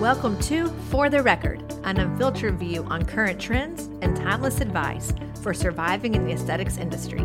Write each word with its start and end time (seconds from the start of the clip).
Welcome 0.00 0.40
to 0.44 0.68
For 0.88 1.10
the 1.10 1.22
Record, 1.22 1.62
an 1.84 1.98
unfiltered 1.98 2.58
view 2.58 2.84
on 2.84 3.04
current 3.04 3.38
trends 3.38 3.90
and 4.00 4.16
timeless 4.16 4.62
advice 4.62 5.12
for 5.42 5.52
surviving 5.52 6.14
in 6.14 6.24
the 6.24 6.32
aesthetics 6.32 6.78
industry. 6.78 7.20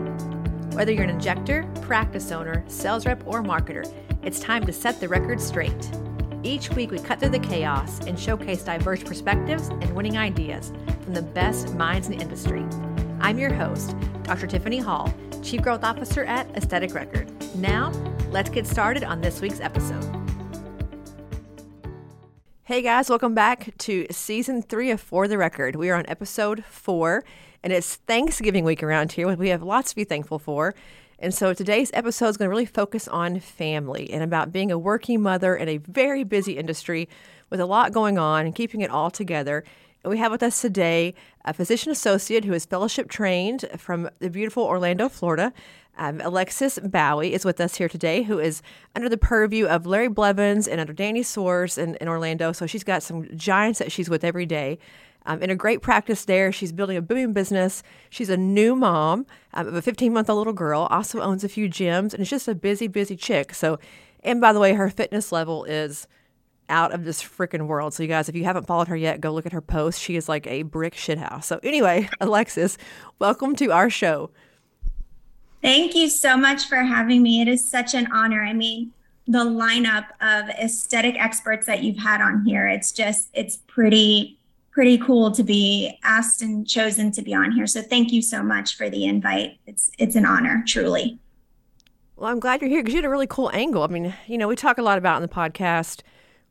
Whether 0.73 0.91
you're 0.91 1.05
an 1.05 1.09
injector, 1.09 1.63
practice 1.81 2.33
owner, 2.33 2.65
sales 2.67 3.05
rep, 3.05 3.25
or 3.25 3.41
marketer, 3.41 3.89
it's 4.23 4.41
time 4.41 4.65
to 4.65 4.73
set 4.73 4.99
the 4.99 5.07
record 5.07 5.39
straight. 5.39 5.89
Each 6.43 6.69
week, 6.71 6.91
we 6.91 6.99
cut 6.99 7.21
through 7.21 7.29
the 7.29 7.39
chaos 7.39 8.01
and 8.07 8.19
showcase 8.19 8.61
diverse 8.61 9.01
perspectives 9.01 9.69
and 9.69 9.95
winning 9.95 10.17
ideas 10.17 10.73
from 11.05 11.13
the 11.13 11.21
best 11.21 11.73
minds 11.75 12.09
in 12.09 12.17
the 12.17 12.21
industry. 12.21 12.65
I'm 13.21 13.39
your 13.39 13.53
host, 13.53 13.95
Dr. 14.23 14.47
Tiffany 14.47 14.79
Hall, 14.79 15.13
Chief 15.41 15.61
Growth 15.61 15.85
Officer 15.85 16.25
at 16.25 16.53
Aesthetic 16.57 16.93
Record. 16.93 17.31
Now, 17.55 17.91
let's 18.31 18.49
get 18.49 18.67
started 18.67 19.05
on 19.05 19.21
this 19.21 19.39
week's 19.39 19.61
episode. 19.61 20.14
Hey 22.67 22.81
guys, 22.81 23.11
welcome 23.11 23.35
back 23.35 23.77
to 23.77 24.07
season 24.09 24.63
three 24.63 24.89
of 24.89 24.99
For 24.99 25.27
the 25.27 25.37
Record. 25.37 25.75
We 25.75 25.91
are 25.91 25.97
on 25.97 26.05
episode 26.07 26.65
four, 26.65 27.23
and 27.61 27.71
it's 27.71 27.97
Thanksgiving 27.97 28.63
week 28.63 28.81
around 28.81 29.11
here. 29.11 29.31
We 29.35 29.49
have 29.49 29.61
lots 29.61 29.91
to 29.91 29.95
be 29.95 30.03
thankful 30.03 30.39
for. 30.39 30.73
And 31.19 31.31
so 31.31 31.53
today's 31.53 31.91
episode 31.93 32.29
is 32.29 32.37
going 32.37 32.47
to 32.47 32.49
really 32.49 32.65
focus 32.65 33.07
on 33.07 33.39
family 33.39 34.09
and 34.11 34.23
about 34.23 34.51
being 34.51 34.71
a 34.71 34.79
working 34.79 35.21
mother 35.21 35.55
in 35.55 35.69
a 35.69 35.77
very 35.77 36.23
busy 36.23 36.57
industry 36.57 37.07
with 37.51 37.59
a 37.59 37.67
lot 37.67 37.93
going 37.93 38.17
on 38.17 38.47
and 38.47 38.55
keeping 38.55 38.81
it 38.81 38.89
all 38.89 39.11
together. 39.11 39.63
And 40.03 40.09
we 40.09 40.17
have 40.17 40.31
with 40.31 40.41
us 40.41 40.59
today 40.59 41.13
a 41.45 41.53
physician 41.53 41.91
associate 41.91 42.45
who 42.45 42.53
is 42.53 42.65
fellowship 42.65 43.09
trained 43.09 43.65
from 43.77 44.09
the 44.17 44.31
beautiful 44.31 44.63
Orlando, 44.63 45.07
Florida. 45.07 45.53
Um, 45.97 46.19
Alexis 46.21 46.77
Bowhay 46.79 47.31
is 47.31 47.45
with 47.45 47.61
us 47.61 47.75
here 47.75 47.87
today, 47.87 48.23
who 48.23 48.39
is 48.39 48.61
under 48.95 49.07
the 49.07 49.17
purview 49.17 49.65
of 49.65 49.85
Larry 49.85 50.09
Blevins 50.09 50.67
and 50.67 50.81
under 50.81 50.93
Danny 50.93 51.21
Soares 51.21 51.77
in, 51.77 51.95
in 51.95 52.07
Orlando. 52.07 52.51
So 52.51 52.65
she's 52.65 52.83
got 52.83 53.03
some 53.03 53.27
giants 53.35 53.79
that 53.79 53.91
she's 53.91 54.09
with 54.09 54.23
every 54.23 54.45
day. 54.45 54.77
Um, 55.25 55.41
in 55.41 55.49
a 55.49 55.55
great 55.55 55.81
practice 55.81 56.25
there, 56.25 56.51
she's 56.51 56.71
building 56.71 56.97
a 56.97 57.01
booming 57.01 57.33
business. 57.33 57.81
She's 58.09 58.29
a 58.29 58.37
new 58.37 58.75
mom 58.75 59.25
um, 59.53 59.67
of 59.67 59.73
a 59.73 59.81
15 59.81 60.13
month 60.13 60.29
old 60.29 60.37
little 60.37 60.53
girl, 60.53 60.87
also 60.91 61.19
owns 61.21 61.43
a 61.43 61.49
few 61.49 61.67
gyms, 61.67 62.13
and 62.13 62.21
it's 62.21 62.29
just 62.29 62.47
a 62.47 62.55
busy, 62.55 62.87
busy 62.87 63.15
chick. 63.15 63.53
So, 63.53 63.79
and 64.23 64.39
by 64.39 64.53
the 64.53 64.59
way, 64.59 64.73
her 64.73 64.89
fitness 64.89 65.31
level 65.31 65.63
is 65.63 66.07
out 66.69 66.93
of 66.93 67.05
this 67.05 67.23
freaking 67.23 67.67
world. 67.67 67.93
So, 67.93 68.03
you 68.03 68.09
guys, 68.09 68.29
if 68.29 68.35
you 68.35 68.43
haven't 68.43 68.67
followed 68.67 68.87
her 68.87 68.95
yet, 68.95 69.21
go 69.21 69.31
look 69.33 69.45
at 69.45 69.53
her 69.53 69.61
post. 69.61 70.01
She 70.01 70.15
is 70.15 70.29
like 70.29 70.45
a 70.47 70.63
brick 70.63 70.93
shithouse. 70.93 71.45
So, 71.45 71.59
anyway, 71.63 72.09
Alexis, 72.21 72.77
welcome 73.17 73.55
to 73.55 73.71
our 73.71 73.89
show. 73.89 74.29
Thank 75.65 75.95
you 75.95 76.09
so 76.09 76.37
much 76.37 76.67
for 76.67 76.75
having 76.75 77.23
me. 77.23 77.41
It 77.41 77.47
is 77.47 77.67
such 77.67 77.95
an 77.95 78.07
honor. 78.11 78.43
I 78.43 78.53
mean, 78.53 78.91
the 79.27 79.43
lineup 79.43 80.05
of 80.21 80.47
aesthetic 80.49 81.15
experts 81.19 81.65
that 81.65 81.81
you've 81.81 81.97
had 81.97 82.21
on 82.21 82.45
here, 82.45 82.67
it's 82.67 82.91
just, 82.91 83.29
it's 83.33 83.57
pretty, 83.65 84.37
pretty 84.69 84.99
cool 84.99 85.31
to 85.31 85.41
be 85.41 85.97
asked 86.03 86.43
and 86.43 86.67
chosen 86.67 87.11
to 87.13 87.23
be 87.23 87.33
on 87.33 87.51
here. 87.51 87.65
So 87.65 87.81
thank 87.81 88.13
you 88.13 88.21
so 88.21 88.43
much 88.43 88.77
for 88.77 88.91
the 88.91 89.05
invite. 89.05 89.57
It's, 89.65 89.89
it's 89.97 90.15
an 90.15 90.23
honor, 90.23 90.63
truly. 90.67 91.17
Well, 92.15 92.29
I'm 92.29 92.39
glad 92.39 92.61
you're 92.61 92.69
here 92.69 92.83
because 92.83 92.93
you 92.93 92.99
had 92.99 93.05
a 93.05 93.09
really 93.09 93.25
cool 93.25 93.49
angle. 93.51 93.81
I 93.81 93.87
mean, 93.87 94.13
you 94.27 94.37
know, 94.37 94.47
we 94.47 94.55
talk 94.55 94.77
a 94.77 94.83
lot 94.83 94.99
about 94.99 95.15
in 95.15 95.23
the 95.23 95.27
podcast 95.27 96.01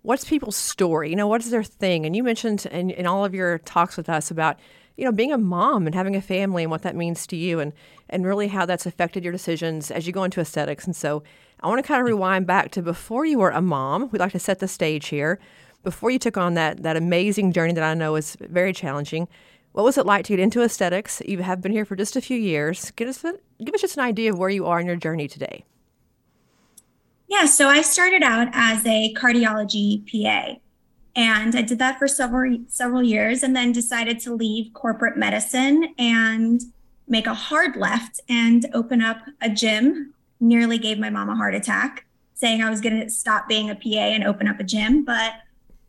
what's 0.02 0.24
people's 0.24 0.56
story? 0.56 1.08
You 1.08 1.16
know, 1.16 1.28
what 1.28 1.40
is 1.40 1.50
their 1.50 1.62
thing? 1.62 2.04
And 2.04 2.16
you 2.16 2.24
mentioned 2.24 2.66
in, 2.66 2.90
in 2.90 3.06
all 3.06 3.24
of 3.24 3.32
your 3.32 3.58
talks 3.58 3.96
with 3.96 4.08
us 4.08 4.30
about 4.30 4.58
you 4.96 5.04
know, 5.04 5.12
being 5.12 5.32
a 5.32 5.38
mom 5.38 5.86
and 5.86 5.94
having 5.94 6.14
a 6.14 6.22
family 6.22 6.62
and 6.62 6.70
what 6.70 6.82
that 6.82 6.94
means 6.94 7.26
to 7.26 7.36
you 7.36 7.60
and, 7.60 7.72
and 8.08 8.24
really 8.24 8.48
how 8.48 8.64
that's 8.64 8.86
affected 8.86 9.24
your 9.24 9.32
decisions 9.32 9.90
as 9.90 10.06
you 10.06 10.12
go 10.12 10.24
into 10.24 10.40
aesthetics. 10.40 10.84
And 10.84 10.94
so 10.94 11.22
I 11.60 11.68
want 11.68 11.82
to 11.82 11.86
kind 11.86 12.00
of 12.00 12.06
rewind 12.06 12.46
back 12.46 12.70
to 12.72 12.82
before 12.82 13.24
you 13.24 13.38
were 13.38 13.50
a 13.50 13.62
mom. 13.62 14.08
We'd 14.10 14.20
like 14.20 14.32
to 14.32 14.38
set 14.38 14.60
the 14.60 14.68
stage 14.68 15.08
here. 15.08 15.40
Before 15.82 16.10
you 16.10 16.18
took 16.18 16.36
on 16.36 16.54
that, 16.54 16.82
that 16.82 16.96
amazing 16.96 17.52
journey 17.52 17.72
that 17.74 17.84
I 17.84 17.94
know 17.94 18.16
is 18.16 18.36
very 18.40 18.72
challenging, 18.72 19.28
what 19.72 19.84
was 19.84 19.98
it 19.98 20.06
like 20.06 20.24
to 20.26 20.32
get 20.32 20.40
into 20.40 20.62
aesthetics? 20.62 21.20
You 21.26 21.38
have 21.42 21.60
been 21.60 21.72
here 21.72 21.84
for 21.84 21.96
just 21.96 22.14
a 22.14 22.20
few 22.20 22.38
years. 22.38 22.92
Give 22.92 23.08
us, 23.08 23.22
give 23.22 23.74
us 23.74 23.80
just 23.80 23.96
an 23.96 24.04
idea 24.04 24.30
of 24.30 24.38
where 24.38 24.48
you 24.48 24.66
are 24.66 24.78
in 24.78 24.86
your 24.86 24.96
journey 24.96 25.26
today. 25.26 25.64
Yeah, 27.26 27.46
so 27.46 27.68
I 27.68 27.82
started 27.82 28.22
out 28.22 28.48
as 28.52 28.86
a 28.86 29.12
cardiology 29.14 30.04
PA. 30.08 30.60
And 31.16 31.54
I 31.54 31.62
did 31.62 31.78
that 31.78 31.98
for 31.98 32.08
several 32.08 32.58
several 32.68 33.02
years 33.02 33.42
and 33.42 33.54
then 33.54 33.72
decided 33.72 34.18
to 34.20 34.34
leave 34.34 34.72
corporate 34.72 35.16
medicine 35.16 35.94
and 35.98 36.60
make 37.06 37.26
a 37.26 37.34
hard 37.34 37.76
left 37.76 38.20
and 38.28 38.66
open 38.74 39.00
up 39.00 39.18
a 39.40 39.48
gym. 39.48 40.14
Nearly 40.40 40.78
gave 40.78 40.98
my 40.98 41.10
mom 41.10 41.28
a 41.28 41.36
heart 41.36 41.54
attack 41.54 42.06
saying 42.34 42.62
I 42.62 42.70
was 42.70 42.80
going 42.80 43.00
to 43.00 43.08
stop 43.08 43.48
being 43.48 43.70
a 43.70 43.74
PA 43.74 43.88
and 43.88 44.24
open 44.24 44.48
up 44.48 44.58
a 44.58 44.64
gym, 44.64 45.04
but 45.04 45.34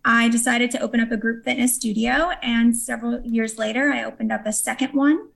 I 0.06 0.30
decided 0.30 0.70
to 0.72 0.80
open 0.80 1.00
up 1.00 1.12
a 1.12 1.18
group 1.18 1.44
fitness 1.44 1.76
studio 1.76 2.32
and 2.44 2.78
several 2.78 3.20
years 3.22 3.58
later 3.58 3.92
I 3.92 4.04
opened 4.04 4.32
up 4.32 4.46
a 4.46 4.54
second 4.54 4.94
one. 4.94 5.30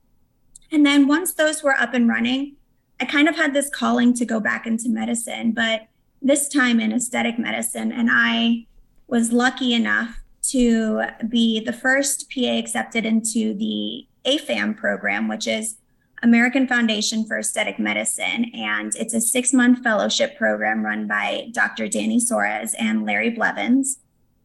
And 0.71 0.85
then 0.85 1.07
once 1.07 1.33
those 1.33 1.63
were 1.63 1.73
up 1.73 1.95
and 1.95 2.07
running, 2.07 2.55
I 2.99 3.05
kind 3.05 3.27
of 3.27 3.35
had 3.35 3.55
this 3.55 3.69
calling 3.69 4.13
to 4.15 4.25
go 4.25 4.39
back 4.39 4.67
into 4.67 4.89
medicine, 4.89 5.51
but 5.51 5.87
this 6.21 6.47
time 6.47 6.79
in 6.79 6.91
aesthetic 6.91 7.39
medicine 7.39 7.91
and 7.91 8.09
I 8.11 8.67
was 9.09 9.31
lucky 9.31 9.73
enough 9.73 10.19
to 10.41 11.03
be 11.27 11.59
the 11.59 11.73
first 11.73 12.31
PA 12.33 12.57
accepted 12.57 13.05
into 13.05 13.53
the 13.53 14.07
AFAM 14.25 14.77
program, 14.77 15.27
which 15.27 15.47
is 15.47 15.77
American 16.21 16.67
Foundation 16.67 17.25
for 17.25 17.39
Aesthetic 17.39 17.79
Medicine. 17.79 18.51
And 18.53 18.93
it's 18.95 19.13
a 19.13 19.21
six 19.21 19.53
month 19.53 19.83
fellowship 19.83 20.37
program 20.37 20.83
run 20.83 21.07
by 21.07 21.49
Dr. 21.53 21.87
Danny 21.87 22.19
Soares 22.19 22.73
and 22.77 23.05
Larry 23.05 23.29
Blevins. 23.29 23.99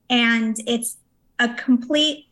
And 0.09 0.57
it's 0.67 0.99
a 1.39 1.49
complete, 1.55 2.27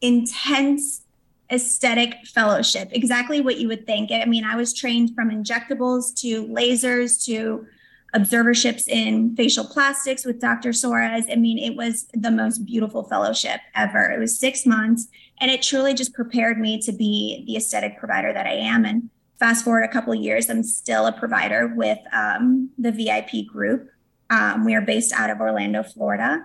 intense 0.00 1.02
aesthetic 1.50 2.26
fellowship, 2.26 2.88
exactly 2.92 3.40
what 3.40 3.58
you 3.58 3.68
would 3.68 3.86
think. 3.86 4.10
I 4.10 4.24
mean, 4.24 4.44
I 4.44 4.56
was 4.56 4.72
trained 4.72 5.14
from 5.14 5.30
injectables 5.30 6.18
to 6.20 6.46
lasers 6.46 7.24
to 7.26 7.66
observerships 8.16 8.88
in 8.88 9.36
facial 9.36 9.64
plastics 9.64 10.24
with 10.24 10.40
Dr. 10.40 10.70
Soares. 10.70 11.30
I 11.30 11.36
mean, 11.36 11.58
it 11.58 11.76
was 11.76 12.08
the 12.14 12.30
most 12.30 12.64
beautiful 12.64 13.04
fellowship 13.04 13.60
ever. 13.74 14.10
It 14.10 14.18
was 14.18 14.38
six 14.38 14.64
months, 14.64 15.06
and 15.38 15.50
it 15.50 15.62
truly 15.62 15.92
just 15.92 16.14
prepared 16.14 16.58
me 16.58 16.80
to 16.80 16.92
be 16.92 17.44
the 17.46 17.56
aesthetic 17.56 17.98
provider 17.98 18.32
that 18.32 18.46
I 18.46 18.54
am. 18.54 18.84
And 18.86 19.10
fast 19.38 19.64
forward 19.64 19.82
a 19.82 19.88
couple 19.88 20.14
years, 20.14 20.48
I'm 20.48 20.62
still 20.62 21.06
a 21.06 21.12
provider 21.12 21.72
with 21.76 21.98
um, 22.12 22.70
the 22.78 22.90
VIP 22.90 23.46
group. 23.46 23.90
Um, 24.30 24.64
we 24.64 24.74
are 24.74 24.80
based 24.80 25.12
out 25.12 25.30
of 25.30 25.40
Orlando, 25.40 25.82
Florida. 25.82 26.42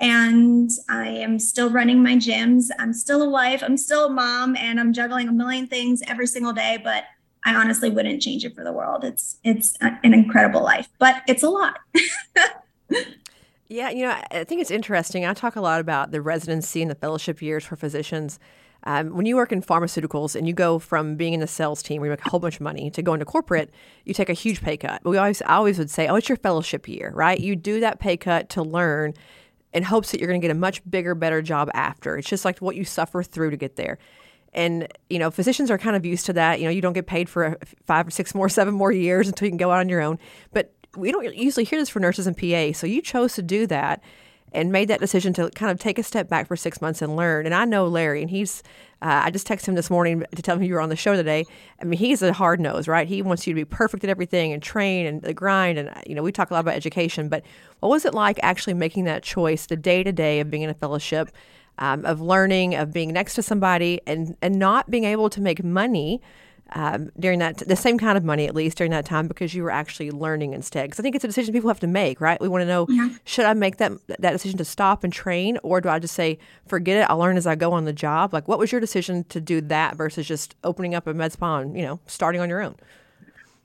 And 0.00 0.68
I 0.88 1.06
am 1.06 1.38
still 1.38 1.70
running 1.70 2.02
my 2.02 2.16
gyms. 2.16 2.70
I'm 2.80 2.92
still 2.92 3.22
a 3.22 3.30
wife. 3.30 3.62
I'm 3.62 3.76
still 3.76 4.06
a 4.06 4.10
mom, 4.10 4.56
and 4.56 4.80
I'm 4.80 4.92
juggling 4.92 5.28
a 5.28 5.32
million 5.32 5.68
things 5.68 6.02
every 6.08 6.26
single 6.26 6.52
day. 6.52 6.80
But 6.82 7.04
I 7.44 7.54
honestly 7.54 7.90
wouldn't 7.90 8.22
change 8.22 8.44
it 8.44 8.54
for 8.54 8.62
the 8.64 8.72
world. 8.72 9.04
It's 9.04 9.38
it's 9.42 9.74
an 9.80 10.14
incredible 10.14 10.62
life, 10.62 10.88
but 10.98 11.22
it's 11.26 11.42
a 11.42 11.48
lot. 11.48 11.78
yeah, 13.68 13.90
you 13.90 14.04
know, 14.04 14.16
I 14.30 14.44
think 14.44 14.60
it's 14.60 14.70
interesting. 14.70 15.26
I 15.26 15.34
talk 15.34 15.56
a 15.56 15.60
lot 15.60 15.80
about 15.80 16.12
the 16.12 16.22
residency 16.22 16.82
and 16.82 16.90
the 16.90 16.94
fellowship 16.94 17.42
years 17.42 17.64
for 17.64 17.76
physicians. 17.76 18.38
Um, 18.84 19.14
when 19.14 19.26
you 19.26 19.36
work 19.36 19.52
in 19.52 19.62
pharmaceuticals 19.62 20.34
and 20.34 20.46
you 20.46 20.52
go 20.52 20.78
from 20.78 21.14
being 21.14 21.34
in 21.34 21.40
the 21.40 21.46
sales 21.46 21.82
team 21.82 22.00
where 22.00 22.08
you 22.08 22.10
make 22.10 22.26
a 22.26 22.30
whole 22.30 22.40
bunch 22.40 22.56
of 22.56 22.62
money 22.62 22.90
to 22.90 23.02
going 23.02 23.20
to 23.20 23.24
corporate, 23.24 23.70
you 24.04 24.12
take 24.12 24.28
a 24.28 24.34
huge 24.34 24.60
pay 24.60 24.76
cut. 24.76 25.02
But 25.04 25.10
we 25.10 25.18
always, 25.18 25.40
I 25.42 25.54
always 25.54 25.78
would 25.78 25.90
say, 25.90 26.08
oh, 26.08 26.16
it's 26.16 26.28
your 26.28 26.36
fellowship 26.36 26.88
year, 26.88 27.12
right? 27.14 27.38
You 27.38 27.54
do 27.54 27.80
that 27.80 28.00
pay 28.00 28.16
cut 28.16 28.48
to 28.50 28.62
learn 28.62 29.14
in 29.72 29.84
hopes 29.84 30.10
that 30.10 30.20
you're 30.20 30.28
going 30.28 30.40
to 30.40 30.46
get 30.46 30.54
a 30.54 30.58
much 30.58 30.82
bigger, 30.88 31.14
better 31.14 31.42
job 31.42 31.70
after. 31.74 32.16
It's 32.18 32.28
just 32.28 32.44
like 32.44 32.58
what 32.58 32.76
you 32.76 32.84
suffer 32.84 33.22
through 33.22 33.50
to 33.50 33.56
get 33.56 33.76
there. 33.76 33.98
And, 34.52 34.88
you 35.08 35.18
know, 35.18 35.30
physicians 35.30 35.70
are 35.70 35.78
kind 35.78 35.96
of 35.96 36.04
used 36.04 36.26
to 36.26 36.32
that. 36.34 36.60
You 36.60 36.66
know, 36.66 36.70
you 36.70 36.82
don't 36.82 36.92
get 36.92 37.06
paid 37.06 37.28
for 37.28 37.56
five 37.86 38.06
or 38.06 38.10
six 38.10 38.34
more, 38.34 38.48
seven 38.48 38.74
more 38.74 38.92
years 38.92 39.28
until 39.28 39.46
you 39.46 39.50
can 39.50 39.56
go 39.56 39.70
out 39.70 39.80
on 39.80 39.88
your 39.88 40.00
own. 40.00 40.18
But 40.52 40.74
we 40.96 41.10
don't 41.10 41.34
usually 41.34 41.64
hear 41.64 41.78
this 41.78 41.88
for 41.88 42.00
nurses 42.00 42.26
and 42.26 42.36
PA. 42.36 42.72
So 42.72 42.86
you 42.86 43.00
chose 43.00 43.34
to 43.34 43.42
do 43.42 43.66
that 43.68 44.02
and 44.54 44.70
made 44.70 44.88
that 44.88 45.00
decision 45.00 45.32
to 45.32 45.50
kind 45.50 45.72
of 45.72 45.78
take 45.78 45.98
a 45.98 46.02
step 46.02 46.28
back 46.28 46.46
for 46.46 46.56
six 46.56 46.82
months 46.82 47.00
and 47.00 47.16
learn. 47.16 47.46
And 47.46 47.54
I 47.54 47.64
know 47.64 47.86
Larry, 47.86 48.20
and 48.20 48.30
he's, 48.30 48.62
uh, 49.00 49.22
I 49.24 49.30
just 49.30 49.48
texted 49.48 49.68
him 49.68 49.74
this 49.74 49.88
morning 49.88 50.24
to 50.34 50.42
tell 50.42 50.56
him 50.56 50.62
you 50.62 50.74
were 50.74 50.80
on 50.80 50.90
the 50.90 50.96
show 50.96 51.16
today. 51.16 51.46
I 51.80 51.84
mean, 51.84 51.98
he's 51.98 52.20
a 52.22 52.32
hard 52.32 52.60
nose, 52.60 52.86
right? 52.86 53.08
He 53.08 53.22
wants 53.22 53.46
you 53.46 53.54
to 53.54 53.60
be 53.60 53.64
perfect 53.64 54.04
at 54.04 54.10
everything 54.10 54.52
and 54.52 54.62
train 54.62 55.06
and 55.06 55.22
the 55.22 55.32
grind. 55.32 55.78
And, 55.78 55.90
you 56.06 56.14
know, 56.14 56.22
we 56.22 56.32
talk 56.32 56.50
a 56.50 56.54
lot 56.54 56.60
about 56.60 56.74
education, 56.74 57.28
but 57.28 57.42
what 57.80 57.88
was 57.88 58.04
it 58.04 58.12
like 58.12 58.38
actually 58.42 58.74
making 58.74 59.04
that 59.04 59.22
choice, 59.22 59.66
the 59.66 59.76
day 59.76 60.02
to 60.02 60.12
day 60.12 60.40
of 60.40 60.50
being 60.50 60.62
in 60.62 60.70
a 60.70 60.74
fellowship? 60.74 61.30
Um, 61.82 62.04
of 62.04 62.20
learning, 62.20 62.76
of 62.76 62.92
being 62.92 63.12
next 63.12 63.34
to 63.34 63.42
somebody, 63.42 64.00
and 64.06 64.36
and 64.40 64.56
not 64.56 64.88
being 64.88 65.04
able 65.04 65.28
to 65.28 65.40
make 65.40 65.64
money. 65.64 66.22
Um, 66.74 67.10
during 67.20 67.38
that, 67.40 67.58
the 67.58 67.76
same 67.76 67.98
kind 67.98 68.16
of 68.16 68.24
money 68.24 68.46
at 68.46 68.54
least 68.54 68.78
during 68.78 68.92
that 68.92 69.04
time 69.04 69.28
because 69.28 69.52
you 69.52 69.62
were 69.62 69.70
actually 69.70 70.10
learning 70.10 70.54
instead. 70.54 70.84
Because 70.84 71.00
I 71.00 71.02
think 71.02 71.14
it's 71.14 71.24
a 71.24 71.26
decision 71.26 71.52
people 71.52 71.68
have 71.68 71.80
to 71.80 71.86
make, 71.86 72.18
right? 72.18 72.40
We 72.40 72.48
want 72.48 72.62
to 72.62 72.66
know: 72.66 72.86
yeah. 72.88 73.10
should 73.24 73.44
I 73.44 73.52
make 73.52 73.76
that 73.78 73.92
that 74.06 74.30
decision 74.30 74.58
to 74.58 74.64
stop 74.64 75.02
and 75.02 75.12
train, 75.12 75.58
or 75.64 75.80
do 75.80 75.88
I 75.88 75.98
just 75.98 76.14
say, 76.14 76.38
forget 76.66 76.96
it, 76.98 77.10
I'll 77.10 77.18
learn 77.18 77.36
as 77.36 77.48
I 77.48 77.56
go 77.56 77.72
on 77.72 77.84
the 77.84 77.92
job? 77.92 78.32
Like, 78.32 78.46
what 78.46 78.60
was 78.60 78.70
your 78.70 78.80
decision 78.80 79.24
to 79.24 79.40
do 79.40 79.60
that 79.62 79.96
versus 79.96 80.26
just 80.26 80.54
opening 80.62 80.94
up 80.94 81.08
a 81.08 81.12
med 81.12 81.32
spa 81.32 81.58
and 81.58 81.76
you 81.76 81.82
know 81.82 81.98
starting 82.06 82.40
on 82.40 82.48
your 82.48 82.62
own? 82.62 82.76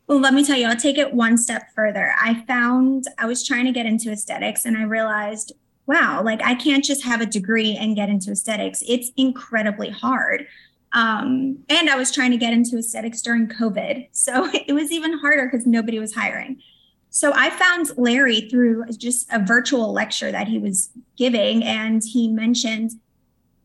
Well, 0.08 0.20
let 0.20 0.34
me 0.34 0.44
tell 0.44 0.58
you, 0.58 0.68
I'll 0.68 0.76
take 0.76 0.98
it 0.98 1.14
one 1.14 1.38
step 1.38 1.68
further. 1.76 2.14
I 2.20 2.44
found 2.48 3.06
I 3.20 3.28
was 3.28 3.46
trying 3.46 3.66
to 3.66 3.72
get 3.72 3.86
into 3.86 4.12
aesthetics, 4.12 4.66
and 4.66 4.76
I 4.76 4.84
realized 4.84 5.54
wow, 5.88 6.22
like 6.24 6.42
I 6.44 6.54
can't 6.54 6.84
just 6.84 7.04
have 7.04 7.22
a 7.22 7.26
degree 7.26 7.76
and 7.76 7.96
get 7.96 8.10
into 8.10 8.32
aesthetics. 8.32 8.84
It's 8.88 9.12
incredibly 9.18 9.90
hard. 9.90 10.46
Um, 10.94 11.60
and 11.70 11.90
I 11.90 11.96
was 11.96 12.12
trying 12.12 12.32
to 12.32 12.38
get 12.38 12.54
into 12.54 12.78
aesthetics 12.78 13.22
during 13.22 13.48
COVID. 13.48 14.10
So 14.12 14.50
it 14.68 14.74
was 14.74 14.92
even 14.92 15.18
harder 15.18 15.46
because 15.46 15.66
nobody 15.66 16.00
was 16.00 16.14
hiring. 16.14 16.62
So 17.10 17.32
I 17.34 17.50
found 17.50 17.98
Larry 17.98 18.42
through 18.42 18.86
just 18.98 19.32
a 19.32 19.40
virtual 19.40 19.92
lecture 19.92 20.32
that 20.32 20.48
he 20.48 20.60
was 20.60 20.90
giving, 21.18 21.64
and 21.64 22.04
he 22.04 22.28
mentioned 22.28 22.92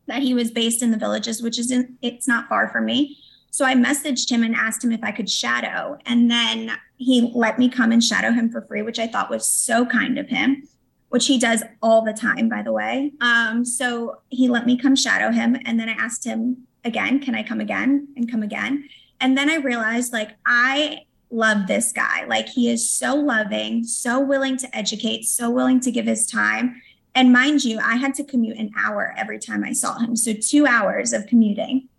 that 0.07 0.21
he 0.21 0.33
was 0.33 0.49
based 0.49 0.81
in 0.81 0.91
the 0.91 0.97
villages, 0.97 1.41
which 1.41 1.59
is 1.59 1.69
in, 1.69 1.97
it's 2.01 2.27
not 2.27 2.47
far 2.47 2.69
from 2.69 2.85
me. 2.85 3.17
So 3.51 3.65
I 3.65 3.75
messaged 3.75 4.31
him 4.31 4.43
and 4.43 4.55
asked 4.55 4.83
him 4.83 4.91
if 4.91 5.03
I 5.03 5.11
could 5.11 5.29
shadow, 5.29 5.99
and 6.05 6.31
then 6.31 6.71
he 6.97 7.31
let 7.35 7.59
me 7.59 7.69
come 7.69 7.91
and 7.91 8.03
shadow 8.03 8.31
him 8.31 8.49
for 8.49 8.61
free, 8.61 8.81
which 8.81 8.97
I 8.97 9.07
thought 9.07 9.29
was 9.29 9.45
so 9.45 9.85
kind 9.85 10.17
of 10.17 10.27
him, 10.27 10.67
which 11.13 11.27
he 11.27 11.37
does 11.37 11.61
all 11.83 12.01
the 12.01 12.11
time, 12.11 12.49
by 12.49 12.63
the 12.63 12.71
way. 12.71 13.11
Um, 13.21 13.63
so 13.63 14.17
he 14.29 14.49
let 14.49 14.65
me 14.65 14.75
come 14.75 14.95
shadow 14.95 15.29
him, 15.29 15.55
and 15.63 15.79
then 15.79 15.87
I 15.87 15.91
asked 15.91 16.23
him 16.23 16.65
again, 16.83 17.19
can 17.19 17.35
I 17.35 17.43
come 17.43 17.61
again 17.61 18.07
and 18.17 18.29
come 18.29 18.41
again? 18.41 18.89
And 19.21 19.37
then 19.37 19.47
I 19.47 19.57
realized 19.57 20.11
like 20.11 20.31
I 20.43 21.01
love 21.29 21.67
this 21.67 21.91
guy. 21.91 22.25
Like 22.25 22.47
he 22.49 22.67
is 22.67 22.89
so 22.89 23.13
loving, 23.15 23.83
so 23.83 24.19
willing 24.19 24.57
to 24.57 24.75
educate, 24.75 25.25
so 25.25 25.51
willing 25.51 25.79
to 25.81 25.91
give 25.91 26.07
his 26.07 26.25
time. 26.25 26.81
And 27.13 27.31
mind 27.31 27.63
you, 27.63 27.77
I 27.77 27.97
had 27.97 28.15
to 28.15 28.23
commute 28.23 28.57
an 28.57 28.71
hour 28.75 29.13
every 29.15 29.37
time 29.37 29.63
I 29.63 29.73
saw 29.73 29.99
him. 29.99 30.15
So 30.15 30.33
two 30.33 30.65
hours 30.65 31.13
of 31.13 31.27
commuting. 31.27 31.89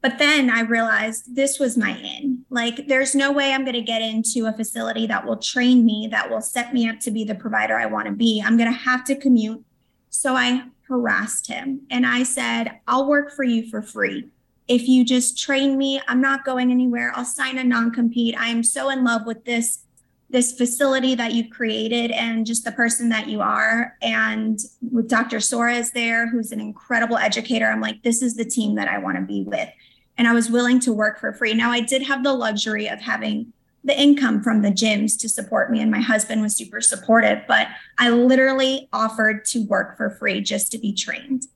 But 0.00 0.18
then 0.18 0.48
I 0.48 0.60
realized 0.60 1.34
this 1.34 1.58
was 1.58 1.76
my 1.76 1.96
in. 1.98 2.44
Like, 2.50 2.86
there's 2.86 3.14
no 3.14 3.32
way 3.32 3.52
I'm 3.52 3.64
going 3.64 3.74
to 3.74 3.82
get 3.82 4.00
into 4.00 4.46
a 4.46 4.52
facility 4.52 5.06
that 5.08 5.26
will 5.26 5.38
train 5.38 5.84
me, 5.84 6.08
that 6.10 6.30
will 6.30 6.40
set 6.40 6.72
me 6.72 6.88
up 6.88 7.00
to 7.00 7.10
be 7.10 7.24
the 7.24 7.34
provider 7.34 7.76
I 7.76 7.86
want 7.86 8.06
to 8.06 8.12
be. 8.12 8.42
I'm 8.44 8.56
going 8.56 8.72
to 8.72 8.78
have 8.78 9.04
to 9.06 9.16
commute. 9.16 9.64
So 10.10 10.34
I 10.34 10.64
harassed 10.88 11.48
him 11.48 11.82
and 11.90 12.06
I 12.06 12.22
said, 12.22 12.80
I'll 12.86 13.08
work 13.08 13.34
for 13.34 13.44
you 13.44 13.68
for 13.68 13.82
free 13.82 14.30
if 14.68 14.86
you 14.86 15.04
just 15.04 15.38
train 15.38 15.76
me, 15.78 16.00
I'm 16.06 16.20
not 16.20 16.44
going 16.44 16.70
anywhere. 16.70 17.10
I'll 17.14 17.24
sign 17.24 17.58
a 17.58 17.64
non-compete. 17.64 18.38
I 18.38 18.48
am 18.48 18.62
so 18.62 18.90
in 18.90 19.02
love 19.02 19.26
with 19.26 19.44
this 19.44 19.84
this 20.30 20.52
facility 20.52 21.14
that 21.14 21.32
you've 21.32 21.48
created 21.48 22.10
and 22.10 22.44
just 22.44 22.62
the 22.62 22.72
person 22.72 23.08
that 23.08 23.28
you 23.28 23.40
are. 23.40 23.96
And 24.02 24.58
with 24.92 25.08
Dr. 25.08 25.38
Soares 25.38 25.92
there, 25.92 26.28
who's 26.28 26.52
an 26.52 26.60
incredible 26.60 27.16
educator, 27.16 27.64
I'm 27.64 27.80
like, 27.80 28.02
this 28.02 28.20
is 28.20 28.34
the 28.34 28.44
team 28.44 28.74
that 28.74 28.88
I 28.88 28.98
want 28.98 29.16
to 29.16 29.22
be 29.22 29.44
with. 29.44 29.70
And 30.18 30.28
I 30.28 30.34
was 30.34 30.50
willing 30.50 30.80
to 30.80 30.92
work 30.92 31.18
for 31.18 31.32
free. 31.32 31.54
Now 31.54 31.70
I 31.70 31.80
did 31.80 32.02
have 32.02 32.22
the 32.22 32.34
luxury 32.34 32.88
of 32.88 33.00
having 33.00 33.52
the 33.84 33.98
income 33.98 34.42
from 34.42 34.60
the 34.60 34.70
gyms 34.70 35.18
to 35.20 35.28
support 35.28 35.70
me 35.70 35.80
and 35.80 35.90
my 35.90 36.00
husband 36.00 36.42
was 36.42 36.54
super 36.54 36.80
supportive 36.80 37.38
but 37.46 37.68
i 37.96 38.10
literally 38.10 38.88
offered 38.92 39.44
to 39.44 39.60
work 39.66 39.96
for 39.96 40.10
free 40.10 40.40
just 40.40 40.72
to 40.72 40.78
be 40.78 40.92
trained 40.92 41.46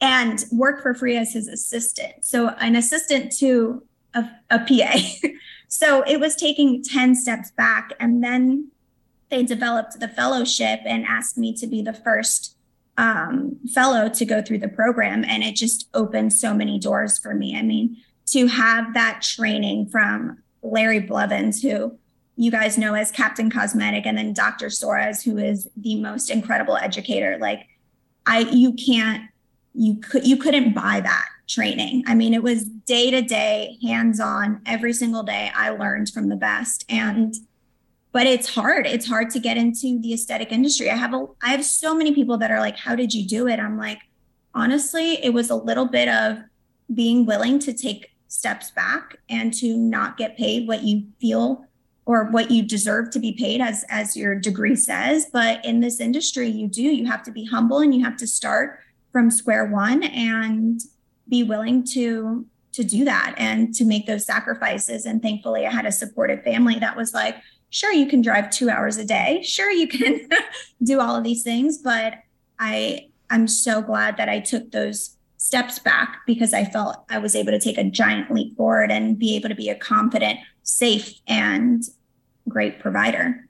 and 0.00 0.44
work 0.52 0.82
for 0.82 0.94
free 0.94 1.16
as 1.16 1.32
his 1.32 1.48
assistant. 1.48 2.24
So 2.24 2.48
an 2.60 2.76
assistant 2.76 3.32
to 3.38 3.82
a, 4.14 4.24
a 4.50 4.58
PA. 4.60 4.98
so 5.68 6.02
it 6.02 6.20
was 6.20 6.36
taking 6.36 6.82
10 6.82 7.14
steps 7.14 7.50
back. 7.52 7.92
And 7.98 8.22
then 8.22 8.70
they 9.30 9.42
developed 9.42 10.00
the 10.00 10.08
fellowship 10.08 10.80
and 10.84 11.04
asked 11.04 11.36
me 11.36 11.52
to 11.54 11.66
be 11.66 11.82
the 11.82 11.92
first 11.92 12.56
um, 12.96 13.58
fellow 13.72 14.08
to 14.08 14.24
go 14.24 14.40
through 14.40 14.58
the 14.58 14.68
program. 14.68 15.24
And 15.24 15.42
it 15.42 15.56
just 15.56 15.88
opened 15.94 16.32
so 16.32 16.54
many 16.54 16.78
doors 16.78 17.18
for 17.18 17.34
me. 17.34 17.56
I 17.56 17.62
mean, 17.62 17.96
to 18.32 18.46
have 18.46 18.94
that 18.94 19.22
training 19.22 19.88
from 19.88 20.38
Larry 20.62 21.00
Blevins, 21.00 21.62
who 21.62 21.98
you 22.36 22.50
guys 22.50 22.78
know 22.78 22.94
as 22.94 23.10
Captain 23.10 23.50
Cosmetic, 23.50 24.06
and 24.06 24.16
then 24.16 24.32
Dr. 24.32 24.66
Soares, 24.66 25.22
who 25.24 25.38
is 25.38 25.68
the 25.76 26.00
most 26.00 26.30
incredible 26.30 26.76
educator. 26.76 27.36
Like, 27.40 27.66
I, 28.26 28.40
you 28.40 28.72
can't 28.74 29.28
you 29.74 29.96
could 29.96 30.26
you 30.26 30.36
couldn't 30.36 30.74
buy 30.74 31.00
that 31.00 31.26
training. 31.46 32.04
I 32.06 32.14
mean, 32.14 32.34
it 32.34 32.42
was 32.42 32.64
day 32.64 33.10
to 33.10 33.22
day, 33.22 33.78
hands 33.82 34.20
on, 34.20 34.60
every 34.66 34.92
single 34.92 35.22
day. 35.22 35.50
I 35.54 35.70
learned 35.70 36.10
from 36.10 36.28
the 36.28 36.36
best, 36.36 36.84
and 36.88 37.34
but 38.12 38.26
it's 38.26 38.48
hard. 38.48 38.86
It's 38.86 39.06
hard 39.06 39.30
to 39.30 39.38
get 39.38 39.56
into 39.56 40.00
the 40.00 40.12
aesthetic 40.14 40.50
industry. 40.50 40.90
I 40.90 40.96
have 40.96 41.14
a 41.14 41.26
I 41.42 41.50
have 41.50 41.64
so 41.64 41.94
many 41.94 42.14
people 42.14 42.38
that 42.38 42.50
are 42.50 42.60
like, 42.60 42.76
"How 42.76 42.96
did 42.96 43.14
you 43.14 43.26
do 43.26 43.46
it?" 43.46 43.60
I'm 43.60 43.78
like, 43.78 44.00
honestly, 44.54 45.24
it 45.24 45.32
was 45.32 45.50
a 45.50 45.56
little 45.56 45.86
bit 45.86 46.08
of 46.08 46.38
being 46.92 47.26
willing 47.26 47.58
to 47.60 47.72
take 47.72 48.10
steps 48.28 48.70
back 48.70 49.16
and 49.28 49.52
to 49.54 49.76
not 49.76 50.16
get 50.16 50.36
paid 50.36 50.68
what 50.68 50.82
you 50.82 51.04
feel 51.20 51.64
or 52.04 52.24
what 52.30 52.50
you 52.50 52.62
deserve 52.62 53.10
to 53.10 53.18
be 53.18 53.32
paid 53.32 53.60
as 53.60 53.84
as 53.88 54.16
your 54.16 54.34
degree 54.34 54.76
says. 54.76 55.26
But 55.32 55.64
in 55.64 55.80
this 55.80 56.00
industry 56.00 56.48
you 56.48 56.68
do 56.68 56.82
you 56.82 57.06
have 57.06 57.22
to 57.24 57.30
be 57.32 57.44
humble 57.44 57.80
and 57.80 57.94
you 57.94 58.04
have 58.04 58.16
to 58.18 58.26
start 58.26 58.80
from 59.12 59.30
square 59.30 59.66
one 59.66 60.02
and 60.02 60.80
be 61.28 61.42
willing 61.42 61.84
to 61.92 62.46
to 62.72 62.84
do 62.84 63.04
that 63.04 63.34
and 63.38 63.74
to 63.74 63.84
make 63.84 64.06
those 64.06 64.26
sacrifices. 64.26 65.06
And 65.06 65.20
thankfully 65.20 65.66
i 65.66 65.70
had 65.70 65.86
a 65.86 65.92
supportive 65.92 66.42
family 66.44 66.78
that 66.78 66.96
was 66.96 67.12
like 67.14 67.36
sure 67.70 67.92
you 67.92 68.06
can 68.06 68.22
drive 68.22 68.50
two 68.50 68.70
hours 68.70 68.96
a 68.98 69.04
day. 69.04 69.42
Sure 69.42 69.70
you 69.70 69.88
can 69.88 70.28
do 70.82 71.00
all 71.00 71.16
of 71.16 71.24
these 71.24 71.42
things. 71.42 71.78
But 71.78 72.14
i 72.58 73.08
i'm 73.30 73.46
so 73.46 73.82
glad 73.82 74.16
that 74.16 74.28
i 74.28 74.40
took 74.40 74.70
those 74.70 75.17
steps 75.38 75.78
back 75.78 76.18
because 76.26 76.52
i 76.52 76.64
felt 76.64 77.04
i 77.10 77.18
was 77.18 77.34
able 77.34 77.50
to 77.50 77.58
take 77.58 77.78
a 77.78 77.84
giant 77.84 78.30
leap 78.30 78.56
forward 78.56 78.90
and 78.90 79.18
be 79.18 79.34
able 79.34 79.48
to 79.48 79.54
be 79.54 79.70
a 79.70 79.74
confident 79.74 80.38
safe 80.62 81.20
and 81.26 81.84
great 82.48 82.78
provider 82.78 83.48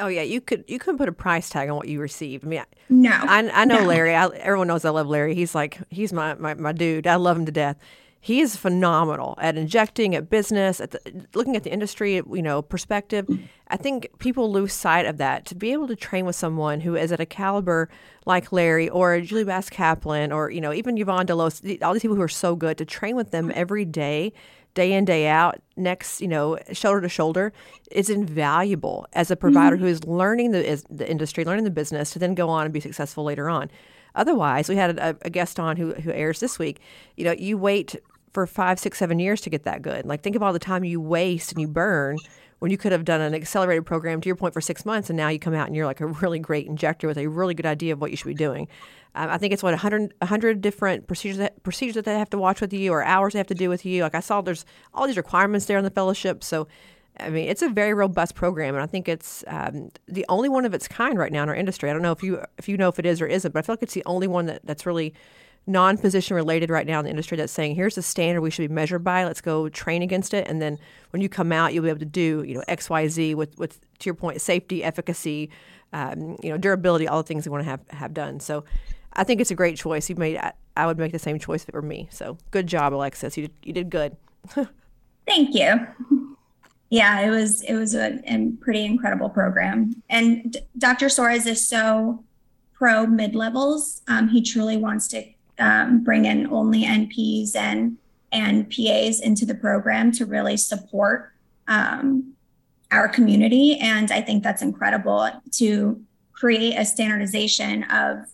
Oh 0.00 0.06
yeah, 0.08 0.22
you 0.22 0.40
could 0.40 0.64
you 0.66 0.78
couldn't 0.78 0.96
put 0.96 1.10
a 1.10 1.12
price 1.12 1.50
tag 1.50 1.68
on 1.68 1.76
what 1.76 1.86
you 1.86 2.00
received. 2.00 2.46
I 2.46 2.48
mean, 2.48 2.62
no, 2.88 3.10
I, 3.12 3.50
I 3.52 3.64
know 3.66 3.80
no. 3.80 3.84
Larry. 3.84 4.14
I, 4.14 4.28
everyone 4.28 4.68
knows 4.68 4.84
I 4.84 4.90
love 4.90 5.06
Larry. 5.06 5.34
He's 5.34 5.54
like 5.54 5.78
he's 5.90 6.10
my, 6.10 6.34
my 6.34 6.54
my 6.54 6.72
dude. 6.72 7.06
I 7.06 7.16
love 7.16 7.36
him 7.36 7.44
to 7.44 7.52
death. 7.52 7.76
He 8.22 8.40
is 8.40 8.54
phenomenal 8.54 9.34
at 9.40 9.56
injecting, 9.56 10.14
at 10.14 10.28
business, 10.28 10.78
at 10.78 10.90
the, 10.90 11.00
looking 11.34 11.56
at 11.56 11.62
the 11.62 11.72
industry, 11.72 12.16
you 12.16 12.42
know, 12.42 12.60
perspective. 12.60 13.26
I 13.68 13.78
think 13.78 14.10
people 14.18 14.52
lose 14.52 14.74
sight 14.74 15.06
of 15.06 15.16
that. 15.16 15.46
To 15.46 15.54
be 15.54 15.72
able 15.72 15.88
to 15.88 15.96
train 15.96 16.26
with 16.26 16.36
someone 16.36 16.80
who 16.80 16.96
is 16.96 17.12
at 17.12 17.20
a 17.20 17.26
caliber 17.26 17.88
like 18.26 18.52
Larry 18.52 18.90
or 18.90 19.18
Julie 19.22 19.44
Bass 19.44 19.70
Kaplan 19.70 20.32
or 20.32 20.50
you 20.50 20.60
know 20.60 20.72
even 20.72 20.98
Yvonne 20.98 21.24
Delos, 21.24 21.62
all 21.80 21.94
these 21.94 22.02
people 22.02 22.16
who 22.16 22.22
are 22.22 22.28
so 22.28 22.54
good, 22.54 22.76
to 22.78 22.84
train 22.84 23.16
with 23.16 23.30
them 23.30 23.50
every 23.54 23.86
day 23.86 24.34
day 24.74 24.92
in 24.92 25.04
day 25.04 25.26
out 25.26 25.60
next 25.76 26.20
you 26.20 26.28
know 26.28 26.58
shoulder 26.72 27.00
to 27.00 27.08
shoulder 27.08 27.52
is 27.90 28.08
invaluable 28.08 29.06
as 29.14 29.30
a 29.30 29.36
provider 29.36 29.76
mm-hmm. 29.76 29.84
who 29.84 29.90
is 29.90 30.04
learning 30.04 30.52
the, 30.52 30.64
is 30.64 30.84
the 30.88 31.10
industry 31.10 31.44
learning 31.44 31.64
the 31.64 31.70
business 31.70 32.12
to 32.12 32.18
then 32.18 32.34
go 32.34 32.48
on 32.48 32.64
and 32.64 32.72
be 32.72 32.80
successful 32.80 33.24
later 33.24 33.48
on 33.48 33.68
otherwise 34.14 34.68
we 34.68 34.76
had 34.76 34.96
a, 34.98 35.16
a 35.22 35.30
guest 35.30 35.58
on 35.58 35.76
who, 35.76 35.92
who 35.94 36.12
airs 36.12 36.38
this 36.38 36.58
week 36.58 36.80
you 37.16 37.24
know 37.24 37.32
you 37.32 37.58
wait 37.58 37.96
for 38.32 38.46
five 38.46 38.78
six 38.78 38.98
seven 38.98 39.18
years 39.18 39.40
to 39.40 39.50
get 39.50 39.64
that 39.64 39.82
good 39.82 40.04
like 40.06 40.22
think 40.22 40.36
of 40.36 40.42
all 40.42 40.52
the 40.52 40.58
time 40.58 40.84
you 40.84 41.00
waste 41.00 41.52
and 41.52 41.60
you 41.60 41.68
burn 41.68 42.16
when 42.60 42.70
you 42.70 42.76
could 42.76 42.92
have 42.92 43.04
done 43.04 43.20
an 43.20 43.34
accelerated 43.34 43.86
program 43.86 44.20
to 44.20 44.28
your 44.28 44.36
point 44.36 44.52
for 44.52 44.60
six 44.60 44.84
months 44.84 45.10
and 45.10 45.16
now 45.16 45.28
you 45.28 45.38
come 45.38 45.54
out 45.54 45.66
and 45.66 45.74
you're 45.74 45.86
like 45.86 46.00
a 46.00 46.06
really 46.06 46.38
great 46.38 46.66
injector 46.66 47.06
with 47.06 47.18
a 47.18 47.26
really 47.26 47.54
good 47.54 47.66
idea 47.66 47.92
of 47.92 48.00
what 48.00 48.10
you 48.10 48.16
should 48.16 48.28
be 48.28 48.34
doing 48.34 48.68
um, 49.14 49.28
I 49.28 49.38
think 49.38 49.52
it's 49.52 49.62
what 49.62 49.72
100, 49.72 50.14
100 50.18 50.60
different 50.60 51.06
procedures 51.06 51.38
that, 51.38 51.62
procedures 51.62 51.94
that 51.96 52.04
they 52.04 52.18
have 52.18 52.30
to 52.30 52.38
watch 52.38 52.60
with 52.60 52.72
you 52.72 52.92
or 52.92 53.02
hours 53.02 53.32
they 53.32 53.38
have 53.38 53.46
to 53.48 53.54
do 53.54 53.68
with 53.68 53.84
you. 53.84 54.02
Like 54.02 54.14
I 54.14 54.20
saw, 54.20 54.40
there's 54.40 54.64
all 54.94 55.06
these 55.06 55.16
requirements 55.16 55.66
there 55.66 55.78
in 55.78 55.84
the 55.84 55.90
fellowship. 55.90 56.44
So, 56.44 56.68
I 57.18 57.28
mean, 57.28 57.48
it's 57.48 57.62
a 57.62 57.68
very 57.68 57.92
robust 57.92 58.34
program, 58.34 58.74
and 58.74 58.82
I 58.82 58.86
think 58.86 59.08
it's 59.08 59.44
um, 59.48 59.90
the 60.06 60.24
only 60.28 60.48
one 60.48 60.64
of 60.64 60.74
its 60.74 60.86
kind 60.86 61.18
right 61.18 61.32
now 61.32 61.42
in 61.42 61.48
our 61.48 61.54
industry. 61.54 61.90
I 61.90 61.92
don't 61.92 62.02
know 62.02 62.12
if 62.12 62.22
you 62.22 62.42
if 62.56 62.68
you 62.68 62.76
know 62.76 62.88
if 62.88 62.98
it 62.98 63.04
is 63.04 63.20
or 63.20 63.26
isn't, 63.26 63.52
but 63.52 63.58
I 63.58 63.62
feel 63.62 63.72
like 63.74 63.82
it's 63.82 63.94
the 63.94 64.04
only 64.06 64.28
one 64.28 64.46
that, 64.46 64.64
that's 64.64 64.86
really 64.86 65.12
non-physician 65.66 66.34
related 66.34 66.70
right 66.70 66.86
now 66.86 66.98
in 66.98 67.04
the 67.04 67.10
industry 67.10 67.36
that's 67.36 67.52
saying 67.52 67.74
here's 67.74 67.94
the 67.94 68.02
standard 68.02 68.40
we 68.40 68.50
should 68.50 68.68
be 68.68 68.74
measured 68.74 69.04
by 69.04 69.24
let's 69.24 69.40
go 69.40 69.68
train 69.68 70.02
against 70.02 70.34
it 70.34 70.48
and 70.48 70.60
then 70.60 70.78
when 71.10 71.22
you 71.22 71.28
come 71.28 71.52
out 71.52 71.72
you'll 71.72 71.84
be 71.84 71.88
able 71.88 71.98
to 71.98 72.04
do 72.04 72.42
you 72.46 72.54
know 72.54 72.62
xyz 72.68 73.34
with 73.34 73.56
with 73.58 73.78
to 73.98 74.06
your 74.06 74.14
point 74.14 74.40
safety 74.40 74.82
efficacy 74.82 75.48
um, 75.92 76.36
you 76.42 76.50
know 76.50 76.56
durability 76.56 77.06
all 77.06 77.18
the 77.18 77.26
things 77.26 77.46
we 77.46 77.50
want 77.50 77.62
to 77.62 77.70
have 77.70 77.80
have 77.90 78.12
done 78.14 78.40
so 78.40 78.64
I 79.12 79.24
think 79.24 79.40
it's 79.40 79.50
a 79.50 79.54
great 79.54 79.76
choice. 79.76 80.08
You 80.08 80.16
made. 80.16 80.36
I, 80.36 80.52
I 80.76 80.86
would 80.86 80.98
make 80.98 81.12
the 81.12 81.18
same 81.18 81.38
choice 81.38 81.62
if 81.62 81.68
it 81.68 81.74
were 81.74 81.82
me. 81.82 82.08
So 82.10 82.38
good 82.50 82.66
job, 82.66 82.94
Alexis. 82.94 83.36
You 83.36 83.48
did, 83.48 83.54
you 83.64 83.72
did 83.72 83.90
good. 83.90 84.16
Thank 85.26 85.54
you. 85.54 85.86
Yeah, 86.90 87.20
it 87.20 87.30
was 87.30 87.62
it 87.62 87.74
was 87.74 87.94
a, 87.94 88.20
a 88.24 88.50
pretty 88.60 88.84
incredible 88.84 89.30
program, 89.30 90.02
and 90.08 90.52
D- 90.52 90.60
Dr. 90.78 91.06
Soares 91.06 91.46
is 91.46 91.66
so 91.66 92.24
pro 92.72 93.06
mid 93.06 93.34
levels. 93.34 94.02
Um, 94.08 94.28
he 94.28 94.42
truly 94.42 94.76
wants 94.76 95.06
to 95.08 95.24
um, 95.60 96.02
bring 96.02 96.24
in 96.24 96.46
only 96.48 96.84
NPs 96.84 97.54
and 97.54 97.96
and 98.32 98.70
PAs 98.70 99.20
into 99.20 99.44
the 99.44 99.56
program 99.56 100.12
to 100.12 100.24
really 100.24 100.56
support 100.56 101.32
um, 101.66 102.34
our 102.92 103.08
community, 103.08 103.76
and 103.78 104.10
I 104.10 104.20
think 104.20 104.42
that's 104.42 104.62
incredible 104.62 105.30
to 105.52 106.00
create 106.32 106.74
a 106.76 106.84
standardization 106.84 107.84
of 107.84 108.26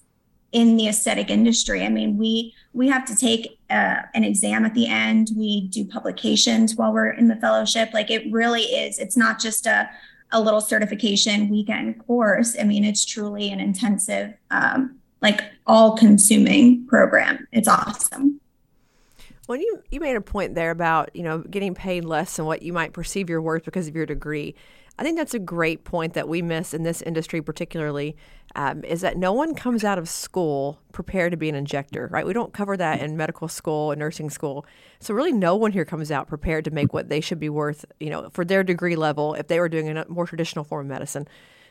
in 0.53 0.77
the 0.77 0.89
aesthetic 0.89 1.29
industry. 1.29 1.85
I 1.85 1.89
mean, 1.89 2.17
we 2.17 2.55
we 2.73 2.89
have 2.89 3.05
to 3.07 3.17
take 3.17 3.59
uh, 3.69 4.03
an 4.15 4.25
exam 4.25 4.65
at 4.65 4.75
the 4.75 4.87
end. 4.87 5.31
We 5.37 5.69
do 5.69 5.85
publications 5.85 6.77
while 6.77 6.93
we're 6.93 7.11
in 7.11 7.29
the 7.29 7.37
fellowship. 7.37 7.91
Like 7.93 8.11
it 8.11 8.31
really 8.33 8.63
is. 8.63 8.99
It's 8.99 9.17
not 9.17 9.41
just 9.41 9.67
a 9.67 9.91
a 10.33 10.41
little 10.41 10.61
certification 10.61 11.49
weekend 11.49 12.05
course. 12.07 12.57
I 12.59 12.65
mean, 12.65 12.85
it's 12.85 13.05
truly 13.05 13.51
an 13.51 13.61
intensive, 13.61 14.35
um, 14.51 14.99
like 15.23 15.41
all 15.67 15.97
consuming 15.97 16.87
program. 16.87 17.47
It's 17.53 17.69
awesome. 17.69 18.41
Well, 19.49 19.59
you 19.59 19.83
you 19.91 20.01
made 20.01 20.17
a 20.17 20.21
point 20.21 20.55
there 20.55 20.71
about 20.71 21.15
you 21.15 21.23
know 21.23 21.39
getting 21.39 21.75
paid 21.75 22.05
less 22.05 22.37
than 22.37 22.47
what 22.47 22.63
you 22.63 22.73
might 22.73 22.93
perceive 22.93 23.31
your 23.31 23.41
worth 23.41 23.65
because 23.65 23.87
of 23.87 23.95
your 23.95 24.07
degree. 24.07 24.55
I 24.99 25.03
think 25.03 25.19
that's 25.19 25.35
a 25.35 25.39
great 25.39 25.85
point 25.85 26.15
that 26.15 26.27
we 26.27 26.41
miss 26.41 26.73
in 26.73 26.83
this 26.83 27.03
industry, 27.03 27.43
particularly, 27.43 28.17
um, 28.55 28.83
is 28.83 29.03
that 29.03 29.19
no 29.19 29.31
one 29.31 29.55
comes 29.55 29.85
out 29.85 29.99
of 29.99 30.09
school 30.09 30.81
prepared 30.93 31.33
to 31.33 31.37
be 31.37 31.51
an 31.51 31.55
injector, 31.55 32.09
right? 32.11 32.27
We 32.27 32.33
don't 32.33 32.55
cover 32.55 32.79
that 32.79 33.01
in 33.03 33.15
medical 33.15 33.47
school 33.47 33.91
and 33.91 33.99
nursing 33.99 34.31
school. 34.31 34.65
So 35.01 35.13
really, 35.13 35.33
no 35.33 35.55
one 35.55 35.73
here 35.73 35.85
comes 35.85 36.11
out 36.11 36.29
prepared 36.29 36.65
to 36.65 36.71
make 36.71 36.95
what 36.95 37.11
they 37.11 37.21
should 37.21 37.39
be 37.39 37.51
worth, 37.51 37.85
you 38.01 38.09
know, 38.09 38.31
for 38.31 38.45
their 38.45 38.65
degree 38.65 38.97
level 38.97 39.35
if 39.35 39.49
they 39.49 39.61
were 39.61 39.69
doing 39.69 39.97
a 39.97 40.07
more 40.09 40.27
traditional 40.27 40.65
form 40.65 40.87
of 40.87 40.91
medicine. 40.91 41.29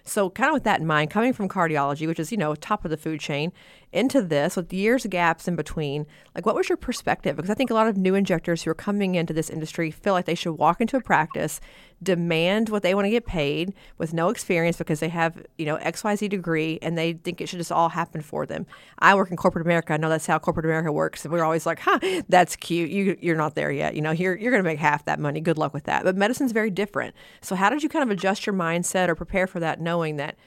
So, 0.07 0.29
kind 0.29 0.49
of 0.49 0.53
with 0.53 0.63
that 0.65 0.79
in 0.79 0.85
mind, 0.85 1.09
coming 1.09 1.33
from 1.33 1.49
cardiology, 1.49 2.05
which 2.05 2.19
is, 2.19 2.31
you 2.31 2.37
know, 2.37 2.53
top 2.53 2.85
of 2.85 2.91
the 2.91 2.97
food 2.97 3.19
chain, 3.19 3.51
into 3.91 4.21
this 4.21 4.55
with 4.55 4.71
years 4.71 5.07
gaps 5.09 5.47
in 5.47 5.55
between, 5.55 6.05
like 6.35 6.45
what 6.45 6.53
was 6.53 6.69
your 6.69 6.77
perspective? 6.77 7.35
Because 7.35 7.49
I 7.49 7.55
think 7.55 7.71
a 7.71 7.73
lot 7.73 7.87
of 7.87 7.97
new 7.97 8.13
injectors 8.13 8.61
who 8.61 8.71
are 8.71 8.75
coming 8.75 9.15
into 9.15 9.33
this 9.33 9.49
industry 9.49 9.89
feel 9.89 10.13
like 10.13 10.25
they 10.25 10.35
should 10.35 10.53
walk 10.53 10.79
into 10.79 10.97
a 10.97 11.01
practice, 11.01 11.59
demand 12.05 12.69
what 12.69 12.83
they 12.83 12.95
want 12.95 13.05
to 13.05 13.09
get 13.09 13.25
paid 13.25 13.73
with 13.97 14.13
no 14.13 14.29
experience 14.29 14.77
because 14.77 15.01
they 15.01 15.09
have, 15.09 15.45
you 15.57 15.65
know, 15.65 15.77
XYZ 15.77 16.29
degree 16.29 16.79
and 16.81 16.97
they 16.97 17.13
think 17.13 17.41
it 17.41 17.49
should 17.49 17.59
just 17.59 17.71
all 17.71 17.89
happen 17.89 18.21
for 18.21 18.45
them. 18.45 18.65
I 18.99 19.13
work 19.15 19.29
in 19.29 19.35
corporate 19.35 19.65
America. 19.65 19.93
I 19.93 19.97
know 19.97 20.07
that's 20.07 20.25
how 20.25 20.39
corporate 20.39 20.65
America 20.65 20.91
works. 20.91 21.25
And 21.25 21.33
we're 21.33 21.43
always 21.43 21.65
like, 21.65 21.79
huh, 21.79 21.99
that's 22.29 22.55
cute. 22.55 22.89
You, 22.89 23.17
you're 23.19 23.35
not 23.35 23.55
there 23.55 23.71
yet. 23.71 23.95
You 23.95 24.01
know, 24.01 24.11
you're, 24.11 24.37
you're 24.37 24.51
going 24.51 24.63
to 24.63 24.67
make 24.67 24.79
half 24.79 25.03
that 25.05 25.19
money. 25.19 25.41
Good 25.41 25.57
luck 25.57 25.73
with 25.73 25.83
that. 25.83 26.05
But 26.05 26.15
medicine's 26.15 26.53
very 26.53 26.69
different. 26.69 27.13
So, 27.41 27.55
how 27.55 27.69
did 27.69 27.83
you 27.83 27.89
kind 27.89 28.03
of 28.03 28.11
adjust 28.11 28.45
your 28.45 28.55
mindset 28.55 29.09
or 29.09 29.15
prepare 29.15 29.47
for 29.47 29.59
that, 29.59 29.81
knowing 29.81 30.15
that 30.17 30.37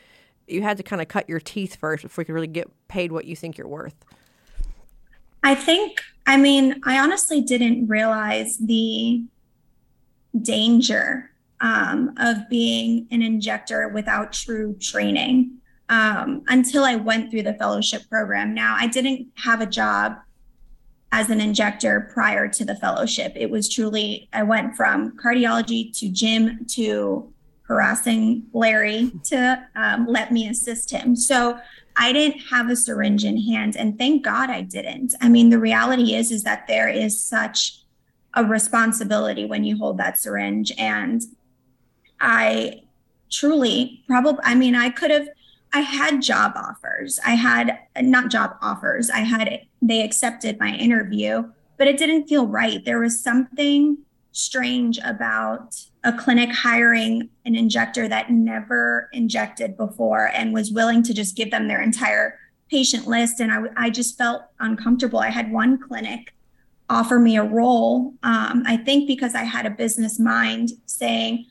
you 0.46 0.62
had 0.62 0.78
to 0.78 0.82
kind 0.82 1.02
of 1.02 1.08
cut 1.08 1.28
your 1.28 1.40
teeth 1.40 1.76
first 1.76 2.04
before 2.04 2.22
you 2.22 2.26
could 2.26 2.34
really 2.34 2.46
get 2.46 2.70
paid 2.88 3.12
what 3.12 3.26
you 3.26 3.36
think 3.36 3.58
you're 3.58 3.68
worth? 3.68 4.04
I 5.42 5.54
think, 5.54 6.00
I 6.26 6.36
mean, 6.36 6.80
I 6.84 6.98
honestly 6.98 7.40
didn't 7.40 7.86
realize 7.86 8.58
the 8.58 9.22
danger 10.40 11.27
um, 11.60 12.14
of 12.18 12.48
being 12.48 13.06
an 13.10 13.22
injector 13.22 13.88
without 13.88 14.32
true 14.32 14.76
training 14.80 15.58
um, 15.88 16.42
until 16.48 16.84
I 16.84 16.96
went 16.96 17.30
through 17.30 17.42
the 17.42 17.54
fellowship 17.54 18.08
program. 18.08 18.54
Now, 18.54 18.76
I 18.78 18.86
didn't 18.86 19.28
have 19.36 19.60
a 19.60 19.66
job 19.66 20.16
as 21.10 21.30
an 21.30 21.40
injector 21.40 22.10
prior 22.12 22.48
to 22.48 22.64
the 22.64 22.76
fellowship. 22.76 23.32
It 23.34 23.50
was 23.50 23.68
truly, 23.68 24.28
I 24.32 24.42
went 24.42 24.76
from 24.76 25.16
cardiology 25.16 25.96
to 25.98 26.08
gym 26.10 26.66
to 26.72 27.32
harassing 27.62 28.44
Larry 28.52 29.12
to 29.24 29.66
um, 29.74 30.06
let 30.06 30.32
me 30.32 30.48
assist 30.48 30.90
him. 30.90 31.16
So 31.16 31.58
I 31.96 32.12
didn't 32.12 32.40
have 32.50 32.70
a 32.70 32.76
syringe 32.76 33.24
in 33.24 33.40
hand, 33.42 33.76
and 33.76 33.98
thank 33.98 34.24
God 34.24 34.50
I 34.50 34.62
didn't. 34.62 35.14
I 35.20 35.28
mean, 35.28 35.50
the 35.50 35.58
reality 35.58 36.14
is 36.14 36.30
is 36.30 36.44
that 36.44 36.66
there 36.68 36.88
is 36.88 37.20
such 37.20 37.80
a 38.34 38.44
responsibility 38.44 39.44
when 39.44 39.64
you 39.64 39.76
hold 39.76 39.98
that 39.98 40.16
syringe, 40.16 40.72
and 40.78 41.22
I 42.20 42.82
truly 43.30 44.02
probably. 44.06 44.40
I 44.44 44.54
mean, 44.54 44.74
I 44.74 44.90
could 44.90 45.10
have. 45.10 45.28
I 45.72 45.80
had 45.80 46.22
job 46.22 46.52
offers. 46.56 47.20
I 47.24 47.32
had 47.32 47.78
not 48.00 48.30
job 48.30 48.56
offers. 48.62 49.10
I 49.10 49.18
had 49.18 49.66
they 49.82 50.02
accepted 50.02 50.58
my 50.58 50.74
interview, 50.74 51.50
but 51.76 51.86
it 51.86 51.98
didn't 51.98 52.26
feel 52.26 52.46
right. 52.46 52.84
There 52.84 53.00
was 53.00 53.22
something 53.22 53.98
strange 54.32 54.98
about 55.04 55.74
a 56.04 56.12
clinic 56.12 56.50
hiring 56.50 57.28
an 57.44 57.54
injector 57.54 58.08
that 58.08 58.30
never 58.30 59.10
injected 59.12 59.76
before 59.76 60.30
and 60.32 60.54
was 60.54 60.70
willing 60.70 61.02
to 61.02 61.12
just 61.12 61.36
give 61.36 61.50
them 61.50 61.68
their 61.68 61.82
entire 61.82 62.38
patient 62.70 63.06
list. 63.06 63.40
And 63.40 63.52
I, 63.52 63.64
I 63.76 63.90
just 63.90 64.16
felt 64.16 64.42
uncomfortable. 64.60 65.18
I 65.18 65.30
had 65.30 65.50
one 65.50 65.78
clinic 65.78 66.34
offer 66.90 67.18
me 67.18 67.36
a 67.36 67.44
role. 67.44 68.14
Um, 68.22 68.62
I 68.66 68.76
think 68.76 69.06
because 69.06 69.34
I 69.34 69.42
had 69.42 69.66
a 69.66 69.70
business 69.70 70.18
mind 70.18 70.70
saying 70.86 71.46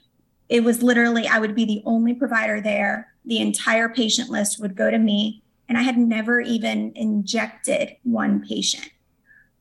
it 0.49 0.63
was 0.63 0.81
literally, 0.81 1.27
I 1.27 1.39
would 1.39 1.55
be 1.55 1.65
the 1.65 1.81
only 1.85 2.13
provider 2.13 2.61
there. 2.61 3.13
The 3.25 3.39
entire 3.39 3.89
patient 3.89 4.29
list 4.29 4.59
would 4.59 4.75
go 4.75 4.89
to 4.89 4.97
me. 4.97 5.43
And 5.69 5.77
I 5.77 5.81
had 5.81 5.97
never 5.97 6.39
even 6.39 6.93
injected 6.95 7.97
one 8.03 8.45
patient. 8.45 8.89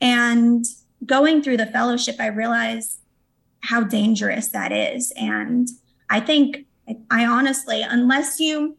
And 0.01 0.65
going 1.05 1.43
through 1.43 1.57
the 1.57 1.67
fellowship, 1.67 2.17
I 2.21 2.29
realized 2.29 3.01
how 3.61 3.83
dangerous 3.83 4.49
that 4.51 4.71
is. 4.71 5.13
And 5.17 5.69
I 6.09 6.21
think, 6.21 6.67
I 7.11 7.27
honestly, 7.27 7.83
unless 7.83 8.39
you 8.39 8.77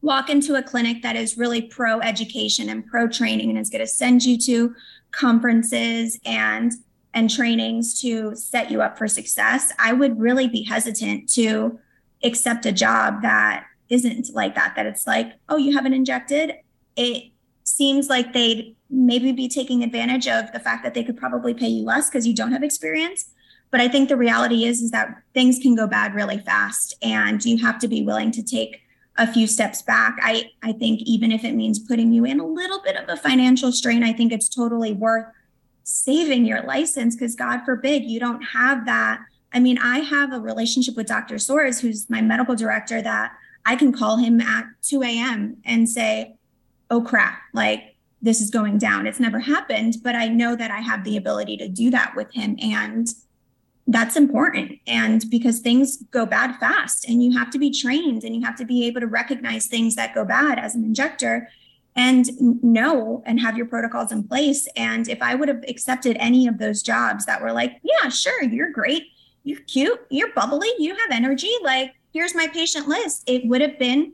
walk 0.00 0.30
into 0.30 0.54
a 0.54 0.62
clinic 0.62 1.02
that 1.02 1.16
is 1.16 1.36
really 1.36 1.62
pro 1.62 2.00
education 2.00 2.70
and 2.70 2.86
pro 2.86 3.06
training 3.06 3.50
and 3.50 3.58
is 3.58 3.68
going 3.68 3.84
to 3.84 3.86
send 3.86 4.24
you 4.24 4.38
to 4.38 4.74
conferences 5.12 6.18
and 6.24 6.72
and 7.14 7.28
trainings 7.28 8.00
to 8.00 8.34
set 8.34 8.70
you 8.70 8.80
up 8.82 8.96
for 8.96 9.06
success, 9.06 9.72
I 9.78 9.92
would 9.92 10.18
really 10.18 10.48
be 10.48 10.62
hesitant 10.62 11.28
to 11.34 11.78
accept 12.24 12.66
a 12.66 12.72
job 12.72 13.22
that 13.22 13.66
isn't 13.88 14.34
like 14.34 14.54
that, 14.54 14.74
that 14.76 14.86
it's 14.86 15.06
like, 15.06 15.34
oh, 15.48 15.56
you 15.56 15.74
haven't 15.74 15.92
injected. 15.92 16.54
It 16.96 17.32
seems 17.64 18.08
like 18.08 18.32
they'd 18.32 18.74
maybe 18.88 19.32
be 19.32 19.48
taking 19.48 19.82
advantage 19.82 20.28
of 20.28 20.50
the 20.52 20.60
fact 20.60 20.84
that 20.84 20.94
they 20.94 21.04
could 21.04 21.16
probably 21.16 21.54
pay 21.54 21.68
you 21.68 21.84
less 21.84 22.08
because 22.08 22.26
you 22.26 22.34
don't 22.34 22.52
have 22.52 22.62
experience. 22.62 23.30
But 23.70 23.80
I 23.80 23.88
think 23.88 24.08
the 24.08 24.16
reality 24.16 24.64
is 24.64 24.82
is 24.82 24.90
that 24.90 25.22
things 25.32 25.58
can 25.58 25.74
go 25.74 25.86
bad 25.86 26.14
really 26.14 26.38
fast 26.38 26.94
and 27.02 27.42
you 27.44 27.56
have 27.58 27.78
to 27.80 27.88
be 27.88 28.02
willing 28.02 28.30
to 28.32 28.42
take 28.42 28.80
a 29.16 29.30
few 29.30 29.46
steps 29.46 29.82
back. 29.82 30.18
I 30.22 30.50
I 30.62 30.72
think 30.72 31.00
even 31.02 31.32
if 31.32 31.44
it 31.44 31.54
means 31.54 31.78
putting 31.78 32.12
you 32.12 32.24
in 32.24 32.40
a 32.40 32.46
little 32.46 32.80
bit 32.82 32.96
of 32.96 33.08
a 33.08 33.16
financial 33.16 33.72
strain, 33.72 34.02
I 34.02 34.12
think 34.12 34.32
it's 34.32 34.48
totally 34.48 34.92
worth 34.92 35.26
saving 35.84 36.44
your 36.44 36.62
license 36.62 37.14
because 37.16 37.34
God 37.34 37.64
forbid 37.64 38.04
you 38.04 38.20
don't 38.20 38.42
have 38.42 38.86
that. 38.86 39.20
I 39.52 39.60
mean, 39.60 39.78
I 39.78 39.98
have 39.98 40.32
a 40.32 40.40
relationship 40.40 40.96
with 40.96 41.06
Dr. 41.06 41.36
Soares, 41.36 41.80
who's 41.80 42.08
my 42.08 42.20
medical 42.20 42.54
director, 42.54 43.02
that 43.02 43.32
I 43.66 43.76
can 43.76 43.92
call 43.92 44.16
him 44.16 44.40
at 44.40 44.64
2 44.82 45.02
a.m. 45.02 45.58
and 45.64 45.88
say, 45.88 46.36
oh 46.90 47.02
crap, 47.02 47.40
like 47.52 47.96
this 48.20 48.40
is 48.40 48.50
going 48.50 48.78
down. 48.78 49.06
It's 49.06 49.20
never 49.20 49.40
happened, 49.40 49.96
but 50.02 50.14
I 50.14 50.28
know 50.28 50.54
that 50.56 50.70
I 50.70 50.80
have 50.80 51.04
the 51.04 51.16
ability 51.16 51.56
to 51.58 51.68
do 51.68 51.90
that 51.90 52.14
with 52.16 52.32
him. 52.32 52.56
And 52.62 53.08
that's 53.88 54.16
important 54.16 54.78
and 54.86 55.24
because 55.28 55.58
things 55.58 56.04
go 56.12 56.24
bad 56.24 56.56
fast 56.60 57.08
and 57.08 57.22
you 57.22 57.36
have 57.36 57.50
to 57.50 57.58
be 57.58 57.70
trained 57.70 58.22
and 58.22 58.34
you 58.34 58.40
have 58.42 58.56
to 58.56 58.64
be 58.64 58.86
able 58.86 59.00
to 59.00 59.08
recognize 59.08 59.66
things 59.66 59.96
that 59.96 60.14
go 60.14 60.24
bad 60.24 60.58
as 60.58 60.76
an 60.76 60.84
injector 60.84 61.48
and 61.94 62.30
know 62.62 63.22
and 63.26 63.40
have 63.40 63.56
your 63.56 63.66
protocols 63.66 64.12
in 64.12 64.24
place. 64.24 64.66
And 64.76 65.08
if 65.08 65.20
i 65.20 65.34
would 65.34 65.48
have 65.48 65.64
accepted 65.68 66.16
any 66.18 66.46
of 66.46 66.58
those 66.58 66.82
jobs 66.82 67.26
that 67.26 67.42
were 67.42 67.52
like 67.52 67.80
yeah 67.82 68.08
sure 68.08 68.42
you're 68.42 68.70
great. 68.70 69.04
You're 69.44 69.60
cute. 69.60 70.00
You're 70.08 70.32
bubbly. 70.32 70.68
You 70.78 70.94
have 70.94 71.10
energy. 71.10 71.52
Like 71.62 71.94
here's 72.12 72.34
my 72.34 72.46
patient 72.46 72.88
list 72.88 73.22
it 73.26 73.46
would 73.46 73.62
have 73.62 73.78
been 73.78 74.12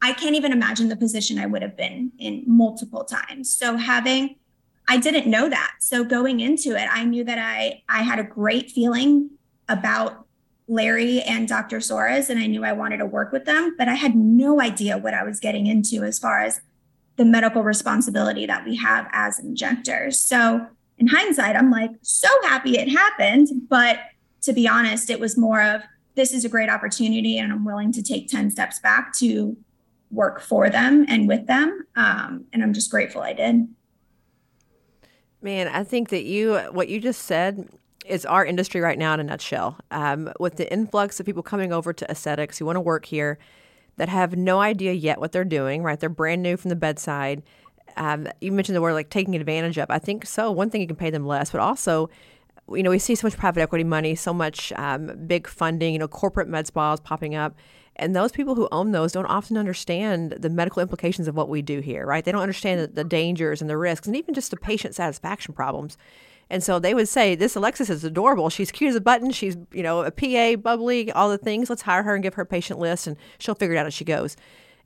i 0.00 0.12
can't 0.12 0.36
even 0.36 0.52
imagine 0.52 0.88
the 0.88 0.94
position 0.94 1.40
i 1.40 1.46
would 1.46 1.60
have 1.60 1.76
been 1.76 2.12
in 2.18 2.44
multiple 2.46 3.04
times. 3.04 3.52
So 3.52 3.76
having 3.76 4.36
I 4.88 4.96
didn't 4.98 5.28
know 5.30 5.48
that. 5.48 5.74
So 5.78 6.04
going 6.04 6.40
into 6.40 6.76
it, 6.76 6.88
I 6.90 7.04
knew 7.04 7.24
that 7.24 7.38
I 7.38 7.82
I 7.88 8.02
had 8.02 8.18
a 8.18 8.24
great 8.24 8.70
feeling 8.70 9.30
about 9.68 10.26
Larry 10.68 11.20
and 11.22 11.48
Dr. 11.48 11.78
Soares, 11.78 12.30
and 12.30 12.38
I 12.38 12.46
knew 12.46 12.64
I 12.64 12.72
wanted 12.72 12.98
to 12.98 13.06
work 13.06 13.32
with 13.32 13.44
them, 13.44 13.74
but 13.76 13.88
I 13.88 13.94
had 13.94 14.14
no 14.14 14.60
idea 14.60 14.98
what 14.98 15.14
I 15.14 15.22
was 15.24 15.40
getting 15.40 15.66
into 15.66 16.02
as 16.02 16.18
far 16.18 16.40
as 16.40 16.60
the 17.22 17.30
medical 17.30 17.62
responsibility 17.62 18.46
that 18.46 18.64
we 18.64 18.74
have 18.74 19.08
as 19.12 19.38
injectors. 19.38 20.18
So 20.18 20.66
in 20.98 21.06
hindsight, 21.06 21.54
I'm 21.54 21.70
like 21.70 21.92
so 22.02 22.28
happy 22.42 22.76
it 22.76 22.88
happened, 22.88 23.48
but 23.68 24.00
to 24.40 24.52
be 24.52 24.66
honest, 24.66 25.08
it 25.08 25.20
was 25.20 25.38
more 25.38 25.62
of 25.62 25.82
this 26.16 26.32
is 26.32 26.44
a 26.44 26.48
great 26.48 26.68
opportunity, 26.68 27.38
and 27.38 27.52
I'm 27.52 27.64
willing 27.64 27.92
to 27.92 28.02
take 28.02 28.26
10 28.26 28.50
steps 28.50 28.80
back 28.80 29.16
to 29.18 29.56
work 30.10 30.40
for 30.40 30.68
them 30.68 31.06
and 31.08 31.28
with 31.28 31.46
them. 31.46 31.86
Um, 31.94 32.46
and 32.52 32.60
I'm 32.60 32.72
just 32.72 32.90
grateful 32.90 33.22
I 33.22 33.34
did. 33.34 33.68
Man, 35.40 35.68
I 35.68 35.84
think 35.84 36.08
that 36.08 36.24
you, 36.24 36.56
what 36.72 36.88
you 36.88 37.00
just 37.00 37.22
said, 37.22 37.68
is 38.04 38.26
our 38.26 38.44
industry 38.44 38.80
right 38.80 38.98
now 38.98 39.14
in 39.14 39.20
a 39.20 39.24
nutshell. 39.24 39.78
Um, 39.92 40.32
with 40.40 40.56
the 40.56 40.70
influx 40.72 41.20
of 41.20 41.26
people 41.26 41.44
coming 41.44 41.72
over 41.72 41.92
to 41.92 42.10
aesthetics 42.10 42.58
who 42.58 42.66
want 42.66 42.76
to 42.76 42.80
work 42.80 43.06
here 43.06 43.38
that 43.96 44.08
have 44.08 44.36
no 44.36 44.60
idea 44.60 44.92
yet 44.92 45.20
what 45.20 45.32
they're 45.32 45.44
doing, 45.44 45.82
right? 45.82 45.98
They're 45.98 46.08
brand 46.08 46.42
new 46.42 46.56
from 46.56 46.70
the 46.70 46.76
bedside. 46.76 47.42
Um, 47.96 48.28
you 48.40 48.52
mentioned 48.52 48.76
the 48.76 48.80
word 48.80 48.94
like 48.94 49.10
taking 49.10 49.34
advantage 49.34 49.78
of. 49.78 49.90
I 49.90 49.98
think 49.98 50.26
so. 50.26 50.50
One 50.50 50.70
thing 50.70 50.80
you 50.80 50.86
can 50.86 50.96
pay 50.96 51.10
them 51.10 51.26
less, 51.26 51.50
but 51.50 51.60
also, 51.60 52.08
you 52.70 52.82
know, 52.82 52.90
we 52.90 52.98
see 52.98 53.14
so 53.14 53.26
much 53.26 53.36
private 53.36 53.60
equity 53.60 53.84
money, 53.84 54.14
so 54.14 54.32
much 54.32 54.72
um, 54.76 55.12
big 55.26 55.46
funding, 55.46 55.92
you 55.92 55.98
know, 55.98 56.08
corporate 56.08 56.48
med 56.48 56.66
spas 56.66 57.00
popping 57.00 57.34
up. 57.34 57.54
And 57.96 58.16
those 58.16 58.32
people 58.32 58.54
who 58.54 58.68
own 58.72 58.92
those 58.92 59.12
don't 59.12 59.26
often 59.26 59.58
understand 59.58 60.32
the 60.32 60.48
medical 60.48 60.80
implications 60.80 61.28
of 61.28 61.36
what 61.36 61.50
we 61.50 61.60
do 61.60 61.80
here, 61.80 62.06
right? 62.06 62.24
They 62.24 62.32
don't 62.32 62.40
understand 62.40 62.80
the, 62.80 62.86
the 62.86 63.04
dangers 63.04 63.60
and 63.60 63.68
the 63.68 63.76
risks 63.76 64.06
and 64.06 64.16
even 64.16 64.32
just 64.34 64.50
the 64.50 64.56
patient 64.56 64.94
satisfaction 64.94 65.52
problems. 65.52 65.98
And 66.52 66.62
so 66.62 66.78
they 66.78 66.92
would 66.92 67.08
say, 67.08 67.34
This 67.34 67.56
Alexis 67.56 67.88
is 67.88 68.04
adorable. 68.04 68.50
She's 68.50 68.70
cute 68.70 68.90
as 68.90 68.94
a 68.94 69.00
button. 69.00 69.30
She's, 69.30 69.56
you 69.72 69.82
know, 69.82 70.02
a 70.02 70.10
PA, 70.10 70.56
bubbly, 70.56 71.10
all 71.10 71.30
the 71.30 71.38
things. 71.38 71.70
Let's 71.70 71.80
hire 71.80 72.02
her 72.02 72.14
and 72.14 72.22
give 72.22 72.34
her 72.34 72.42
a 72.42 72.46
patient 72.46 72.78
list 72.78 73.06
and 73.06 73.16
she'll 73.38 73.54
figure 73.54 73.74
it 73.74 73.78
out 73.78 73.86
as 73.86 73.94
she 73.94 74.04
goes. 74.04 74.36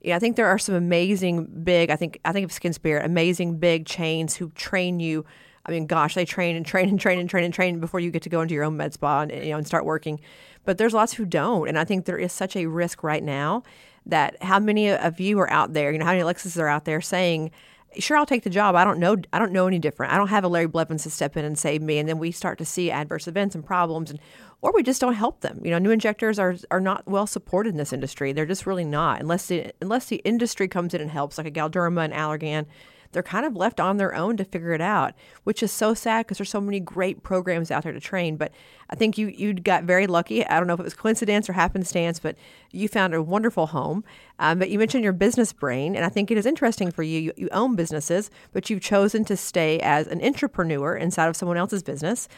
Yeah, 0.00 0.14
I 0.14 0.20
think 0.20 0.37
there 0.37 0.46
are 0.46 0.58
some 0.58 0.76
amazing 0.76 1.46
big, 1.64 1.90
I 1.90 1.96
think 1.96 2.20
I 2.25 2.32
think 2.32 2.44
of 2.44 2.52
Skin 2.52 2.73
Spirit, 2.73 3.04
amazing 3.04 3.58
big 3.58 3.85
chains 3.85 4.37
who 4.37 4.50
train 4.50 5.00
you. 5.00 5.25
I 5.66 5.73
mean, 5.73 5.87
gosh, 5.87 6.14
they 6.14 6.25
train 6.25 6.54
and 6.54 6.64
train 6.64 6.88
and 6.88 7.00
train 7.00 7.18
and 7.18 7.28
train 7.28 7.44
and 7.44 7.52
train 7.52 7.80
before 7.80 7.99
you 7.99 8.12
get 8.12 8.23
to 8.23 8.28
go 8.28 8.42
into 8.42 8.54
your 8.54 8.62
own 8.62 8.76
med 8.76 8.92
spa 8.92 9.23
and 9.23 9.32
you 9.32 9.50
know 9.50 9.56
and 9.56 9.66
start 9.66 9.85
working. 9.85 10.20
But 10.64 10.78
there's 10.78 10.94
lots 10.94 11.14
who 11.14 11.25
don't, 11.25 11.66
and 11.68 11.76
I 11.76 11.85
think 11.85 12.04
there 12.04 12.16
is 12.16 12.32
such 12.32 12.54
a 12.54 12.66
risk 12.66 13.02
right 13.02 13.25
now 13.25 13.64
that 14.04 14.40
how 14.40 14.61
many 14.61 14.90
of 14.90 15.18
you 15.18 15.40
are 15.40 15.50
out 15.50 15.73
there, 15.73 15.90
you 15.90 15.99
know, 15.99 16.04
how 16.04 16.12
many 16.12 16.20
Alexis 16.20 16.56
are 16.56 16.68
out 16.68 16.85
there 16.85 17.00
saying, 17.00 17.50
sure 17.98 18.16
I'll 18.16 18.26
take 18.26 18.42
the 18.42 18.50
job. 18.50 18.74
I 18.74 18.84
don't 18.84 18.98
know 18.98 19.16
I 19.32 19.38
don't 19.38 19.52
know 19.52 19.66
any 19.66 19.78
different. 19.78 20.12
I 20.12 20.16
don't 20.16 20.28
have 20.28 20.44
a 20.44 20.48
Larry 20.48 20.66
Blevins 20.66 21.02
to 21.04 21.10
step 21.10 21.36
in 21.36 21.44
and 21.44 21.58
save 21.58 21.82
me 21.82 21.98
and 21.98 22.08
then 22.08 22.18
we 22.18 22.30
start 22.30 22.58
to 22.58 22.64
see 22.64 22.90
adverse 22.90 23.26
events 23.26 23.54
and 23.54 23.64
problems 23.64 24.10
and 24.10 24.20
or 24.62 24.72
we 24.72 24.82
just 24.82 25.00
don't 25.00 25.14
help 25.14 25.40
them. 25.40 25.60
You 25.64 25.70
know, 25.70 25.78
new 25.78 25.90
injectors 25.90 26.38
are 26.38 26.56
are 26.70 26.80
not 26.80 27.06
well 27.06 27.26
supported 27.26 27.70
in 27.70 27.76
this 27.76 27.92
industry. 27.92 28.32
They're 28.32 28.46
just 28.46 28.66
really 28.66 28.84
not 28.84 29.20
unless 29.20 29.46
the 29.46 29.72
unless 29.80 30.06
the 30.06 30.16
industry 30.16 30.68
comes 30.68 30.94
in 30.94 31.00
and 31.00 31.10
helps 31.10 31.38
like 31.38 31.46
a 31.46 31.50
Galderma 31.50 32.04
and 32.04 32.14
Allergan 32.14 32.66
they're 33.12 33.22
kind 33.22 33.46
of 33.46 33.56
left 33.56 33.80
on 33.80 33.96
their 33.96 34.14
own 34.14 34.36
to 34.36 34.44
figure 34.44 34.72
it 34.72 34.80
out, 34.80 35.14
which 35.44 35.62
is 35.62 35.72
so 35.72 35.94
sad 35.94 36.26
because 36.26 36.38
there's 36.38 36.50
so 36.50 36.60
many 36.60 36.80
great 36.80 37.22
programs 37.22 37.70
out 37.70 37.82
there 37.82 37.92
to 37.92 38.00
train. 38.00 38.36
But 38.36 38.52
I 38.90 38.96
think 38.96 39.18
you 39.18 39.28
you 39.28 39.54
got 39.54 39.84
very 39.84 40.06
lucky. 40.06 40.46
I 40.46 40.58
don't 40.58 40.66
know 40.66 40.75
if 40.75 40.80
it 40.80 40.84
was 40.84 40.94
coincidence 40.94 41.48
or 41.48 41.52
happenstance, 41.54 42.18
but 42.18 42.36
you 42.72 42.88
found 42.88 43.14
a 43.14 43.22
wonderful 43.22 43.68
home. 43.68 44.04
Um, 44.38 44.58
but 44.58 44.70
you 44.70 44.78
mentioned 44.78 45.04
your 45.04 45.12
business 45.12 45.52
brain, 45.52 45.96
and 45.96 46.04
I 46.04 46.08
think 46.08 46.30
it 46.30 46.38
is 46.38 46.46
interesting 46.46 46.90
for 46.90 47.02
you. 47.02 47.18
you. 47.18 47.32
You 47.36 47.48
own 47.52 47.76
businesses, 47.76 48.30
but 48.52 48.68
you've 48.68 48.82
chosen 48.82 49.25
to 49.26 49.36
stay 49.36 49.78
as 49.80 50.06
an 50.06 50.22
entrepreneur 50.22 50.96
inside 50.96 51.28
of 51.28 51.36
someone 51.36 51.56
else's 51.56 51.82
business. 51.82 52.28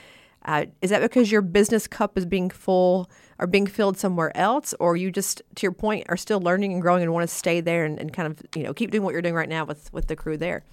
Uh, 0.44 0.66
is 0.80 0.90
that 0.90 1.00
because 1.00 1.30
your 1.30 1.42
business 1.42 1.86
cup 1.86 2.16
is 2.16 2.24
being 2.24 2.48
full 2.48 3.10
or 3.38 3.46
being 3.46 3.66
filled 3.66 3.98
somewhere 3.98 4.36
else, 4.36 4.74
or 4.80 4.96
you 4.96 5.10
just, 5.10 5.42
to 5.56 5.62
your 5.62 5.72
point, 5.72 6.06
are 6.08 6.16
still 6.16 6.40
learning 6.40 6.72
and 6.72 6.82
growing 6.82 7.02
and 7.02 7.12
want 7.12 7.28
to 7.28 7.34
stay 7.34 7.60
there 7.60 7.84
and, 7.84 7.98
and 7.98 8.12
kind 8.12 8.30
of 8.30 8.42
you 8.56 8.62
know 8.62 8.72
keep 8.72 8.90
doing 8.90 9.02
what 9.02 9.12
you're 9.12 9.22
doing 9.22 9.34
right 9.34 9.48
now 9.48 9.64
with 9.64 9.92
with 9.92 10.06
the 10.06 10.16
crew 10.16 10.36
there? 10.36 10.64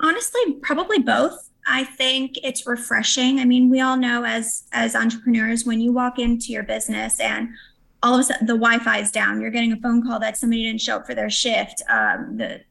Honestly, 0.00 0.54
probably 0.62 0.98
both. 0.98 1.50
I 1.66 1.84
think 1.84 2.38
it's 2.42 2.66
refreshing. 2.66 3.38
I 3.38 3.44
mean, 3.44 3.70
we 3.70 3.80
all 3.80 3.96
know 3.96 4.24
as 4.24 4.64
as 4.72 4.96
entrepreneurs 4.96 5.64
when 5.64 5.80
you 5.80 5.92
walk 5.92 6.18
into 6.18 6.52
your 6.52 6.64
business 6.64 7.20
and 7.20 7.50
all 8.02 8.14
of 8.14 8.20
a 8.20 8.24
sudden 8.24 8.46
the 8.46 8.54
Wi-Fi 8.54 8.98
is 8.98 9.12
down, 9.12 9.40
you're 9.40 9.50
getting 9.50 9.72
a 9.72 9.76
phone 9.76 10.04
call 10.04 10.18
that 10.20 10.36
somebody 10.36 10.64
didn't 10.64 10.80
show 10.80 10.96
up 10.96 11.06
for 11.06 11.14
their 11.14 11.30
shift. 11.30 11.82
Um, 11.88 12.36
the 12.36 12.62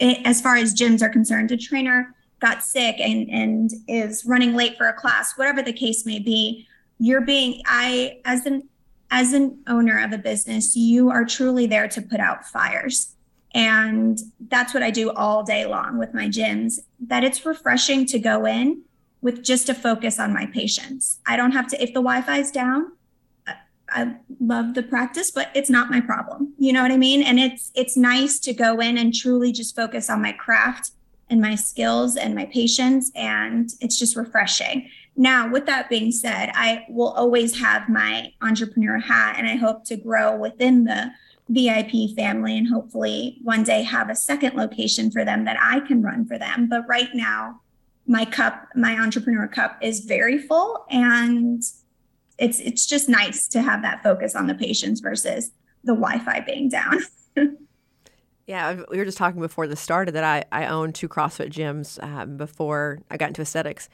as 0.00 0.40
far 0.40 0.56
as 0.56 0.74
gyms 0.74 1.02
are 1.02 1.08
concerned, 1.08 1.50
a 1.52 1.56
trainer 1.56 2.14
got 2.42 2.62
sick 2.62 2.96
and 2.98 3.30
and 3.30 3.70
is 3.88 4.26
running 4.26 4.54
late 4.54 4.76
for 4.76 4.88
a 4.88 4.92
class, 4.92 5.38
whatever 5.38 5.62
the 5.62 5.72
case 5.72 6.04
may 6.04 6.18
be. 6.18 6.66
You're 6.98 7.22
being 7.22 7.62
I 7.64 8.20
as 8.26 8.44
an 8.44 8.68
as 9.10 9.32
an 9.32 9.62
owner 9.66 10.02
of 10.02 10.12
a 10.12 10.18
business, 10.18 10.76
you 10.76 11.10
are 11.10 11.24
truly 11.24 11.66
there 11.66 11.88
to 11.88 12.02
put 12.02 12.20
out 12.20 12.44
fires. 12.44 13.14
And 13.54 14.18
that's 14.48 14.72
what 14.72 14.82
I 14.82 14.90
do 14.90 15.10
all 15.10 15.42
day 15.42 15.66
long 15.66 15.98
with 15.98 16.14
my 16.14 16.26
gyms, 16.26 16.80
that 17.06 17.22
it's 17.22 17.44
refreshing 17.44 18.06
to 18.06 18.18
go 18.18 18.46
in 18.46 18.82
with 19.20 19.44
just 19.44 19.68
a 19.68 19.74
focus 19.74 20.18
on 20.18 20.32
my 20.32 20.46
patients. 20.46 21.20
I 21.26 21.36
don't 21.36 21.52
have 21.52 21.66
to, 21.68 21.82
if 21.82 21.90
the 21.90 22.00
Wi 22.00 22.22
Fi 22.22 22.38
is 22.38 22.50
down, 22.50 22.92
I 23.90 24.14
love 24.40 24.72
the 24.72 24.82
practice, 24.82 25.30
but 25.30 25.50
it's 25.54 25.68
not 25.68 25.90
my 25.90 26.00
problem. 26.00 26.54
You 26.58 26.72
know 26.72 26.82
what 26.82 26.90
I 26.90 26.96
mean? 26.96 27.22
And 27.22 27.38
it's 27.38 27.70
it's 27.74 27.96
nice 27.96 28.38
to 28.40 28.54
go 28.54 28.80
in 28.80 28.96
and 28.96 29.14
truly 29.14 29.52
just 29.52 29.76
focus 29.76 30.08
on 30.08 30.22
my 30.22 30.32
craft 30.32 30.92
and 31.32 31.40
my 31.40 31.54
skills 31.54 32.16
and 32.16 32.34
my 32.34 32.44
patience. 32.44 33.10
and 33.16 33.70
it's 33.80 33.98
just 33.98 34.14
refreshing. 34.16 34.88
Now, 35.16 35.50
with 35.50 35.66
that 35.66 35.88
being 35.88 36.12
said, 36.12 36.52
I 36.54 36.84
will 36.88 37.08
always 37.08 37.58
have 37.58 37.88
my 37.88 38.32
entrepreneur 38.42 38.98
hat 38.98 39.36
and 39.38 39.48
I 39.48 39.56
hope 39.56 39.84
to 39.86 39.96
grow 39.96 40.36
within 40.36 40.84
the 40.84 41.10
VIP 41.48 42.14
family 42.14 42.56
and 42.56 42.68
hopefully 42.68 43.38
one 43.42 43.62
day 43.62 43.82
have 43.82 44.08
a 44.10 44.14
second 44.14 44.56
location 44.56 45.10
for 45.10 45.24
them 45.24 45.44
that 45.44 45.56
I 45.60 45.80
can 45.80 46.02
run 46.02 46.26
for 46.26 46.38
them. 46.38 46.68
But 46.68 46.86
right 46.86 47.08
now, 47.14 47.60
my 48.06 48.24
cup, 48.24 48.68
my 48.74 48.98
entrepreneur 48.98 49.48
cup 49.48 49.78
is 49.82 50.00
very 50.00 50.38
full 50.38 50.84
and 50.90 51.62
it's 52.38 52.60
it's 52.60 52.86
just 52.86 53.08
nice 53.08 53.48
to 53.48 53.62
have 53.62 53.82
that 53.82 54.02
focus 54.02 54.34
on 54.34 54.46
the 54.46 54.54
patients 54.54 55.00
versus 55.00 55.52
the 55.84 55.94
Wi-Fi 55.94 56.40
being 56.40 56.68
down. 56.68 56.98
yeah, 58.46 58.82
we 58.90 58.98
were 58.98 59.04
just 59.04 59.18
talking 59.18 59.40
before 59.40 59.66
this 59.66 59.80
started 59.80 60.14
that 60.14 60.24
I, 60.24 60.62
I 60.62 60.66
owned 60.66 60.94
two 60.94 61.08
CrossFit 61.08 61.50
gyms 61.50 62.02
um, 62.02 62.36
before 62.36 62.98
I 63.10 63.16
got 63.16 63.28
into 63.28 63.42
aesthetics. 63.42 63.88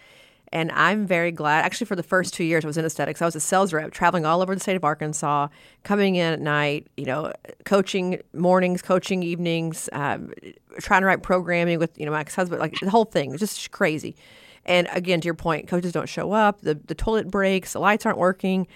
And 0.50 0.72
I'm 0.72 1.06
very 1.06 1.30
glad. 1.30 1.66
Actually, 1.66 1.88
for 1.88 1.96
the 1.96 2.02
first 2.02 2.32
two 2.32 2.44
years, 2.44 2.64
I 2.64 2.68
was 2.68 2.78
in 2.78 2.84
aesthetics. 2.86 3.20
I 3.20 3.26
was 3.26 3.36
a 3.36 3.40
sales 3.40 3.74
rep, 3.74 3.92
traveling 3.92 4.24
all 4.24 4.40
over 4.40 4.54
the 4.54 4.60
state 4.60 4.76
of 4.76 4.84
Arkansas, 4.84 5.48
coming 5.82 6.16
in 6.16 6.32
at 6.32 6.40
night. 6.40 6.86
You 6.96 7.04
know, 7.04 7.32
coaching 7.66 8.22
mornings, 8.32 8.80
coaching 8.80 9.22
evenings, 9.22 9.90
um, 9.92 10.32
trying 10.78 11.02
to 11.02 11.06
write 11.06 11.22
programming 11.22 11.78
with 11.78 11.98
you 11.98 12.06
know 12.06 12.12
my 12.12 12.20
ex-husband. 12.20 12.60
Like 12.60 12.80
the 12.80 12.88
whole 12.88 13.04
thing, 13.04 13.36
just 13.36 13.70
crazy. 13.72 14.16
And 14.64 14.88
again, 14.92 15.20
to 15.20 15.26
your 15.26 15.34
point, 15.34 15.68
coaches 15.68 15.92
don't 15.92 16.08
show 16.08 16.32
up. 16.32 16.62
The 16.62 16.76
the 16.76 16.94
toilet 16.94 17.30
breaks. 17.30 17.74
The 17.74 17.80
lights 17.80 18.06
aren't 18.06 18.18
working 18.18 18.66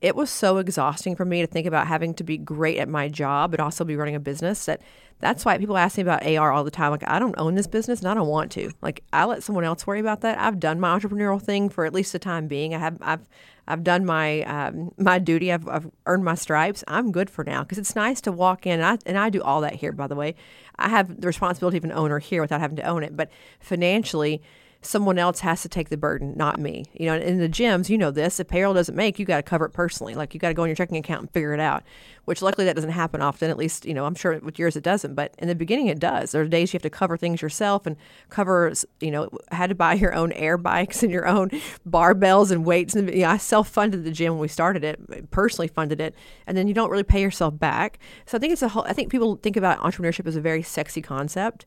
it 0.00 0.14
was 0.14 0.30
so 0.30 0.58
exhausting 0.58 1.16
for 1.16 1.24
me 1.24 1.40
to 1.40 1.46
think 1.46 1.66
about 1.66 1.86
having 1.86 2.14
to 2.14 2.24
be 2.24 2.36
great 2.36 2.78
at 2.78 2.88
my 2.88 3.08
job 3.08 3.50
but 3.50 3.60
also 3.60 3.84
be 3.84 3.96
running 3.96 4.14
a 4.14 4.20
business 4.20 4.66
that 4.66 4.80
that's 5.18 5.44
why 5.44 5.56
people 5.56 5.78
ask 5.78 5.96
me 5.96 6.02
about 6.02 6.26
AR 6.26 6.52
all 6.52 6.64
the 6.64 6.70
time. 6.70 6.90
Like, 6.90 7.08
I 7.08 7.18
don't 7.18 7.34
own 7.38 7.54
this 7.54 7.66
business 7.66 8.00
and 8.00 8.08
I 8.08 8.14
don't 8.14 8.28
want 8.28 8.52
to. 8.52 8.70
Like, 8.82 9.02
I 9.12 9.24
let 9.24 9.42
someone 9.42 9.64
else 9.64 9.86
worry 9.86 10.00
about 10.00 10.20
that. 10.20 10.38
I've 10.38 10.60
done 10.60 10.78
my 10.78 10.98
entrepreneurial 10.98 11.40
thing 11.40 11.68
for 11.70 11.86
at 11.86 11.94
least 11.94 12.12
the 12.12 12.18
time 12.18 12.48
being. 12.48 12.74
I 12.74 12.78
have, 12.78 12.98
I've, 13.00 13.26
I've 13.66 13.82
done 13.82 14.04
my 14.04 14.42
um, 14.42 14.92
my 14.98 15.18
duty. 15.18 15.52
I've, 15.52 15.66
I've 15.66 15.90
earned 16.04 16.24
my 16.24 16.34
stripes. 16.34 16.84
I'm 16.86 17.12
good 17.12 17.30
for 17.30 17.44
now 17.44 17.62
because 17.62 17.78
it's 17.78 17.96
nice 17.96 18.20
to 18.22 18.32
walk 18.32 18.66
in. 18.66 18.74
And 18.74 18.84
I, 18.84 18.98
and 19.06 19.18
I 19.18 19.30
do 19.30 19.42
all 19.42 19.62
that 19.62 19.74
here, 19.74 19.92
by 19.92 20.06
the 20.06 20.14
way. 20.14 20.34
I 20.78 20.88
have 20.88 21.20
the 21.20 21.26
responsibility 21.26 21.78
of 21.78 21.84
an 21.84 21.92
owner 21.92 22.18
here 22.18 22.42
without 22.42 22.60
having 22.60 22.76
to 22.76 22.84
own 22.84 23.02
it. 23.02 23.16
But 23.16 23.30
financially, 23.58 24.42
someone 24.86 25.18
else 25.18 25.40
has 25.40 25.62
to 25.62 25.68
take 25.68 25.88
the 25.88 25.96
burden, 25.96 26.34
not 26.36 26.58
me. 26.58 26.84
You 26.94 27.06
know, 27.06 27.16
in 27.16 27.38
the 27.38 27.48
gyms, 27.48 27.88
you 27.88 27.98
know 27.98 28.10
this. 28.10 28.40
If 28.40 28.48
payroll 28.48 28.74
doesn't 28.74 28.94
make, 28.94 29.18
you 29.18 29.24
got 29.24 29.36
to 29.36 29.42
cover 29.42 29.66
it 29.66 29.70
personally. 29.70 30.14
Like 30.14 30.32
you 30.32 30.40
got 30.40 30.48
to 30.48 30.54
go 30.54 30.64
in 30.64 30.68
your 30.68 30.76
checking 30.76 30.96
account 30.96 31.22
and 31.22 31.30
figure 31.30 31.52
it 31.52 31.60
out. 31.60 31.82
Which 32.24 32.42
luckily 32.42 32.64
that 32.64 32.74
doesn't 32.74 32.90
happen 32.90 33.22
often. 33.22 33.50
At 33.50 33.56
least 33.56 33.84
you 33.84 33.94
know 33.94 34.04
I'm 34.04 34.14
sure 34.14 34.38
with 34.40 34.58
yours 34.58 34.76
it 34.76 34.82
doesn't. 34.82 35.14
But 35.14 35.34
in 35.38 35.48
the 35.48 35.54
beginning 35.54 35.86
it 35.88 35.98
does. 35.98 36.32
There 36.32 36.42
are 36.42 36.46
days 36.46 36.72
you 36.72 36.76
have 36.76 36.82
to 36.82 36.90
cover 36.90 37.16
things 37.16 37.42
yourself 37.42 37.86
and 37.86 37.96
cover. 38.30 38.72
You 39.00 39.10
know, 39.10 39.30
had 39.50 39.68
to 39.68 39.74
buy 39.74 39.94
your 39.94 40.14
own 40.14 40.32
air 40.32 40.56
bikes 40.56 41.02
and 41.02 41.12
your 41.12 41.26
own 41.26 41.50
barbells 41.88 42.50
and 42.50 42.64
weights. 42.64 42.94
And 42.94 43.12
you 43.12 43.22
know, 43.22 43.30
I 43.30 43.36
self 43.36 43.68
funded 43.68 44.04
the 44.04 44.10
gym 44.10 44.34
when 44.34 44.40
we 44.40 44.48
started 44.48 44.84
it, 44.84 45.30
personally 45.30 45.68
funded 45.68 46.00
it, 46.00 46.14
and 46.46 46.56
then 46.56 46.68
you 46.68 46.74
don't 46.74 46.90
really 46.90 47.04
pay 47.04 47.20
yourself 47.20 47.58
back. 47.58 47.98
So 48.26 48.36
I 48.36 48.40
think 48.40 48.52
it's 48.52 48.62
a 48.62 48.68
whole. 48.68 48.84
I 48.84 48.92
think 48.92 49.10
people 49.10 49.36
think 49.36 49.56
about 49.56 49.78
entrepreneurship 49.80 50.26
as 50.26 50.36
a 50.36 50.40
very 50.40 50.62
sexy 50.62 51.02
concept. 51.02 51.64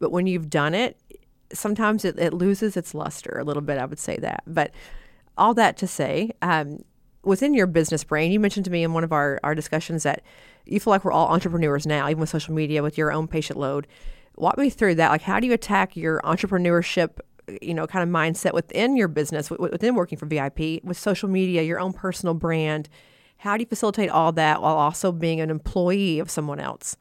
But 0.00 0.12
when 0.12 0.26
you've 0.26 0.50
done 0.50 0.74
it, 0.74 0.98
sometimes 1.54 2.04
it, 2.04 2.18
it 2.18 2.34
loses 2.34 2.76
its 2.76 2.94
luster 2.94 3.38
a 3.38 3.44
little 3.44 3.62
bit. 3.62 3.78
I 3.78 3.86
would 3.86 3.98
say 3.98 4.16
that. 4.18 4.42
But 4.46 4.72
all 5.36 5.54
that 5.54 5.76
to 5.78 5.86
say, 5.86 6.32
um, 6.42 6.84
within 7.22 7.54
your 7.54 7.66
business 7.66 8.04
brain, 8.04 8.32
you 8.32 8.40
mentioned 8.40 8.64
to 8.66 8.70
me 8.70 8.82
in 8.82 8.92
one 8.92 9.04
of 9.04 9.12
our, 9.12 9.40
our 9.42 9.54
discussions 9.54 10.02
that 10.02 10.22
you 10.66 10.80
feel 10.80 10.90
like 10.90 11.04
we're 11.04 11.12
all 11.12 11.28
entrepreneurs 11.28 11.86
now, 11.86 12.08
even 12.08 12.20
with 12.20 12.30
social 12.30 12.54
media, 12.54 12.82
with 12.82 12.98
your 12.98 13.12
own 13.12 13.28
patient 13.28 13.58
load. 13.58 13.86
Walk 14.36 14.58
me 14.58 14.70
through 14.70 14.96
that. 14.96 15.10
Like, 15.10 15.22
how 15.22 15.40
do 15.40 15.46
you 15.46 15.52
attack 15.52 15.96
your 15.96 16.20
entrepreneurship, 16.22 17.18
you 17.62 17.74
know, 17.74 17.86
kind 17.86 18.02
of 18.02 18.08
mindset 18.08 18.52
within 18.52 18.96
your 18.96 19.08
business, 19.08 19.50
within 19.50 19.94
working 19.94 20.18
for 20.18 20.26
VIP, 20.26 20.82
with 20.82 20.98
social 20.98 21.28
media, 21.28 21.62
your 21.62 21.78
own 21.78 21.92
personal 21.92 22.34
brand? 22.34 22.88
How 23.38 23.56
do 23.56 23.62
you 23.62 23.66
facilitate 23.66 24.10
all 24.10 24.32
that 24.32 24.62
while 24.62 24.76
also 24.76 25.12
being 25.12 25.40
an 25.40 25.50
employee 25.50 26.18
of 26.18 26.30
someone 26.30 26.60
else? 26.60 26.96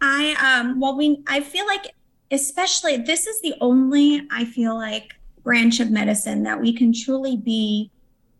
I 0.00 0.34
um 0.40 0.80
well 0.80 0.96
we 0.96 1.22
I 1.26 1.40
feel 1.40 1.66
like 1.66 1.94
especially 2.30 2.96
this 2.96 3.26
is 3.26 3.40
the 3.40 3.54
only 3.60 4.26
I 4.30 4.44
feel 4.44 4.76
like 4.76 5.14
branch 5.42 5.80
of 5.80 5.90
medicine 5.90 6.42
that 6.44 6.60
we 6.60 6.72
can 6.72 6.92
truly 6.92 7.36
be 7.36 7.90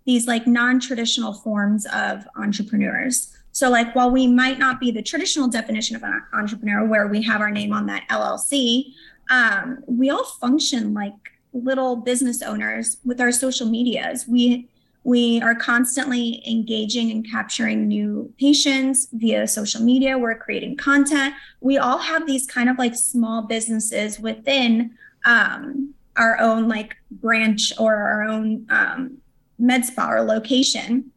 these 0.05 0.27
like 0.27 0.47
non-traditional 0.47 1.35
forms 1.35 1.87
of 1.87 2.27
entrepreneurs. 2.37 3.37
So 3.53 3.69
like 3.69 3.95
while 3.95 4.11
we 4.11 4.27
might 4.27 4.59
not 4.59 4.81
be 4.81 4.91
the 4.91 5.03
traditional 5.03 5.49
definition 5.49 5.97
of 5.97 6.03
an 6.03 6.23
entrepreneur 6.33 6.87
where 6.87 7.09
we 7.09 7.23
have 7.23 7.41
our 7.41 7.51
name 7.51 7.73
on 7.73 7.87
that 7.87 8.09
LLC, 8.09 8.93
um, 9.31 9.83
we 9.87 10.11
all 10.11 10.25
function 10.25 10.95
like 10.95 11.15
little 11.53 11.97
business 11.97 12.43
owners 12.43 12.99
with 13.05 13.21
our 13.21 13.33
social 13.33 13.69
medias. 13.69 14.27
We 14.27 14.69
we 15.03 15.41
are 15.41 15.55
constantly 15.55 16.43
engaging 16.47 17.11
and 17.11 17.29
capturing 17.29 17.89
new 17.89 18.33
patients 18.39 19.09
via 19.13 19.47
social 19.49 19.83
media. 19.83 20.19
We're 20.19 20.37
creating 20.37 20.77
content. 20.77 21.35
We 21.61 21.79
all 21.79 21.99
have 21.99 22.27
these 22.27 22.47
kind 22.47 22.69
of 22.69 22.79
like 22.79 22.95
small 22.95 23.43
businesses 23.43 24.21
within 24.21 24.93
um, 25.25 25.95
our 26.17 26.39
own 26.39 26.69
like 26.69 26.97
branch 27.11 27.73
or 27.79 27.95
our 27.95 28.23
own 28.25 28.67
um, 28.69 29.19
med 29.59 29.87
spa 29.87 30.11
or 30.11 30.23
location. 30.23 31.11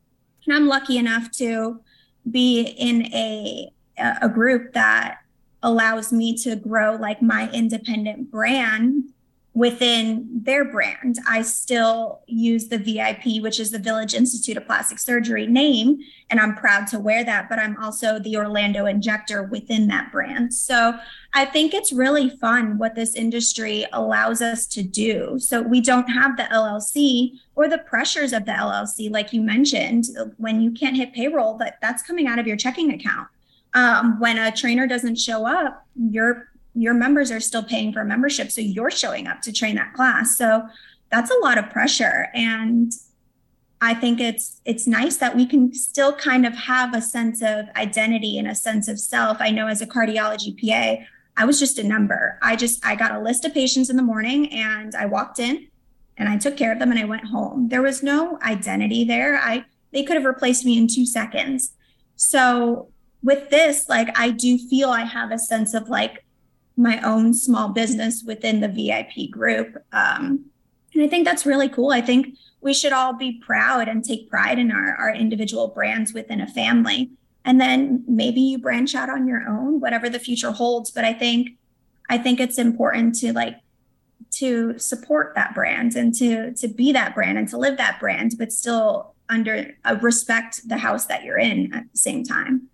And 0.46 0.56
I'm 0.56 0.67
lucky 0.67 0.98
enough 0.98 1.32
to 1.34 1.82
be 2.30 2.62
in 2.62 3.06
a 3.13 3.69
a 3.98 4.28
group 4.28 4.74
that 4.74 5.19
allows 5.62 6.12
me 6.12 6.36
to 6.36 6.56
grow 6.56 6.96
like 6.96 7.22
my 7.22 7.50
independent 7.52 8.32
brand 8.32 9.12
within 9.55 10.27
their 10.33 10.65
brand. 10.65 11.19
I 11.27 11.43
still 11.43 12.21
use 12.25 12.69
the 12.69 12.79
VIP, 12.79 13.41
which 13.41 13.59
is 13.59 13.69
the 13.69 13.77
Village 13.77 14.15
Institute 14.15 14.57
of 14.57 14.65
Plastic 14.65 14.97
Surgery 14.97 15.45
name, 15.45 15.99
and 16.31 16.39
I'm 16.39 16.55
proud 16.55 16.87
to 16.87 16.99
wear 16.99 17.23
that, 17.23 17.49
but 17.49 17.59
I'm 17.59 17.77
also 17.77 18.17
the 18.17 18.35
Orlando 18.35 18.87
injector 18.87 19.43
within 19.43 19.87
that 19.87 20.11
brand. 20.11 20.53
So 20.55 20.97
I 21.35 21.45
think 21.45 21.75
it's 21.75 21.93
really 21.93 22.29
fun 22.29 22.79
what 22.79 22.95
this 22.95 23.15
industry 23.15 23.85
allows 23.93 24.41
us 24.41 24.65
to 24.67 24.81
do. 24.81 25.37
So 25.37 25.61
we 25.61 25.81
don't 25.81 26.07
have 26.07 26.35
the 26.35 26.43
LLC 26.43 27.39
or 27.55 27.69
the 27.69 27.77
pressures 27.77 28.33
of 28.33 28.45
the 28.45 28.53
LLC, 28.53 29.11
like 29.11 29.33
you 29.33 29.41
mentioned, 29.41 30.05
when 30.37 30.61
you 30.61 30.71
can't 30.71 30.97
hit 30.97 31.13
payroll, 31.13 31.59
but 31.59 31.77
that's 31.79 32.01
coming 32.01 32.25
out 32.25 32.39
of 32.39 32.47
your 32.47 32.57
checking 32.57 32.91
account. 32.91 33.27
Um, 33.75 34.19
when 34.19 34.37
a 34.37 34.51
trainer 34.51 34.87
doesn't 34.87 35.17
show 35.17 35.47
up, 35.47 35.85
you're 35.95 36.49
your 36.75 36.93
members 36.93 37.31
are 37.31 37.39
still 37.39 37.63
paying 37.63 37.93
for 37.93 38.03
membership 38.03 38.51
so 38.51 38.62
you're 38.62 38.91
showing 38.91 39.27
up 39.27 39.41
to 39.41 39.51
train 39.51 39.75
that 39.75 39.93
class. 39.93 40.38
So 40.38 40.63
that's 41.12 41.31
a 41.31 41.38
lot 41.41 41.57
of 41.57 41.69
pressure. 41.69 42.27
And 42.33 42.91
i 43.81 43.93
think 43.93 44.21
it's 44.21 44.62
it's 44.63 44.88
nice 44.88 45.17
that 45.17 45.36
we 45.36 45.45
can 45.45 45.73
still 45.73 46.13
kind 46.13 46.45
of 46.45 46.53
have 46.53 46.95
a 46.95 47.01
sense 47.01 47.41
of 47.41 47.65
identity 47.75 48.38
and 48.38 48.47
a 48.47 48.55
sense 48.55 48.88
of 48.88 48.99
self. 48.99 49.38
I 49.39 49.51
know 49.51 49.67
as 49.67 49.81
a 49.81 49.88
cardiology 49.88 50.53
pa 50.57 51.03
i 51.36 51.45
was 51.45 51.59
just 51.59 51.79
a 51.79 51.83
number. 51.83 52.39
I 52.41 52.55
just 52.55 52.86
i 52.86 52.95
got 52.95 53.12
a 53.13 53.19
list 53.19 53.45
of 53.45 53.53
patients 53.53 53.89
in 53.89 53.97
the 53.97 54.03
morning 54.03 54.51
and 54.53 54.95
i 54.95 55.05
walked 55.05 55.39
in 55.39 55.67
and 56.17 56.29
i 56.29 56.38
took 56.38 56.55
care 56.55 56.71
of 56.71 56.79
them 56.79 56.91
and 56.91 56.99
i 56.99 57.05
went 57.05 57.25
home. 57.25 57.67
There 57.69 57.81
was 57.81 58.01
no 58.01 58.39
identity 58.41 59.03
there. 59.03 59.38
I 59.38 59.65
they 59.91 60.03
could 60.03 60.15
have 60.15 60.25
replaced 60.25 60.65
me 60.65 60.77
in 60.77 60.88
two 60.88 61.05
seconds. 61.05 61.73
So 62.15 62.89
with 63.21 63.49
this 63.49 63.89
like 63.89 64.17
i 64.17 64.29
do 64.29 64.57
feel 64.57 64.89
i 64.89 65.01
have 65.01 65.31
a 65.31 65.39
sense 65.39 65.73
of 65.73 65.89
like 65.89 66.23
my 66.75 66.99
own 67.01 67.33
small 67.33 67.69
business 67.69 68.23
within 68.25 68.59
the 68.59 68.67
VIP 68.67 69.29
group. 69.29 69.77
Um, 69.91 70.45
and 70.93 71.03
I 71.03 71.07
think 71.07 71.25
that's 71.25 71.45
really 71.45 71.69
cool. 71.69 71.91
I 71.91 72.01
think 72.01 72.38
we 72.62 72.73
should 72.73 72.93
all 72.93 73.13
be 73.13 73.39
proud 73.39 73.88
and 73.88 74.03
take 74.03 74.29
pride 74.29 74.59
in 74.59 74.71
our, 74.71 74.95
our 74.95 75.13
individual 75.13 75.67
brands 75.67 76.13
within 76.13 76.41
a 76.41 76.47
family. 76.47 77.12
And 77.45 77.59
then 77.59 78.03
maybe 78.07 78.41
you 78.41 78.57
branch 78.57 78.95
out 78.95 79.09
on 79.09 79.27
your 79.27 79.47
own, 79.47 79.79
whatever 79.79 80.09
the 80.09 80.19
future 80.19 80.51
holds. 80.51 80.91
But 80.91 81.03
I 81.03 81.13
think 81.13 81.57
I 82.09 82.17
think 82.17 82.39
it's 82.39 82.57
important 82.57 83.15
to 83.19 83.33
like 83.33 83.57
to 84.31 84.77
support 84.79 85.33
that 85.36 85.53
brand 85.53 85.95
and 85.95 86.13
to 86.15 86.53
to 86.53 86.67
be 86.67 86.91
that 86.93 87.15
brand 87.15 87.38
and 87.38 87.47
to 87.49 87.57
live 87.57 87.77
that 87.77 87.99
brand, 87.99 88.36
but 88.38 88.51
still 88.51 89.13
under 89.29 89.73
uh, 89.83 89.97
respect 90.01 90.67
the 90.67 90.77
house 90.77 91.05
that 91.07 91.23
you're 91.23 91.39
in 91.39 91.73
at 91.73 91.91
the 91.91 91.97
same 91.97 92.23
time. 92.23 92.69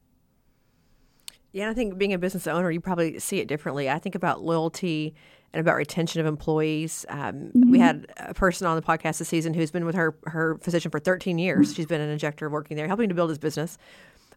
Yeah, 1.51 1.69
I 1.69 1.73
think 1.73 1.97
being 1.97 2.13
a 2.13 2.17
business 2.17 2.47
owner, 2.47 2.69
you 2.69 2.79
probably 2.79 3.19
see 3.19 3.39
it 3.39 3.47
differently. 3.47 3.89
I 3.89 3.99
think 3.99 4.15
about 4.15 4.41
loyalty 4.41 5.15
and 5.51 5.59
about 5.59 5.75
retention 5.75 6.21
of 6.21 6.27
employees. 6.27 7.05
Um, 7.09 7.19
mm-hmm. 7.19 7.71
We 7.71 7.79
had 7.79 8.05
a 8.17 8.33
person 8.33 8.67
on 8.67 8.75
the 8.75 8.81
podcast 8.81 9.17
this 9.17 9.29
season 9.29 9.53
who's 9.53 9.71
been 9.71 9.85
with 9.85 9.95
her 9.95 10.15
her 10.27 10.59
physician 10.61 10.91
for 10.91 10.99
13 10.99 11.39
years. 11.39 11.73
She's 11.73 11.87
been 11.87 12.01
an 12.01 12.09
injector 12.09 12.49
working 12.49 12.77
there, 12.77 12.87
helping 12.87 13.09
to 13.09 13.15
build 13.15 13.29
his 13.29 13.39
business. 13.39 13.77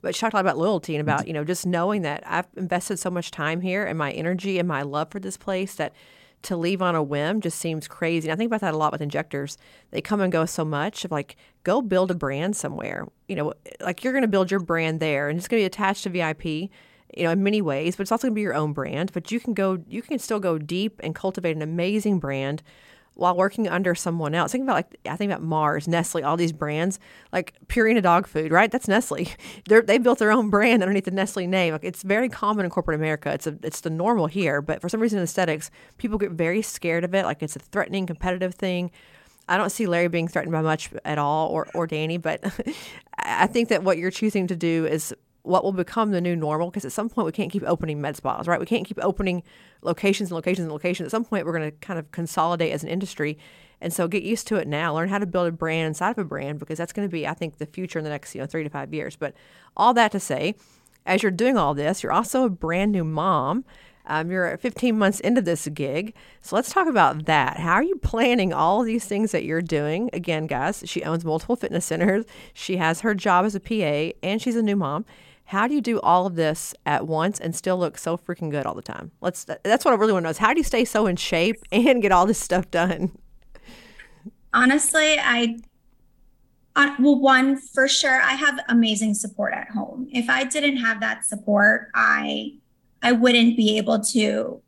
But 0.00 0.14
she 0.14 0.20
talked 0.20 0.32
a 0.32 0.36
lot 0.36 0.40
about 0.40 0.58
loyalty 0.58 0.96
and 0.96 1.02
about 1.02 1.26
you 1.26 1.32
know 1.32 1.44
just 1.44 1.66
knowing 1.66 2.02
that 2.02 2.22
I've 2.26 2.46
invested 2.56 2.98
so 2.98 3.10
much 3.10 3.30
time 3.30 3.60
here 3.60 3.84
and 3.84 3.98
my 3.98 4.10
energy 4.12 4.58
and 4.58 4.66
my 4.66 4.82
love 4.82 5.10
for 5.10 5.20
this 5.20 5.36
place 5.36 5.74
that 5.74 5.92
to 6.42 6.56
leave 6.56 6.82
on 6.82 6.94
a 6.94 7.02
whim 7.02 7.40
just 7.40 7.58
seems 7.58 7.86
crazy. 7.86 8.28
And 8.28 8.32
I 8.32 8.36
think 8.36 8.48
about 8.48 8.62
that 8.62 8.74
a 8.74 8.76
lot 8.76 8.90
with 8.90 9.00
injectors. 9.00 9.58
They 9.90 10.00
come 10.00 10.20
and 10.20 10.32
go 10.32 10.44
so 10.44 10.64
much 10.64 11.04
of 11.04 11.12
like, 11.12 11.36
go 11.62 11.80
build 11.80 12.10
a 12.10 12.14
brand 12.14 12.56
somewhere. 12.56 13.06
You 13.28 13.36
know, 13.36 13.54
like 13.80 14.02
you're 14.02 14.12
going 14.12 14.22
to 14.22 14.28
build 14.28 14.50
your 14.50 14.58
brand 14.58 14.98
there 14.98 15.28
and 15.28 15.38
it's 15.38 15.46
going 15.46 15.60
to 15.60 15.62
be 15.62 15.66
attached 15.66 16.02
to 16.02 16.10
VIP 16.10 16.70
you 17.16 17.24
know, 17.24 17.30
in 17.30 17.42
many 17.42 17.60
ways, 17.60 17.96
but 17.96 18.02
it's 18.02 18.12
also 18.12 18.28
going 18.28 18.32
to 18.32 18.36
be 18.36 18.42
your 18.42 18.54
own 18.54 18.72
brand. 18.72 19.12
But 19.12 19.30
you 19.30 19.40
can 19.40 19.54
go, 19.54 19.82
you 19.88 20.02
can 20.02 20.18
still 20.18 20.40
go 20.40 20.58
deep 20.58 21.00
and 21.02 21.14
cultivate 21.14 21.56
an 21.56 21.62
amazing 21.62 22.18
brand 22.18 22.62
while 23.14 23.36
working 23.36 23.68
under 23.68 23.94
someone 23.94 24.34
else. 24.34 24.52
Think 24.52 24.64
about 24.64 24.74
like 24.74 24.98
I 25.06 25.16
think 25.16 25.30
about 25.30 25.42
Mars, 25.42 25.86
Nestle, 25.86 26.24
all 26.24 26.36
these 26.36 26.52
brands 26.52 26.98
like 27.32 27.54
Purina 27.66 28.02
dog 28.02 28.26
food, 28.26 28.52
right? 28.52 28.70
That's 28.70 28.88
Nestle. 28.88 29.28
They're, 29.68 29.82
they 29.82 29.98
built 29.98 30.18
their 30.18 30.32
own 30.32 30.50
brand 30.50 30.82
underneath 30.82 31.04
the 31.04 31.10
Nestle 31.10 31.46
name. 31.46 31.72
Like 31.72 31.84
it's 31.84 32.02
very 32.02 32.28
common 32.28 32.64
in 32.64 32.70
corporate 32.70 32.98
America. 32.98 33.32
It's 33.32 33.46
a, 33.46 33.56
it's 33.62 33.80
the 33.80 33.90
normal 33.90 34.26
here, 34.26 34.62
but 34.62 34.80
for 34.80 34.88
some 34.88 35.00
reason 35.00 35.18
in 35.18 35.24
aesthetics, 35.24 35.70
people 35.98 36.18
get 36.18 36.32
very 36.32 36.62
scared 36.62 37.04
of 37.04 37.14
it. 37.14 37.24
Like 37.24 37.42
it's 37.42 37.56
a 37.56 37.60
threatening, 37.60 38.06
competitive 38.06 38.54
thing. 38.54 38.90
I 39.48 39.56
don't 39.56 39.70
see 39.70 39.86
Larry 39.86 40.08
being 40.08 40.28
threatened 40.28 40.52
by 40.52 40.62
much 40.62 40.90
at 41.04 41.18
all, 41.18 41.48
or 41.48 41.68
or 41.74 41.86
Danny, 41.86 42.16
but 42.16 42.42
I 43.18 43.46
think 43.48 43.68
that 43.68 43.82
what 43.82 43.98
you're 43.98 44.10
choosing 44.10 44.46
to 44.46 44.56
do 44.56 44.86
is 44.86 45.12
what 45.42 45.64
will 45.64 45.72
become 45.72 46.12
the 46.12 46.20
new 46.20 46.36
normal 46.36 46.70
because 46.70 46.84
at 46.84 46.92
some 46.92 47.08
point 47.08 47.26
we 47.26 47.32
can't 47.32 47.50
keep 47.50 47.64
opening 47.66 48.00
med 48.00 48.16
spas, 48.16 48.46
right? 48.46 48.60
We 48.60 48.66
can't 48.66 48.86
keep 48.86 48.98
opening 49.02 49.42
locations 49.82 50.30
and 50.30 50.36
locations 50.36 50.64
and 50.64 50.72
locations. 50.72 51.06
At 51.06 51.10
some 51.10 51.24
point 51.24 51.46
we're 51.46 51.58
going 51.58 51.70
to 51.70 51.76
kind 51.78 51.98
of 51.98 52.10
consolidate 52.12 52.72
as 52.72 52.82
an 52.82 52.88
industry. 52.88 53.38
And 53.80 53.92
so 53.92 54.06
get 54.06 54.22
used 54.22 54.46
to 54.48 54.56
it 54.56 54.68
now. 54.68 54.94
Learn 54.94 55.08
how 55.08 55.18
to 55.18 55.26
build 55.26 55.48
a 55.48 55.52
brand 55.52 55.88
inside 55.88 56.12
of 56.12 56.18
a 56.18 56.24
brand 56.24 56.60
because 56.60 56.78
that's 56.78 56.92
going 56.92 57.08
to 57.08 57.12
be, 57.12 57.26
I 57.26 57.34
think, 57.34 57.58
the 57.58 57.66
future 57.66 57.98
in 57.98 58.04
the 58.04 58.10
next, 58.10 58.34
you 58.34 58.40
know, 58.40 58.46
three 58.46 58.62
to 58.62 58.70
five 58.70 58.94
years. 58.94 59.16
But 59.16 59.34
all 59.76 59.92
that 59.94 60.12
to 60.12 60.20
say, 60.20 60.54
as 61.04 61.22
you're 61.22 61.32
doing 61.32 61.56
all 61.56 61.74
this, 61.74 62.02
you're 62.02 62.12
also 62.12 62.44
a 62.44 62.50
brand 62.50 62.92
new 62.92 63.02
mom. 63.02 63.64
Um, 64.06 64.30
you're 64.30 64.56
15 64.56 64.98
months 64.98 65.20
into 65.20 65.40
this 65.40 65.68
gig. 65.68 66.14
So 66.40 66.56
let's 66.56 66.72
talk 66.72 66.88
about 66.88 67.26
that. 67.26 67.58
How 67.58 67.74
are 67.74 67.84
you 67.84 67.96
planning 67.96 68.52
all 68.52 68.82
these 68.82 69.04
things 69.04 69.32
that 69.32 69.44
you're 69.44 69.62
doing? 69.62 70.10
Again, 70.12 70.46
guys, 70.46 70.82
she 70.86 71.04
owns 71.04 71.24
multiple 71.24 71.56
fitness 71.56 71.84
centers. 71.86 72.24
She 72.52 72.78
has 72.78 73.00
her 73.00 73.14
job 73.14 73.44
as 73.44 73.54
a 73.54 73.60
PA 73.60 74.16
and 74.22 74.42
she's 74.42 74.56
a 74.56 74.62
new 74.62 74.76
mom. 74.76 75.04
How 75.46 75.66
do 75.66 75.74
you 75.74 75.80
do 75.80 76.00
all 76.00 76.26
of 76.26 76.34
this 76.34 76.74
at 76.86 77.06
once 77.06 77.38
and 77.38 77.54
still 77.54 77.76
look 77.76 77.98
so 77.98 78.16
freaking 78.16 78.50
good 78.50 78.64
all 78.66 78.74
the 78.74 78.82
time? 78.82 79.10
Let's. 79.20 79.44
That's 79.44 79.84
what 79.84 79.92
I 79.92 79.96
really 79.96 80.12
want 80.12 80.22
to 80.22 80.26
know. 80.28 80.30
Is 80.30 80.38
how 80.38 80.52
do 80.52 80.60
you 80.60 80.64
stay 80.64 80.84
so 80.84 81.06
in 81.06 81.16
shape 81.16 81.62
and 81.72 82.00
get 82.00 82.12
all 82.12 82.26
this 82.26 82.38
stuff 82.38 82.70
done? 82.70 83.16
Honestly, 84.54 85.16
I. 85.18 85.58
Well, 86.74 87.20
one 87.20 87.58
for 87.58 87.86
sure, 87.86 88.22
I 88.22 88.32
have 88.32 88.58
amazing 88.68 89.12
support 89.12 89.52
at 89.52 89.68
home. 89.68 90.08
If 90.10 90.30
I 90.30 90.44
didn't 90.44 90.78
have 90.78 91.00
that 91.00 91.26
support, 91.26 91.90
I, 91.94 92.54
I 93.02 93.12
wouldn't 93.12 93.58
be 93.58 93.76
able 93.76 94.00
to 94.00 94.62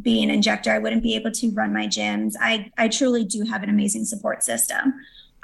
be 0.00 0.22
an 0.22 0.30
injector. 0.30 0.70
I 0.70 0.78
wouldn't 0.78 1.02
be 1.02 1.14
able 1.16 1.30
to 1.32 1.50
run 1.50 1.72
my 1.72 1.86
gyms. 1.86 2.34
I, 2.40 2.70
I 2.78 2.88
truly 2.88 3.24
do 3.24 3.42
have 3.42 3.62
an 3.62 3.68
amazing 3.68 4.06
support 4.06 4.42
system. 4.42 4.94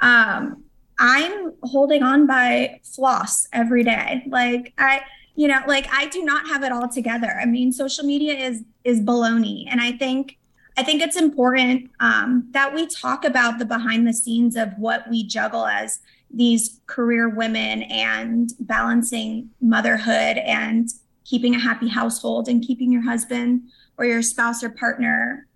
Um, 0.01 0.63
I'm 0.99 1.53
holding 1.63 2.03
on 2.03 2.27
by 2.27 2.79
floss 2.83 3.47
every 3.51 3.83
day. 3.83 4.23
Like 4.27 4.73
I, 4.77 5.01
you 5.35 5.47
know, 5.47 5.59
like 5.67 5.87
I 5.91 6.07
do 6.07 6.23
not 6.23 6.47
have 6.47 6.63
it 6.63 6.71
all 6.71 6.87
together. 6.87 7.37
I 7.41 7.45
mean, 7.45 7.71
social 7.71 8.05
media 8.05 8.33
is 8.33 8.63
is 8.83 9.01
baloney, 9.01 9.65
and 9.69 9.81
I 9.81 9.91
think 9.93 10.37
I 10.77 10.83
think 10.83 11.01
it's 11.01 11.15
important 11.15 11.89
um, 11.99 12.47
that 12.51 12.73
we 12.73 12.87
talk 12.87 13.23
about 13.23 13.59
the 13.59 13.65
behind 13.65 14.07
the 14.07 14.13
scenes 14.13 14.55
of 14.55 14.69
what 14.77 15.09
we 15.09 15.25
juggle 15.25 15.65
as 15.65 15.99
these 16.29 16.81
career 16.85 17.29
women 17.29 17.83
and 17.83 18.51
balancing 18.59 19.49
motherhood 19.61 20.37
and 20.37 20.89
keeping 21.23 21.55
a 21.55 21.59
happy 21.59 21.87
household 21.87 22.49
and 22.49 22.61
keeping 22.61 22.91
your 22.91 23.01
husband 23.01 23.61
or 23.97 24.05
your 24.05 24.21
spouse 24.21 24.63
or 24.63 24.69
partner 24.69 25.47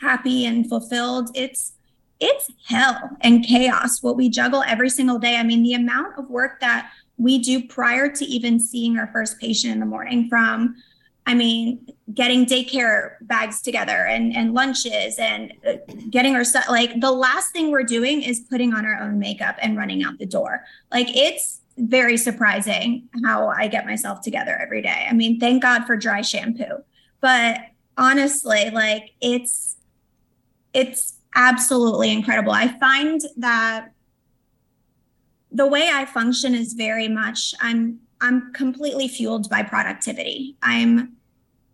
happy 0.00 0.46
and 0.46 0.68
fulfilled. 0.68 1.30
It's 1.34 1.72
it's 2.20 2.50
hell 2.66 3.10
and 3.20 3.44
chaos 3.44 4.02
what 4.02 4.16
we 4.16 4.28
juggle 4.28 4.62
every 4.66 4.90
single 4.90 5.18
day. 5.18 5.36
I 5.36 5.42
mean, 5.42 5.62
the 5.62 5.74
amount 5.74 6.18
of 6.18 6.30
work 6.30 6.60
that 6.60 6.90
we 7.16 7.38
do 7.38 7.66
prior 7.66 8.10
to 8.10 8.24
even 8.24 8.58
seeing 8.58 8.98
our 8.98 9.08
first 9.08 9.38
patient 9.38 9.72
in 9.72 9.80
the 9.80 9.86
morning 9.86 10.28
from 10.28 10.76
I 11.26 11.34
mean, 11.34 11.86
getting 12.12 12.44
daycare 12.44 13.12
bags 13.22 13.62
together 13.62 14.06
and, 14.06 14.36
and 14.36 14.52
lunches 14.52 15.18
and 15.18 15.54
uh, 15.66 15.76
getting 16.10 16.34
our 16.34 16.44
stuff. 16.44 16.68
Like 16.68 17.00
the 17.00 17.10
last 17.10 17.50
thing 17.52 17.70
we're 17.70 17.82
doing 17.82 18.22
is 18.22 18.40
putting 18.40 18.74
on 18.74 18.84
our 18.84 19.00
own 19.00 19.18
makeup 19.18 19.56
and 19.62 19.76
running 19.76 20.04
out 20.04 20.18
the 20.18 20.26
door. 20.26 20.64
Like 20.92 21.14
it's 21.16 21.62
very 21.78 22.18
surprising 22.18 23.08
how 23.24 23.48
I 23.48 23.68
get 23.68 23.86
myself 23.86 24.20
together 24.20 24.58
every 24.60 24.82
day. 24.82 25.06
I 25.08 25.14
mean, 25.14 25.40
thank 25.40 25.62
God 25.62 25.86
for 25.86 25.96
dry 25.96 26.20
shampoo. 26.20 26.84
But 27.20 27.58
honestly, 27.96 28.70
like 28.70 29.12
it's, 29.22 29.76
it's 30.74 31.14
absolutely 31.34 32.10
incredible. 32.10 32.52
I 32.52 32.68
find 32.78 33.20
that 33.36 33.90
the 35.50 35.66
way 35.66 35.90
I 35.92 36.04
function 36.04 36.54
is 36.54 36.72
very 36.72 37.08
much 37.08 37.54
I'm 37.60 38.00
I'm 38.20 38.52
completely 38.52 39.08
fueled 39.08 39.50
by 39.50 39.62
productivity. 39.62 40.56
I'm 40.62 41.16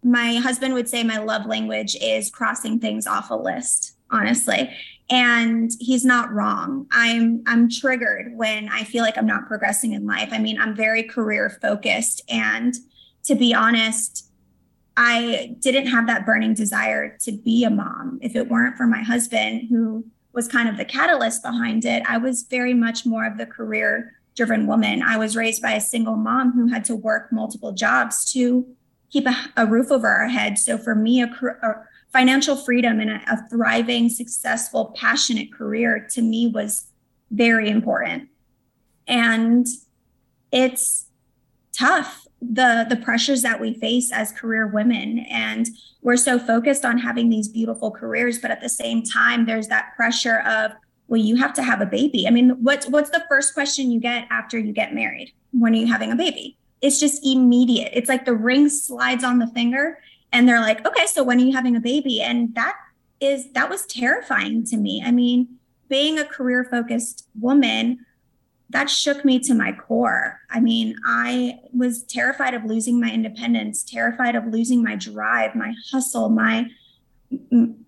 my 0.03 0.35
husband 0.37 0.75
would 0.75 0.88
say 0.88 1.03
my 1.05 1.18
love 1.18 1.46
language 1.46 1.96
is 2.01 2.31
crossing 2.31 2.81
things 2.81 3.07
off 3.07 3.31
a 3.31 3.35
list, 3.35 3.96
honestly. 4.11 4.70
And 5.11 5.70
he's 5.79 6.05
not 6.05 6.33
wrong. 6.33 6.87
I'm 6.92 7.42
I'm 7.46 7.68
triggered 7.68 8.37
when 8.37 8.68
I 8.68 8.85
feel 8.85 9.03
like 9.03 9.18
I'm 9.18 9.27
not 9.27 9.46
progressing 9.46 9.92
in 9.92 10.07
life. 10.07 10.29
I 10.33 10.38
mean, 10.38 10.61
I'm 10.61 10.75
very 10.75 11.03
career 11.03 11.59
focused 11.61 12.23
and 12.29 12.75
to 13.25 13.35
be 13.35 13.55
honest, 13.55 14.30
I 14.96 15.57
didn't 15.61 15.87
have 15.87 16.07
that 16.07 16.26
burning 16.26 16.55
desire 16.55 17.16
to 17.20 17.33
be 17.33 17.64
a 17.64 17.70
mom. 17.70 18.18
If 18.22 18.37
it 18.37 18.48
weren't 18.48 18.76
for 18.76 18.87
my 18.87 19.03
husband, 19.03 19.68
who 19.68 20.05
was 20.33 20.48
kind 20.48 20.68
of 20.68 20.76
the 20.76 20.85
catalyst 20.85 21.42
behind 21.42 21.85
it, 21.85 22.03
I 22.09 22.18
was 22.18 22.42
very 22.42 22.74
much 22.74 23.07
more 23.07 23.26
of 23.26 23.38
the 23.38 23.46
career 23.46 24.14
driven 24.37 24.66
woman. 24.66 25.03
I 25.03 25.16
was 25.16 25.37
raised 25.37 25.62
by 25.62 25.72
a 25.72 25.81
single 25.81 26.16
mom 26.16 26.53
who 26.53 26.68
had 26.68 26.85
to 26.87 26.96
work 26.96 27.33
multiple 27.33 27.72
jobs 27.72 28.31
to 28.33 28.66
keep 29.11 29.26
a, 29.26 29.35
a 29.57 29.66
roof 29.66 29.90
over 29.90 30.09
our 30.09 30.29
head. 30.29 30.59
So 30.59 30.79
for 30.79 30.94
me, 30.94 31.22
a, 31.22 31.26
a, 31.26 31.87
financial 32.12 32.57
freedom 32.57 32.98
and 32.98 33.11
a, 33.11 33.22
a 33.33 33.48
thriving, 33.48 34.09
successful, 34.09 34.94
passionate 34.96 35.53
career 35.53 36.09
to 36.11 36.22
me 36.22 36.48
was 36.48 36.88
very 37.31 37.70
important. 37.70 38.29
And 39.07 39.66
it's 40.50 41.07
tough 41.72 42.26
the 42.42 42.87
the 42.88 42.96
pressures 42.96 43.42
that 43.42 43.61
we 43.61 43.74
face 43.74 44.11
as 44.12 44.33
career 44.33 44.66
women. 44.66 45.20
And 45.31 45.68
we're 46.03 46.16
so 46.16 46.38
focused 46.38 46.85
on 46.85 46.98
having 46.98 47.29
these 47.29 47.48
beautiful 47.48 47.90
careers 47.90 48.38
but 48.38 48.50
at 48.50 48.61
the 48.61 48.68
same 48.68 49.03
time 49.03 49.44
there's 49.44 49.68
that 49.68 49.94
pressure 49.96 50.40
of 50.40 50.72
well 51.09 51.20
you 51.20 51.37
have 51.37 51.53
to 51.55 51.62
have 51.62 51.81
a 51.81 51.87
baby. 51.87 52.26
I 52.26 52.31
mean 52.31 52.50
what's 52.62 52.87
what's 52.88 53.11
the 53.11 53.24
first 53.29 53.55
question 53.55 53.90
you 53.90 54.00
get 54.00 54.26
after 54.31 54.59
you 54.59 54.72
get 54.72 54.94
married 54.94 55.33
when 55.53 55.72
are 55.74 55.79
you 55.79 55.87
having 55.87 56.12
a 56.12 56.16
baby? 56.16 56.57
It's 56.81 56.98
just 56.98 57.24
immediate. 57.26 57.92
It's 57.94 58.09
like 58.09 58.24
the 58.24 58.35
ring 58.35 58.68
slides 58.68 59.24
on 59.24 59.38
the 59.38 59.48
finger 59.48 59.98
and 60.33 60.48
they're 60.48 60.61
like 60.61 60.87
okay 60.87 61.07
so 61.07 61.22
when 61.22 61.38
are 61.40 61.44
you 61.44 61.53
having 61.53 61.76
a 61.76 61.81
baby? 61.81 62.22
And 62.22 62.55
that 62.55 62.76
is 63.20 63.53
that 63.53 63.68
was 63.68 63.85
terrifying 63.85 64.64
to 64.66 64.79
me. 64.79 65.03
I 65.05 65.11
mean 65.11 65.57
being 65.90 66.18
a 66.18 66.24
career 66.24 66.64
focused 66.64 67.29
woman 67.38 68.07
that 68.70 68.88
shook 68.88 69.24
me 69.24 69.38
to 69.40 69.54
my 69.54 69.72
core. 69.72 70.40
I 70.50 70.61
mean, 70.61 70.96
I 71.04 71.59
was 71.72 72.02
terrified 72.04 72.54
of 72.54 72.64
losing 72.64 73.00
my 73.00 73.11
independence, 73.11 73.83
terrified 73.83 74.37
of 74.37 74.46
losing 74.46 74.83
my 74.83 74.96
drive, 74.96 75.54
my 75.54 75.74
hustle, 75.90 76.28
my 76.28 76.66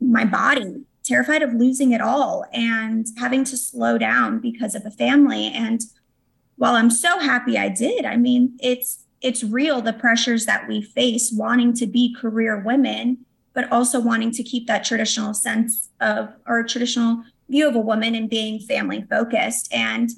my 0.01 0.25
body, 0.25 0.85
terrified 1.03 1.43
of 1.43 1.53
losing 1.53 1.93
it 1.93 2.01
all 2.01 2.45
and 2.53 3.07
having 3.19 3.43
to 3.45 3.57
slow 3.57 3.99
down 3.99 4.39
because 4.39 4.75
of 4.75 4.87
a 4.87 4.91
family 4.91 5.49
and 5.49 5.83
while 6.57 6.77
I'm 6.77 6.91
so 6.91 7.19
happy 7.19 7.59
I 7.59 7.69
did, 7.71 8.05
I 8.05 8.17
mean, 8.17 8.57
it's 8.61 9.05
it's 9.21 9.43
real 9.43 9.81
the 9.81 9.93
pressures 9.93 10.47
that 10.47 10.69
we 10.69 10.83
face 10.83 11.33
wanting 11.33 11.73
to 11.75 11.87
be 11.87 12.15
career 12.15 12.63
women 12.65 13.19
but 13.55 13.71
also 13.71 14.01
wanting 14.01 14.31
to 14.33 14.43
keep 14.43 14.67
that 14.67 14.85
traditional 14.85 15.35
sense 15.35 15.91
of 16.01 16.29
or 16.47 16.63
traditional 16.63 17.23
view 17.49 17.69
of 17.69 17.75
a 17.75 17.81
woman 17.81 18.15
and 18.15 18.31
being 18.31 18.61
family 18.61 19.05
focused 19.11 19.73
and 19.73 20.11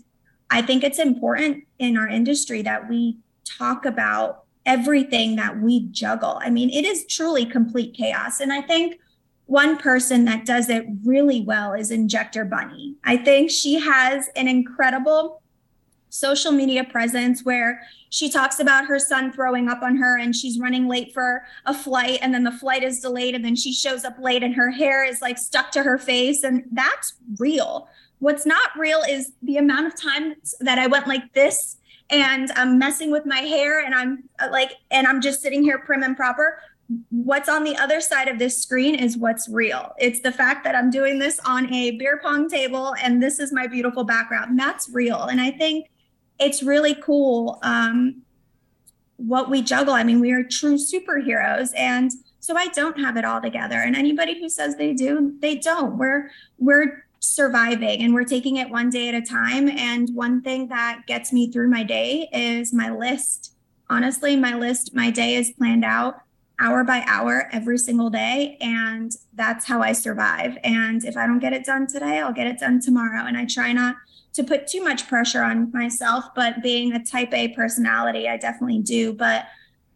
I 0.55 0.63
think 0.63 0.85
it's 0.85 1.01
important 1.01 1.65
in 1.81 1.97
our 1.97 2.07
industry 2.07 2.63
that 2.63 2.89
we 2.89 3.19
talk 3.45 3.85
about 3.85 4.45
everything 4.65 5.35
that 5.35 5.59
we 5.61 5.89
juggle. 5.89 6.39
I 6.41 6.49
mean, 6.49 6.71
it 6.71 6.85
is 6.85 7.05
truly 7.07 7.45
complete 7.45 7.93
chaos. 7.93 8.39
And 8.39 8.53
I 8.53 8.61
think 8.61 9.01
one 9.47 9.77
person 9.77 10.25
that 10.27 10.47
does 10.47 10.69
it 10.69 10.87
really 11.05 11.41
well 11.41 11.73
is 11.73 11.91
Injector 11.91 12.45
Bunny. 12.45 12.95
I 13.03 13.17
think 13.17 13.51
she 13.51 13.81
has 13.81 14.29
an 14.37 14.47
incredible 14.47 15.43
social 16.09 16.53
media 16.53 16.85
presence 16.85 17.45
where 17.45 17.83
she 18.11 18.31
talks 18.31 18.61
about 18.61 18.87
her 18.87 19.01
son 19.01 19.33
throwing 19.33 19.69
up 19.69 19.83
on 19.83 19.97
her 19.97 20.17
and 20.17 20.37
she's 20.37 20.61
running 20.61 20.87
late 20.87 21.13
for 21.13 21.43
a 21.67 21.75
flight 21.75 22.21
and 22.23 22.33
then 22.33 22.45
the 22.45 22.53
flight 22.53 22.85
is 22.85 23.01
delayed 23.01 23.35
and 23.35 23.45
then 23.45 23.57
she 23.57 23.73
shows 23.73 24.05
up 24.05 24.17
late 24.21 24.45
and 24.45 24.55
her 24.55 24.71
hair 24.71 25.05
is 25.05 25.21
like 25.21 25.37
stuck 25.37 25.73
to 25.73 25.83
her 25.83 25.99
face 25.99 26.45
and 26.45 26.63
that's 26.71 27.15
real 27.41 27.89
What's 28.25 28.47
not 28.47 28.71
real 28.79 29.03
is 29.07 29.33
the 29.43 29.59
amount 29.59 29.87
of 29.87 30.01
times 30.01 30.55
that 30.61 30.79
I 30.79 30.87
went 30.87 31.07
like 31.07 31.35
this 31.35 31.77
and 32.09 32.51
I'm 32.53 32.79
messing 32.79 33.11
with 33.11 33.27
my 33.27 33.41
hair 33.41 33.85
and 33.85 33.95
I'm 33.95 34.31
uh, 34.39 34.49
like, 34.51 34.73
and 34.91 35.07
I'm 35.07 35.21
just 35.21 35.43
sitting 35.43 35.63
here 35.63 35.77
prim 35.81 36.03
and 36.03 36.17
proper. 36.17 36.59
What's 37.11 37.51
on 37.51 37.65
the 37.65 37.77
other 37.77 38.01
side 38.01 38.29
of 38.29 38.39
this 38.39 38.63
screen 38.63 38.95
is 38.95 39.19
what's 39.19 39.47
real. 39.47 39.93
It's 39.99 40.21
the 40.21 40.33
fact 40.33 40.65
that 40.65 40.75
I'm 40.75 40.89
doing 40.89 41.19
this 41.19 41.39
on 41.41 41.71
a 41.75 41.99
beer 41.99 42.19
pong 42.23 42.49
table 42.49 42.95
and 43.03 43.23
this 43.23 43.39
is 43.39 43.53
my 43.53 43.67
beautiful 43.67 44.05
background. 44.05 44.59
That's 44.59 44.89
real. 44.89 45.25
And 45.25 45.39
I 45.39 45.51
think 45.51 45.91
it's 46.41 46.63
really 46.63 46.95
cool 46.95 47.59
um, 47.63 48.23
what 49.19 49.51
we 49.51 49.61
juggle. 49.61 49.93
I 49.93 50.03
mean, 50.03 50.21
we 50.21 50.33
are 50.33 50.45
true 50.45 50.79
superheroes. 50.79 51.73
And 51.77 52.11
so 52.41 52.57
I 52.57 52.69
don't 52.69 52.99
have 52.99 53.19
it 53.19 53.27
all 53.27 53.43
together. 53.43 53.77
And 53.77 53.95
anybody 53.95 54.41
who 54.41 54.49
says 54.49 54.77
they 54.77 54.95
do, 54.95 55.35
they 55.41 55.57
don't. 55.57 55.99
We're 55.99 56.31
we're 56.59 57.05
surviving 57.25 58.03
and 58.03 58.15
we're 58.15 58.25
taking 58.25 58.57
it 58.57 58.71
one 58.71 58.91
day 58.91 59.09
at 59.09 59.15
a 59.15 59.23
time. 59.23 59.69
And 59.69 60.09
one 60.15 60.43
thing 60.43 60.69
that 60.69 61.03
gets 61.07 61.33
me 61.33 61.51
through 61.51 61.69
my 61.69 61.83
day 61.83 62.29
is 62.33 62.73
my 62.73 62.91
list. 62.91 63.55
Honestly, 63.91 64.37
my 64.37 64.55
list, 64.55 64.95
my 64.95 65.11
day 65.11 65.35
is 65.35 65.53
planned 65.53 65.85
out 65.85 66.21
hour 66.61 66.85
by 66.85 67.03
hour 67.07 67.49
every 67.53 67.79
single 67.79 68.11
day. 68.11 68.57
And 68.61 69.13
that's 69.35 69.65
how 69.65 69.83
I 69.83 69.93
survive. 69.93 70.57
And 70.63 71.05
if 71.05 71.17
I 71.17 71.27
don't 71.27 71.41
get 71.41 71.53
it 71.53 71.65
done 71.65 71.87
today, 71.87 72.21
I'll 72.21 72.33
get 72.33 72.47
it 72.47 72.59
done 72.59 72.81
tomorrow. 72.81 73.27
And 73.27 73.37
I 73.37 73.45
try 73.47 73.73
not 73.73 73.97
to 74.35 74.45
put 74.45 74.67
too 74.67 74.83
much 74.83 75.09
pressure 75.09 75.43
on 75.43 75.71
myself, 75.73 76.27
but 76.35 76.63
being 76.63 76.93
a 76.93 77.05
type 77.05 77.33
A 77.33 77.49
personality, 77.49 78.29
I 78.29 78.37
definitely 78.37 78.81
do. 78.81 79.13
But 79.13 79.47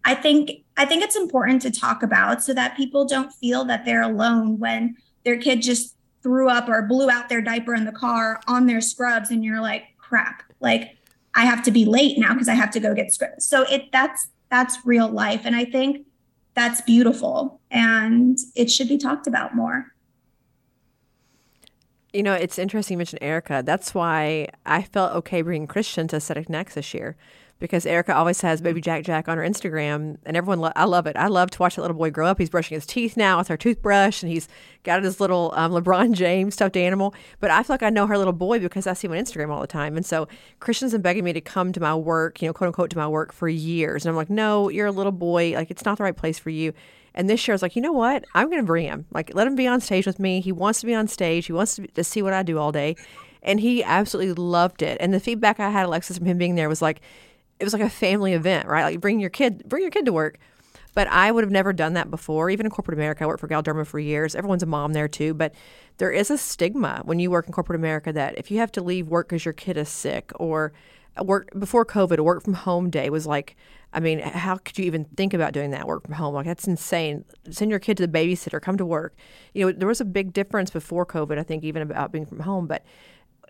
I 0.05 0.15
think 0.15 0.63
I 0.77 0.85
think 0.85 1.03
it's 1.03 1.17
important 1.17 1.61
to 1.63 1.71
talk 1.71 2.03
about 2.03 2.43
so 2.43 2.55
that 2.55 2.77
people 2.77 3.05
don't 3.05 3.33
feel 3.33 3.65
that 3.65 3.85
they're 3.85 4.03
alone 4.03 4.59
when 4.59 4.97
their 5.25 5.37
kid 5.37 5.61
just 5.61 5.97
threw 6.29 6.51
up 6.51 6.69
or 6.69 6.83
blew 6.83 7.09
out 7.09 7.31
their 7.31 7.41
diaper 7.41 7.75
in 7.75 7.87
the 7.87 7.93
car 7.93 8.39
on 8.47 8.67
their 8.67 8.83
scrubs 8.83 9.31
and 9.31 9.43
you're 9.43 9.63
like 9.63 9.85
crap 9.97 10.43
like 10.61 10.95
i 11.35 11.47
have 11.47 11.63
to 11.63 11.71
be 11.71 11.87
late 11.87 12.19
now 12.19 12.35
because 12.35 12.51
i 12.51 12.55
have 12.55 12.71
to 12.71 12.79
go 12.79 12.95
get 12.95 13.11
scrubs 13.11 13.47
so 13.47 13.63
it 13.63 13.91
that's 13.93 14.29
that's 14.51 14.77
real 14.85 15.09
life 15.09 15.41
and 15.47 15.57
i 15.57 15.65
think 15.65 16.07
that's 16.53 16.83
beautiful 16.83 17.63
and 17.71 18.37
it 18.55 18.71
should 18.71 18.89
be 18.89 18.99
talked 18.99 19.27
about 19.27 19.57
more 19.57 19.87
you 22.15 22.23
know, 22.23 22.33
it's 22.33 22.59
interesting 22.59 22.95
you 22.95 22.99
mentioned 22.99 23.23
Erica. 23.23 23.63
That's 23.65 23.95
why 23.95 24.49
I 24.65 24.83
felt 24.83 25.13
okay 25.17 25.43
bringing 25.43 25.69
Christian 25.69 26.09
to 26.09 26.17
Aesthetic 26.17 26.49
Next 26.49 26.75
this 26.75 26.95
year 26.95 27.19
because 27.59 27.87
Erica 27.87 28.15
always 28.15 28.41
has 28.43 28.61
baby 28.61 28.81
Jack 28.81 29.05
Jack 29.05 29.29
on 29.29 29.37
her 29.37 29.45
Instagram, 29.45 30.19
and 30.25 30.37
everyone, 30.37 30.61
lo- 30.61 30.73
I 30.77 30.85
love 30.85 31.07
it. 31.07 31.17
I 31.17 31.27
love 31.27 31.51
to 31.51 31.59
watch 31.59 31.77
that 31.77 31.83
little 31.83 31.97
boy 31.97 32.11
grow 32.11 32.27
up. 32.27 32.39
He's 32.39 32.51
brushing 32.51 32.77
his 32.77 32.87
teeth 32.87 33.17
now 33.17 33.39
with 33.39 33.49
her 33.49 33.57
toothbrush, 33.57 34.23
and 34.23 34.31
he's 34.31 34.49
got 34.85 35.03
his 35.03 35.21
little 35.21 35.53
um, 35.57 35.73
LeBron 35.73 36.13
James 36.13 36.55
stuffed 36.55 36.77
animal. 36.77 37.15
But 37.41 37.51
I 37.51 37.63
feel 37.63 37.75
like 37.75 37.83
I 37.83 37.91
know 37.91 38.07
her 38.07 38.17
little 38.17 38.33
boy 38.33 38.61
because 38.61 38.87
I 38.87 38.93
see 38.93 39.07
him 39.07 39.13
on 39.13 39.19
Instagram 39.19 39.51
all 39.51 39.61
the 39.61 39.67
time. 39.67 39.97
And 39.97 40.07
so 40.07 40.29
Christian's 40.61 40.93
been 40.93 41.03
begging 41.03 41.25
me 41.25 41.33
to 41.33 41.41
come 41.41 41.73
to 41.73 41.81
my 41.81 41.95
work, 41.95 42.41
you 42.41 42.49
know, 42.49 42.53
quote 42.53 42.69
unquote, 42.69 42.91
to 42.91 42.99
my 42.99 43.09
work 43.09 43.33
for 43.33 43.49
years. 43.49 44.05
And 44.05 44.11
I'm 44.11 44.17
like, 44.17 44.31
no, 44.31 44.69
you're 44.69 44.87
a 44.87 44.93
little 44.93 45.13
boy. 45.13 45.53
Like, 45.55 45.71
it's 45.71 45.85
not 45.85 45.99
the 45.99 46.05
right 46.05 46.17
place 46.17 46.39
for 46.39 46.51
you. 46.51 46.73
And 47.15 47.29
this 47.29 47.49
year 47.49 47.53
I 47.53 47.57
was 47.57 47.63
like, 47.63 47.75
you 47.75 47.83
know 47.83 47.93
what? 47.93 48.25
I'm 48.35 48.49
going 48.49 48.63
to 48.63 48.67
bring 48.67 48.87
him. 48.87 49.07
Like, 49.13 49.35
let 49.35 49.49
him 49.49 49.57
be 49.57 49.67
on 49.67 49.81
stage 49.81 50.07
with 50.07 50.21
me. 50.21 50.41
He 50.41 50.53
wants 50.53 50.81
to 50.81 50.87
be 50.87 50.95
on 50.95 51.09
stage. 51.09 51.47
He 51.47 51.53
wants 51.53 51.75
to, 51.77 51.87
to 51.89 52.05
see 52.05 52.23
what 52.23 52.33
I 52.33 52.45
do 52.45 52.59
all 52.59 52.71
day. 52.71 52.95
And 53.43 53.59
he 53.59 53.83
absolutely 53.83 54.35
loved 54.35 54.83
it. 54.83 54.99
And 55.01 55.13
the 55.13 55.21
feedback 55.21 55.59
I 55.59 55.71
had, 55.71 55.87
Alexis, 55.87 56.19
from 56.19 56.27
him 56.27 56.39
being 56.39 56.55
there 56.55 56.69
was 56.69 56.83
like, 56.83 57.01
it 57.61 57.65
was 57.65 57.73
like 57.73 57.83
a 57.83 57.91
family 57.91 58.35
event, 58.35 58.69
right? 58.69 58.85
Like 58.85 59.01
bring 59.01 59.21
your 59.21 59.31
kid, 59.31 59.65
bring 59.69 59.83
your 59.83 59.91
kid 59.91 60.05
to 60.07 60.13
work. 60.13 60.39
But 60.95 61.07
I 61.09 61.31
would 61.31 61.45
have 61.45 61.51
never 61.51 61.73
done 61.73 61.95
that 61.95 62.11
before. 62.11 62.51
Even 62.51 62.67
in 62.67 62.71
corporate 62.71 62.99
America, 62.99 63.23
I 63.23 63.27
worked 63.27 63.41
for 63.41 63.49
Galderma 63.49 63.87
for 63.87 64.01
years. 64.01 64.35
Everyone's 64.35 64.63
a 64.63 64.67
mom 64.67 64.95
there 64.95 65.07
too. 65.07 65.33
But 65.33 65.55
there 65.99 66.11
is 66.11 66.31
a 66.31 66.39
stigma 66.39 67.03
when 67.05 67.21
you 67.21 67.31
work 67.31 67.47
in 67.47 67.53
corporate 67.53 67.79
America 67.79 68.13
that 68.13 68.37
if 68.37 68.51
you 68.51 68.59
have 68.59 68.73
to 68.73 68.83
leave 68.83 69.07
work 69.07 69.29
because 69.29 69.45
your 69.45 69.55
kid 69.55 69.77
is 69.77 69.89
sick 69.89 70.33
or 70.37 70.73
uh, 71.19 71.25
work 71.25 71.51
before 71.59 71.85
COVID, 71.85 72.19
a 72.19 72.23
work 72.23 72.43
from 72.43 72.55
home 72.55 72.91
day 72.91 73.11
was 73.11 73.27
like, 73.27 73.57
I 73.93 74.01
mean, 74.01 74.19
how 74.21 74.57
could 74.57 74.79
you 74.79 74.85
even 74.85 75.05
think 75.05 75.35
about 75.35 75.53
doing 75.53 75.71
that 75.71 75.87
work 75.87 76.05
from 76.05 76.15
home? 76.15 76.35
Like 76.35 76.47
that's 76.47 76.67
insane. 76.67 77.25
Send 77.51 77.71
your 77.71 77.81
kid 77.81 77.97
to 77.99 78.07
the 78.07 78.13
babysitter, 78.13 78.61
come 78.61 78.77
to 78.77 78.85
work. 78.85 79.15
You 79.55 79.67
know, 79.67 79.73
there 79.73 79.89
was 79.89 80.01
a 80.01 80.05
big 80.05 80.33
difference 80.33 80.71
before 80.71 81.07
COVID, 81.07 81.39
I 81.39 81.43
think, 81.43 81.65
even 81.65 81.83
about 81.83 82.13
being 82.13 82.27
from 82.27 82.41
home. 82.41 82.67
But, 82.67 82.85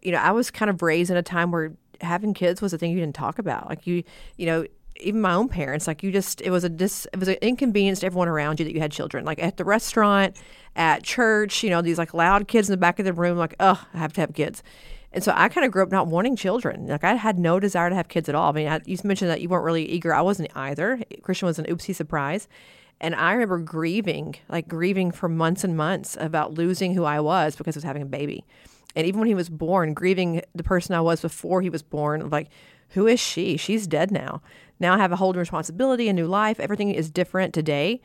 you 0.03 0.12
know, 0.12 0.18
I 0.18 0.31
was 0.31 0.51
kind 0.51 0.71
of 0.71 0.83
raised 0.83 1.11
in 1.11 1.16
a 1.16 1.23
time 1.23 1.51
where 1.51 1.73
having 2.01 2.35
kids 2.35 2.61
was 2.61 2.73
a 2.73 2.79
thing 2.79 2.91
you 2.91 3.01
didn't 3.01 3.15
talk 3.15 3.39
about. 3.39 3.69
Like 3.69 3.87
you, 3.87 4.03
you 4.37 4.47
know, 4.47 4.67
even 5.01 5.21
my 5.21 5.35
own 5.35 5.49
parents, 5.49 5.87
like 5.87 6.03
you 6.03 6.11
just, 6.11 6.41
it 6.41 6.51
was 6.51 6.65
a 6.65 6.69
dis, 6.69 7.07
it 7.13 7.19
was 7.19 7.29
an 7.29 7.37
inconvenience 7.41 8.01
to 8.01 8.07
everyone 8.07 8.29
around 8.29 8.59
you 8.59 8.65
that 8.65 8.75
you 8.75 8.81
had 8.81 8.91
children. 8.91 9.25
Like 9.25 9.43
at 9.43 9.57
the 9.57 9.65
restaurant, 9.65 10.37
at 10.77 11.03
church, 11.03 11.63
you 11.63 11.71
know, 11.71 11.83
these 11.83 11.99
like 11.99 12.15
loud 12.15 12.49
kids 12.49 12.69
in 12.69 12.73
the 12.73 12.79
back 12.79 12.99
of 12.99 13.05
the 13.05 13.13
room, 13.13 13.39
like, 13.39 13.55
oh, 13.61 13.85
I 13.95 13.99
have 13.99 14.13
to 14.15 14.21
have 14.21 14.35
kids. 14.35 14.63
And 15.13 15.25
so 15.25 15.33
I 15.35 15.49
kind 15.49 15.65
of 15.65 15.73
grew 15.73 15.83
up 15.83 15.91
not 15.91 16.07
wanting 16.07 16.37
children. 16.37 16.87
Like 16.87 17.05
I 17.05 17.15
had 17.15 17.39
no 17.39 17.59
desire 17.59 17.89
to 17.89 17.97
have 17.97 18.09
kids 18.09 18.29
at 18.29 18.35
all. 18.35 18.51
I 18.51 18.53
mean, 18.53 18.69
I, 18.69 18.81
you 18.85 18.97
mentioned 19.05 19.31
that 19.31 19.41
you 19.41 19.49
weren't 19.49 19.65
really 19.65 19.89
eager. 19.89 20.13
I 20.13 20.21
wasn't 20.21 20.51
either. 20.55 21.01
Christian 21.23 21.47
was 21.47 21.59
an 21.59 21.67
oopsie 21.67 21.95
surprise. 21.95 22.49
And 23.01 23.15
I 23.15 23.33
remember 23.33 23.59
grieving, 23.59 24.35
like 24.49 24.67
grieving 24.67 25.13
for 25.13 25.29
months 25.29 25.63
and 25.63 25.77
months 25.77 26.17
about 26.21 26.55
losing 26.55 26.95
who 26.95 27.05
I 27.05 27.21
was 27.21 27.55
because 27.55 27.77
I 27.77 27.79
was 27.79 27.85
having 27.85 28.03
a 28.03 28.07
baby. 28.07 28.45
And 28.99 29.07
even 29.07 29.21
when 29.21 29.29
he 29.29 29.35
was 29.37 29.49
born, 29.49 29.95
grieving 29.95 30.43
the 30.57 30.65
person 30.65 30.93
I 30.93 31.01
was 31.01 31.21
before 31.21 31.63
he 31.63 31.71
was 31.71 31.85
born, 31.85 32.29
like, 32.31 32.49
who 32.89 33.07
is 33.07 33.21
she? 33.21 33.57
She's 33.57 33.87
dead 33.87 34.11
now. 34.11 34.43
Now 34.81 34.95
I 34.95 34.99
have 34.99 35.13
a 35.13 35.17
whole 35.17 35.33
new 35.33 35.39
responsibility, 35.39 36.09
a 36.09 36.13
new 36.13 36.27
life. 36.27 36.59
Everything 36.59 36.91
is 36.91 37.09
different 37.09 37.55
today 37.55 38.01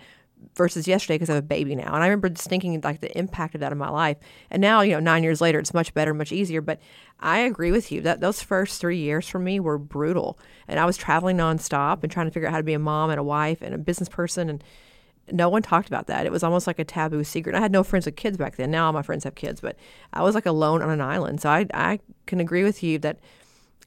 versus 0.55 0.87
yesterday 0.87 1.15
because 1.15 1.31
I 1.31 1.33
have 1.33 1.45
a 1.45 1.47
baby 1.47 1.73
now. 1.73 1.95
And 1.95 2.03
I 2.03 2.05
remember 2.05 2.29
just 2.29 2.47
thinking 2.47 2.79
like 2.81 3.01
the 3.01 3.17
impact 3.17 3.55
of 3.55 3.61
that 3.61 3.71
in 3.71 3.77
my 3.79 3.89
life. 3.89 4.17
And 4.51 4.61
now, 4.61 4.81
you 4.81 4.91
know, 4.91 4.99
nine 4.99 5.23
years 5.23 5.41
later, 5.41 5.57
it's 5.57 5.73
much 5.73 5.95
better, 5.95 6.13
much 6.13 6.31
easier. 6.31 6.61
But 6.61 6.79
I 7.19 7.39
agree 7.39 7.71
with 7.71 7.91
you 7.91 8.01
that 8.01 8.21
those 8.21 8.43
first 8.43 8.79
three 8.79 8.99
years 8.99 9.27
for 9.27 9.39
me 9.39 9.59
were 9.59 9.79
brutal. 9.79 10.37
And 10.67 10.79
I 10.79 10.85
was 10.85 10.95
traveling 10.95 11.37
nonstop 11.37 12.03
and 12.03 12.11
trying 12.11 12.27
to 12.27 12.31
figure 12.31 12.47
out 12.47 12.51
how 12.51 12.59
to 12.59 12.63
be 12.63 12.73
a 12.73 12.79
mom 12.79 13.09
and 13.09 13.19
a 13.19 13.23
wife 13.23 13.63
and 13.63 13.73
a 13.73 13.79
business 13.79 14.09
person. 14.09 14.47
And 14.47 14.63
no 15.31 15.49
one 15.49 15.61
talked 15.61 15.87
about 15.87 16.07
that. 16.07 16.25
It 16.25 16.31
was 16.31 16.43
almost 16.43 16.67
like 16.67 16.79
a 16.79 16.83
taboo 16.83 17.23
secret. 17.23 17.55
I 17.55 17.59
had 17.59 17.71
no 17.71 17.83
friends 17.83 18.05
with 18.05 18.15
kids 18.15 18.37
back 18.37 18.57
then. 18.57 18.71
Now 18.71 18.87
all 18.87 18.93
my 18.93 19.01
friends 19.01 19.23
have 19.23 19.35
kids, 19.35 19.61
but 19.61 19.77
I 20.11 20.21
was 20.21 20.35
like 20.35 20.45
alone 20.45 20.81
on 20.81 20.89
an 20.89 21.01
island. 21.01 21.41
So 21.41 21.49
I, 21.49 21.65
I 21.73 21.99
can 22.25 22.39
agree 22.39 22.63
with 22.63 22.83
you 22.83 22.99
that 22.99 23.19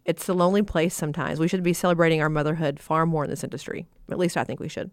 it's 0.05 0.29
a 0.29 0.35
lonely 0.35 0.62
place 0.62 0.94
sometimes. 0.94 1.38
We 1.38 1.49
should 1.49 1.62
be 1.62 1.72
celebrating 1.72 2.22
our 2.22 2.29
motherhood 2.31 2.81
far 2.81 3.05
more 3.07 3.25
in 3.25 3.31
this 3.31 3.44
industry. 3.44 3.87
At 4.11 4.18
least 4.18 4.37
I 4.37 4.44
think 4.44 4.61
we 4.61 4.68
should. 4.68 4.92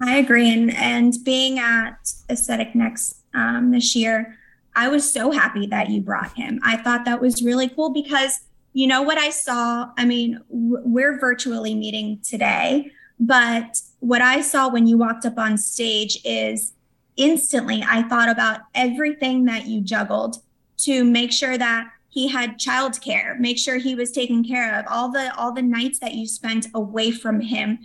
I 0.00 0.16
agree. 0.16 0.52
And 0.52 0.74
and 0.74 1.14
being 1.24 1.58
at 1.58 2.12
Aesthetic 2.28 2.74
Next 2.74 3.18
um, 3.32 3.70
this 3.70 3.94
year, 3.94 4.36
I 4.74 4.88
was 4.88 5.10
so 5.10 5.30
happy 5.30 5.66
that 5.68 5.88
you 5.88 6.00
brought 6.00 6.36
him. 6.36 6.60
I 6.64 6.76
thought 6.76 7.04
that 7.04 7.20
was 7.20 7.42
really 7.42 7.68
cool 7.68 7.90
because 7.90 8.40
you 8.72 8.88
know 8.88 9.02
what 9.02 9.18
I 9.18 9.30
saw? 9.30 9.90
I 9.96 10.04
mean, 10.04 10.40
we're 10.48 11.18
virtually 11.20 11.76
meeting 11.76 12.18
today, 12.24 12.90
but 13.20 13.80
what 14.04 14.20
I 14.20 14.42
saw 14.42 14.68
when 14.68 14.86
you 14.86 14.98
walked 14.98 15.24
up 15.24 15.38
on 15.38 15.56
stage 15.56 16.18
is 16.26 16.74
instantly 17.16 17.82
I 17.88 18.02
thought 18.02 18.28
about 18.28 18.60
everything 18.74 19.46
that 19.46 19.66
you 19.66 19.80
juggled 19.80 20.42
to 20.78 21.04
make 21.04 21.32
sure 21.32 21.56
that 21.56 21.90
he 22.10 22.28
had 22.28 22.58
childcare, 22.58 23.38
make 23.38 23.58
sure 23.58 23.78
he 23.78 23.94
was 23.94 24.12
taken 24.12 24.44
care 24.44 24.78
of, 24.78 24.84
all 24.90 25.10
the 25.10 25.34
all 25.36 25.52
the 25.52 25.62
nights 25.62 26.00
that 26.00 26.12
you 26.12 26.26
spent 26.26 26.66
away 26.74 27.12
from 27.12 27.40
him 27.40 27.78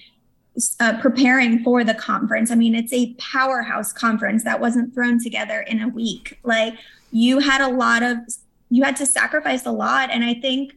uh, 0.81 0.99
preparing 0.99 1.63
for 1.63 1.85
the 1.85 1.93
conference. 1.93 2.51
I 2.51 2.55
mean, 2.55 2.75
it's 2.75 2.91
a 2.91 3.13
powerhouse 3.13 3.93
conference 3.93 4.43
that 4.43 4.59
wasn't 4.59 4.93
thrown 4.93 5.23
together 5.23 5.61
in 5.61 5.81
a 5.81 5.87
week. 5.87 6.37
Like 6.43 6.73
you 7.11 7.39
had 7.39 7.61
a 7.61 7.69
lot 7.69 8.03
of, 8.03 8.17
you 8.69 8.83
had 8.83 8.97
to 8.97 9.05
sacrifice 9.05 9.65
a 9.65 9.71
lot. 9.71 10.09
And 10.11 10.25
I 10.25 10.33
think, 10.33 10.75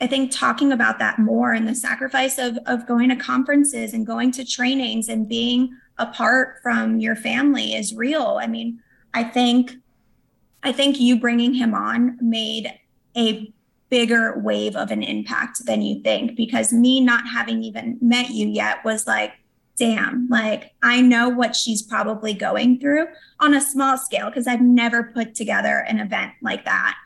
I 0.00 0.06
think 0.06 0.30
talking 0.30 0.72
about 0.72 0.98
that 0.98 1.18
more 1.18 1.52
and 1.52 1.66
the 1.66 1.74
sacrifice 1.74 2.38
of, 2.38 2.58
of 2.66 2.86
going 2.86 3.08
to 3.08 3.16
conferences 3.16 3.94
and 3.94 4.06
going 4.06 4.30
to 4.32 4.44
trainings 4.44 5.08
and 5.08 5.28
being 5.28 5.74
apart 5.98 6.58
from 6.62 6.98
your 6.98 7.16
family 7.16 7.74
is 7.74 7.94
real. 7.94 8.38
I 8.40 8.46
mean, 8.46 8.80
I 9.14 9.24
think, 9.24 9.72
I 10.62 10.72
think 10.72 11.00
you 11.00 11.18
bringing 11.18 11.54
him 11.54 11.74
on 11.74 12.18
made 12.20 12.78
a 13.16 13.52
bigger 13.88 14.38
wave 14.38 14.76
of 14.76 14.90
an 14.90 15.02
impact 15.02 15.64
than 15.64 15.80
you 15.80 16.02
think 16.02 16.36
because 16.36 16.72
me 16.72 17.00
not 17.00 17.26
having 17.26 17.62
even 17.62 17.96
met 18.00 18.30
you 18.30 18.46
yet 18.48 18.84
was 18.84 19.06
like 19.06 19.32
damn 19.78 20.26
like 20.28 20.72
i 20.82 21.00
know 21.00 21.28
what 21.28 21.54
she's 21.54 21.82
probably 21.82 22.32
going 22.32 22.80
through 22.80 23.06
on 23.38 23.54
a 23.54 23.60
small 23.60 23.96
scale 23.96 24.26
because 24.28 24.46
i've 24.46 24.60
never 24.60 25.04
put 25.14 25.34
together 25.34 25.84
an 25.88 26.00
event 26.00 26.32
like 26.42 26.64
that 26.64 26.96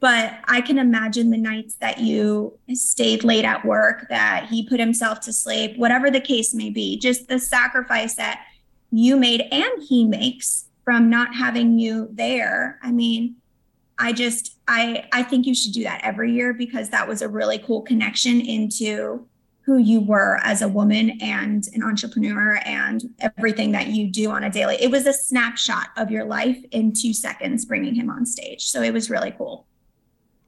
but 0.00 0.38
i 0.46 0.60
can 0.60 0.78
imagine 0.78 1.30
the 1.30 1.38
nights 1.38 1.74
that 1.76 1.98
you 1.98 2.56
stayed 2.74 3.24
late 3.24 3.44
at 3.44 3.64
work 3.64 4.06
that 4.08 4.46
he 4.48 4.68
put 4.68 4.80
himself 4.80 5.20
to 5.20 5.32
sleep 5.32 5.76
whatever 5.78 6.10
the 6.10 6.20
case 6.20 6.54
may 6.54 6.70
be 6.70 6.98
just 6.98 7.28
the 7.28 7.38
sacrifice 7.38 8.14
that 8.14 8.44
you 8.90 9.16
made 9.16 9.42
and 9.52 9.82
he 9.82 10.04
makes 10.04 10.66
from 10.84 11.10
not 11.10 11.34
having 11.34 11.78
you 11.78 12.08
there 12.12 12.78
i 12.82 12.90
mean 12.90 13.36
I 13.98 14.12
just 14.12 14.56
I 14.68 15.04
I 15.12 15.22
think 15.22 15.46
you 15.46 15.54
should 15.54 15.72
do 15.72 15.84
that 15.84 16.00
every 16.02 16.32
year 16.32 16.52
because 16.52 16.90
that 16.90 17.08
was 17.08 17.22
a 17.22 17.28
really 17.28 17.58
cool 17.58 17.82
connection 17.82 18.40
into 18.40 19.26
who 19.62 19.78
you 19.78 20.00
were 20.00 20.38
as 20.44 20.62
a 20.62 20.68
woman 20.68 21.18
and 21.20 21.66
an 21.74 21.82
entrepreneur 21.82 22.60
and 22.64 23.02
everything 23.18 23.72
that 23.72 23.88
you 23.88 24.08
do 24.08 24.30
on 24.30 24.44
a 24.44 24.50
daily. 24.50 24.76
It 24.80 24.92
was 24.92 25.06
a 25.06 25.12
snapshot 25.12 25.88
of 25.96 26.08
your 26.08 26.24
life 26.24 26.56
in 26.70 26.92
2 26.92 27.12
seconds 27.12 27.64
bringing 27.64 27.92
him 27.92 28.08
on 28.08 28.24
stage. 28.26 28.64
So 28.66 28.80
it 28.82 28.92
was 28.92 29.10
really 29.10 29.32
cool. 29.32 29.66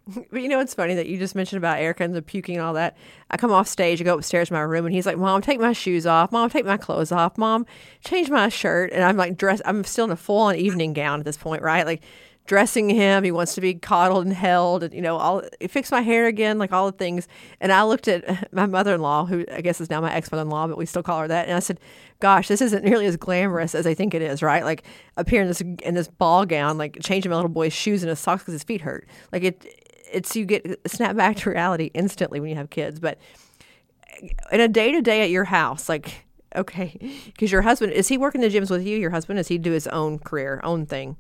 But 0.31 0.43
you 0.43 0.49
know, 0.49 0.61
it's 0.61 0.75
funny 0.75 0.95
that 0.95 1.07
you 1.07 1.19
just 1.19 1.35
mentioned 1.35 1.59
about 1.59 1.79
Erica 1.79 2.05
and 2.05 2.15
the 2.15 2.23
puking 2.23 2.57
and 2.57 2.65
all 2.65 2.75
that. 2.75 2.97
I 3.31 3.37
come 3.37 3.51
off 3.51 3.69
stage, 3.69 4.01
I 4.01 4.05
go 4.05 4.17
upstairs 4.17 4.49
to 4.49 4.55
my 4.55 4.61
room, 4.61 4.87
and 4.87 4.95
he's 4.95 5.07
like, 5.07 5.19
"Mom, 5.19 5.43
take 5.43 5.61
my 5.61 5.73
shoes 5.73 6.07
off. 6.07 6.33
Mom, 6.33 6.49
take 6.51 6.65
my 6.65 6.77
clothes 6.77 7.13
off. 7.13 7.37
Mom, 7.39 7.67
change 8.05 8.31
my 8.31 8.49
shirt." 8.49 8.93
And 8.93 9.05
I'm 9.05 9.17
like 9.17 9.37
dressed. 9.37 9.63
I'm 9.65 9.85
still 9.85 10.07
in 10.07 10.11
a 10.11 10.17
full 10.17 10.41
on 10.41 10.57
evening 10.57 10.93
gown 10.93 11.21
at 11.21 11.25
this 11.27 11.37
point, 11.37 11.63
right? 11.63 11.85
Like 11.85 12.03
dressing 12.47 12.89
him. 12.89 13.23
He 13.23 13.31
wants 13.31 13.55
to 13.55 13.61
be 13.61 13.75
coddled 13.75 14.25
and 14.25 14.35
held, 14.35 14.83
and 14.83 14.93
you 14.95 15.03
know, 15.03 15.17
all 15.19 15.43
fix 15.69 15.93
my 15.93 16.01
hair 16.01 16.27
again, 16.27 16.59
like 16.59 16.73
all 16.73 16.91
the 16.91 16.97
things. 16.97 17.29
And 17.61 17.71
I 17.71 17.85
looked 17.85 18.09
at 18.09 18.53
my 18.53 18.67
mother-in-law, 18.67 19.27
who 19.27 19.45
I 19.53 19.61
guess 19.61 19.81
is 19.81 19.91
now 19.91 20.01
my 20.01 20.13
ex-mother-in-law, 20.13 20.69
but 20.69 20.79
we 20.79 20.87
still 20.87 21.03
call 21.03 21.21
her 21.21 21.29
that. 21.29 21.47
And 21.47 21.57
I 21.57 21.61
said, 21.61 21.79
"Gosh, 22.21 22.49
this 22.49 22.61
isn't 22.61 22.85
nearly 22.85 23.07
as 23.07 23.17
glamorous 23.17 23.75
as 23.75 23.87
I 23.87 23.95
think 23.95 24.15
it 24.15 24.23
is, 24.23 24.43
right? 24.43 24.65
Like 24.65 24.85
appearing 25.17 25.47
in 25.47 25.49
this 25.49 25.61
in 25.61 25.95
this 25.95 26.09
ball 26.09 26.47
gown, 26.47 26.79
like 26.79 26.99
changing 27.03 27.31
my 27.31 27.37
little 27.37 27.51
boy's 27.51 27.73
shoes 27.73 28.03
and 28.03 28.11
his 28.11 28.19
socks 28.19 28.43
because 28.43 28.55
his 28.55 28.65
feet 28.65 28.81
hurt. 28.81 29.07
Like 29.33 29.45
it, 29.45 29.85
it's 30.13 30.37
you 30.37 30.45
get 30.45 30.81
snap 30.87 31.17
back 31.17 31.37
to 31.39 31.51
reality 31.51 31.91
instantly 31.95 32.41
when 32.41 32.51
you 32.51 32.57
have 32.57 32.71
kids. 32.71 33.01
But 33.01 33.19
in 34.53 34.61
a 34.61 34.69
day 34.69 34.93
to 34.93 35.03
day 35.03 35.23
at 35.23 35.31
your 35.31 35.45
house, 35.45 35.89
like." 35.89 36.25
Okay, 36.57 36.97
because 37.27 37.53
your 37.53 37.61
husband 37.61 37.93
is 37.93 38.09
he 38.09 38.17
working 38.17 38.41
the 38.41 38.49
gyms 38.49 38.71
with 38.71 38.85
you? 38.85 38.97
Your 38.97 39.11
husband 39.11 39.39
is 39.39 39.49
he 39.49 39.59
do 39.59 39.71
his 39.71 39.87
own 39.89 40.19
career, 40.19 40.63
own 40.65 40.87
thing? 40.87 41.19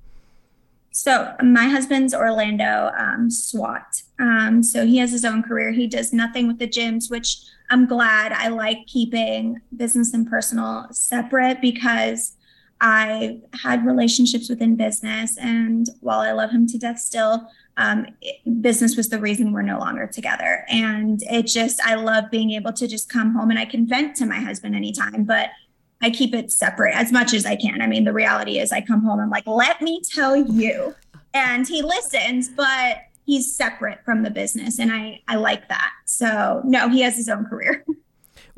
So 0.90 1.35
my 1.42 1.68
husband's 1.68 2.14
Orlando 2.14 2.90
um, 2.98 3.31
SWAT. 3.31 4.03
Um, 4.18 4.62
so 4.62 4.87
he 4.87 4.96
has 4.98 5.12
his 5.12 5.24
own 5.24 5.42
career. 5.42 5.70
He 5.70 5.87
does 5.87 6.12
nothing 6.12 6.48
with 6.48 6.59
the 6.59 6.66
gyms, 6.66 7.11
which 7.11 7.37
I'm 7.70 7.87
glad. 7.87 8.33
I 8.33 8.48
like 8.48 8.87
keeping 8.87 9.61
business 9.77 10.14
and 10.14 10.29
personal 10.29 10.87
separate 10.90 11.61
because 11.61 12.37
I 12.81 13.40
had 13.62 13.85
relationships 13.85 14.48
within 14.48 14.77
business, 14.77 15.37
and 15.37 15.88
while 16.01 16.20
I 16.20 16.33
love 16.33 16.51
him 16.51 16.66
to 16.68 16.79
death 16.79 17.01
still, 17.01 17.48
um, 17.79 18.07
business 18.61 18.97
was 18.97 19.09
the 19.09 19.21
reason 19.21 19.53
we're 19.53 19.62
no 19.62 19.79
longer 19.79 20.07
together. 20.07 20.64
And 20.69 21.23
it 21.23 21.47
just, 21.47 21.81
I 21.83 21.95
love 21.95 22.25
being 22.31 22.51
able 22.51 22.73
to 22.73 22.88
just 22.88 23.09
come 23.09 23.35
home 23.35 23.51
and 23.51 23.59
I 23.59 23.64
can 23.64 23.87
vent 23.87 24.17
to 24.17 24.27
my 24.27 24.41
husband 24.41 24.75
anytime, 24.75 25.25
but 25.25 25.51
I 26.03 26.11
keep 26.11 26.35
it 26.35 26.51
separate 26.51 26.95
as 26.95 27.12
much 27.12 27.33
as 27.33 27.47
I 27.47 27.55
can. 27.57 27.81
I 27.81 27.87
mean, 27.87 28.05
the 28.05 28.12
reality 28.12 28.59
is 28.59 28.73
I 28.73 28.81
come 28.81 29.05
home, 29.05 29.21
I'm 29.21 29.31
like, 29.31 29.47
let 29.47 29.81
me 29.81 30.03
tell 30.12 30.37
you. 30.37 30.95
And 31.33 31.67
he 31.67 31.83
listens, 31.83 32.49
but 32.49 32.99
he's 33.25 33.55
separate 33.55 34.05
from 34.05 34.23
the 34.25 34.31
business. 34.31 34.81
And 34.81 34.93
I, 34.93 35.23
I 35.29 35.37
like 35.37 35.69
that. 35.69 35.93
So, 36.05 36.62
no, 36.64 36.88
he 36.88 37.03
has 37.03 37.17
his 37.17 37.29
own 37.29 37.45
career. 37.47 37.85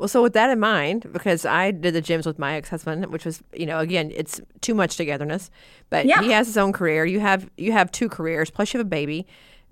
Well, 0.01 0.07
so 0.07 0.23
with 0.23 0.33
that 0.33 0.49
in 0.49 0.59
mind, 0.59 1.13
because 1.13 1.45
I 1.45 1.69
did 1.69 1.93
the 1.93 2.01
gyms 2.01 2.25
with 2.25 2.39
my 2.39 2.55
ex-husband, 2.55 3.05
which 3.05 3.23
was, 3.23 3.43
you 3.53 3.67
know, 3.67 3.77
again, 3.77 4.11
it's 4.15 4.41
too 4.59 4.73
much 4.73 4.97
togetherness. 4.97 5.51
But 5.91 6.07
yeah. 6.07 6.21
he 6.21 6.31
has 6.31 6.47
his 6.47 6.57
own 6.57 6.73
career. 6.73 7.05
You 7.05 7.19
have 7.19 7.49
you 7.55 7.71
have 7.71 7.91
two 7.91 8.09
careers, 8.09 8.49
plus 8.49 8.73
you 8.73 8.79
have 8.79 8.87
a 8.87 8.89
baby 8.89 9.27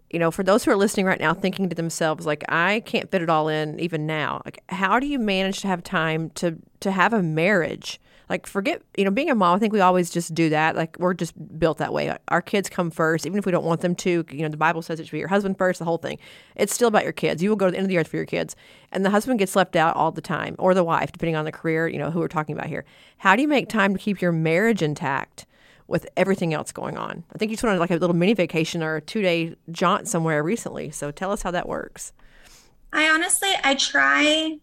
you 0.10 0.18
know, 0.18 0.32
for 0.32 0.44
those 0.44 0.65
who 0.65 0.72
are 0.72 0.76
listening 0.76 1.06
right 1.06 1.20
now, 1.20 1.34
thinking 1.34 1.70
to 1.70 1.76
themselves, 1.76 2.26
like, 2.26 2.44
I 2.50 2.82
can't 2.82 3.12
fit 3.12 3.22
it 3.22 3.30
all 3.30 3.48
in 3.48 3.80
even 3.80 4.08
now. 4.08 4.42
Like, 4.44 4.63
how 4.70 5.00
do 5.00 5.06
you 5.06 5.20
manage 5.20 5.62
to 5.62 5.68
have 5.68 5.84
time 5.84 6.32
to 6.32 6.58
to 6.80 6.92
have 6.92 7.13
a 7.13 7.22
marriage? 7.22 8.00
Like, 8.30 8.46
forget, 8.46 8.82
you 8.96 9.04
know, 9.04 9.12
being 9.12 9.30
a 9.30 9.36
mom. 9.36 9.56
I 9.56 9.60
think 9.60 9.74
we 9.74 9.82
always 9.82 10.10
just 10.10 10.36
do 10.36 10.50
that. 10.50 10.76
Like, 10.76 10.98
we're 11.00 11.15
just 11.15 11.34
built 11.58 11.80
that 11.80 11.92
way. 11.92 12.15
Our 12.28 12.42
kids 12.42 12.70
come 12.70 12.92
first, 12.92 13.26
even 13.26 13.39
if 13.39 13.46
we 13.46 13.52
don't 13.52 13.65
want 13.65 13.82
them 13.82 13.96
to. 13.96 14.24
You 14.30 14.44
know, 14.44 14.50
the 14.50 14.58
Bible 14.58 14.82
says 14.84 15.00
it 15.00 15.06
should 15.06 15.12
be 15.12 15.20
your 15.20 15.28
husband 15.28 15.58
first. 15.58 15.80
The 15.80 15.86
whole 15.86 15.98
thing. 15.98 16.20
It's 16.56 16.74
still 16.74 16.88
about 16.88 17.04
your 17.04 17.12
kids. 17.12 17.42
You 17.42 17.50
will 17.50 17.56
go 17.56 17.65
to 17.65 17.72
the 17.72 17.78
end 17.78 17.86
of 17.86 17.89
the 17.89 17.98
earth 17.98 18.08
for 18.08 18.18
your 18.18 18.26
kids, 18.26 18.56
and 18.92 19.04
the 19.04 19.10
husband 19.10 19.39
gets 19.39 19.56
left 19.56 19.76
out 19.76 19.96
all 19.96 20.12
the 20.12 20.22
time, 20.22 20.56
or 20.60 20.74
the 20.74 20.84
wife, 20.84 21.12
depending 21.12 21.36
on 21.36 21.46
the 21.46 21.52
career. 21.52 21.88
You 21.88 21.98
know, 21.98 22.12
who 22.12 22.20
we're 22.20 22.28
talking 22.28 22.56
about 22.56 22.68
here. 22.68 22.86
How 23.18 23.36
do 23.36 23.42
you 23.42 23.48
make 23.48 23.68
time 23.68 23.94
to 23.94 24.00
keep 24.00 24.22
your 24.22 24.32
marriage 24.32 24.82
intact? 24.82 25.46
with 25.88 26.08
everything 26.15 26.54
else 26.54 26.72
going 26.72 27.00
on. 27.00 27.24
I 27.34 27.39
think 27.39 27.50
you 27.50 27.58
just 27.58 27.63
went 27.63 27.74
on 27.74 27.80
like 27.80 27.89
a 27.89 27.96
little 27.96 28.15
mini 28.15 28.36
vacation 28.36 28.84
or 28.84 28.98
a 28.98 29.02
two 29.02 29.24
day 29.24 29.56
jaunt 29.72 30.08
somewhere 30.08 30.44
recently. 30.44 30.92
So 30.92 31.10
tell 31.10 31.32
us 31.32 31.42
how 31.42 31.50
that 31.50 31.68
works. 31.68 32.13
I 32.94 33.10
honestly, 33.10 33.50
I 33.63 33.74
try, 33.76 34.58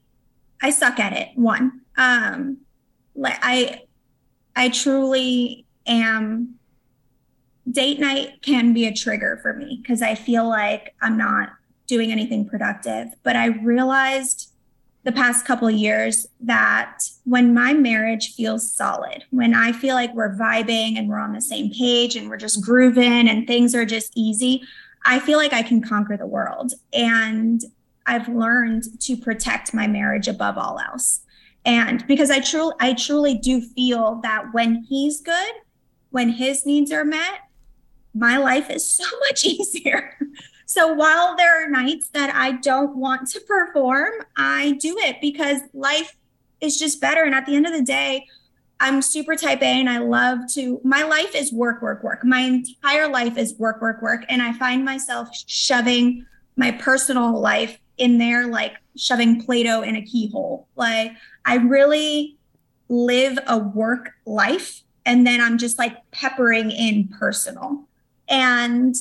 I 0.62 0.70
suck 0.70 0.98
at 0.98 1.12
it. 1.12 1.30
One, 1.34 1.80
um, 1.96 2.58
like 3.16 3.38
I, 3.42 3.82
I 4.54 4.68
truly 4.68 5.66
am. 5.86 6.54
Date 7.68 7.98
night 7.98 8.42
can 8.42 8.72
be 8.72 8.86
a 8.86 8.94
trigger 8.94 9.40
for 9.42 9.52
me 9.52 9.80
because 9.82 10.00
I 10.00 10.14
feel 10.14 10.48
like 10.48 10.94
I'm 11.02 11.16
not 11.16 11.50
doing 11.86 12.12
anything 12.12 12.48
productive. 12.48 13.08
But 13.24 13.34
I 13.34 13.46
realized 13.46 14.52
the 15.06 15.12
past 15.12 15.46
couple 15.46 15.70
years 15.70 16.26
that 16.40 16.98
when 17.24 17.54
my 17.54 17.72
marriage 17.72 18.34
feels 18.34 18.70
solid, 18.70 19.24
when 19.30 19.54
I 19.54 19.70
feel 19.72 19.94
like 19.94 20.12
we're 20.14 20.36
vibing 20.36 20.98
and 20.98 21.08
we're 21.08 21.20
on 21.20 21.32
the 21.32 21.40
same 21.40 21.70
page 21.70 22.16
and 22.16 22.28
we're 22.28 22.36
just 22.36 22.60
grooving 22.60 23.28
and 23.28 23.46
things 23.46 23.74
are 23.74 23.84
just 23.84 24.12
easy, 24.16 24.62
I 25.04 25.20
feel 25.20 25.38
like 25.38 25.52
I 25.52 25.62
can 25.62 25.80
conquer 25.80 26.16
the 26.16 26.26
world. 26.26 26.72
And 26.92 27.62
I've 28.04 28.28
learned 28.28 29.00
to 29.02 29.16
protect 29.16 29.72
my 29.72 29.86
marriage 29.86 30.26
above 30.26 30.58
all 30.58 30.80
else. 30.80 31.20
And 31.66 32.06
because 32.06 32.30
I 32.30 32.40
truly 32.40 32.74
I 32.80 32.94
truly 32.94 33.34
do 33.34 33.60
feel 33.60 34.20
that 34.22 34.52
when 34.52 34.84
he's 34.88 35.20
good, 35.20 35.52
when 36.10 36.30
his 36.30 36.64
needs 36.64 36.92
are 36.92 37.04
met, 37.04 37.40
my 38.14 38.38
life 38.38 38.70
is 38.70 38.88
so 38.88 39.04
much 39.28 39.44
easier. 39.44 40.16
So 40.64 40.92
while 40.92 41.36
there 41.36 41.64
are 41.64 41.70
nights 41.70 42.08
that 42.08 42.34
I 42.34 42.52
don't 42.52 42.96
want 42.96 43.28
to 43.30 43.40
perform, 43.40 44.12
I 44.36 44.78
do 44.80 44.96
it 44.98 45.16
because 45.20 45.60
life 45.74 46.16
is 46.60 46.78
just 46.78 47.00
better. 47.00 47.22
And 47.22 47.34
at 47.34 47.46
the 47.46 47.54
end 47.54 47.66
of 47.66 47.72
the 47.72 47.82
day, 47.82 48.26
I'm 48.80 49.00
super 49.00 49.36
type 49.36 49.62
A 49.62 49.66
and 49.66 49.88
I 49.88 49.98
love 49.98 50.40
to, 50.54 50.80
my 50.84 51.02
life 51.02 51.34
is 51.34 51.52
work, 51.52 51.82
work, 51.82 52.02
work. 52.02 52.24
My 52.24 52.40
entire 52.40 53.08
life 53.08 53.38
is 53.38 53.54
work, 53.54 53.80
work, 53.80 54.02
work. 54.02 54.24
And 54.28 54.42
I 54.42 54.52
find 54.52 54.84
myself 54.84 55.28
shoving 55.46 56.26
my 56.56 56.72
personal 56.72 57.38
life 57.38 57.78
in 57.96 58.18
there, 58.18 58.46
like 58.48 58.76
shoving 58.96 59.42
Play 59.42 59.62
Doh 59.62 59.82
in 59.82 59.96
a 59.96 60.02
keyhole. 60.02 60.68
Like 60.76 61.12
I 61.46 61.56
really 61.56 62.36
live 62.88 63.38
a 63.46 63.56
work 63.56 64.10
life. 64.26 64.82
And 65.06 65.26
then 65.26 65.40
I'm 65.40 65.56
just 65.56 65.78
like 65.78 65.98
peppering 66.10 66.70
in 66.70 67.08
personal. 67.08 67.84
And 68.28 68.94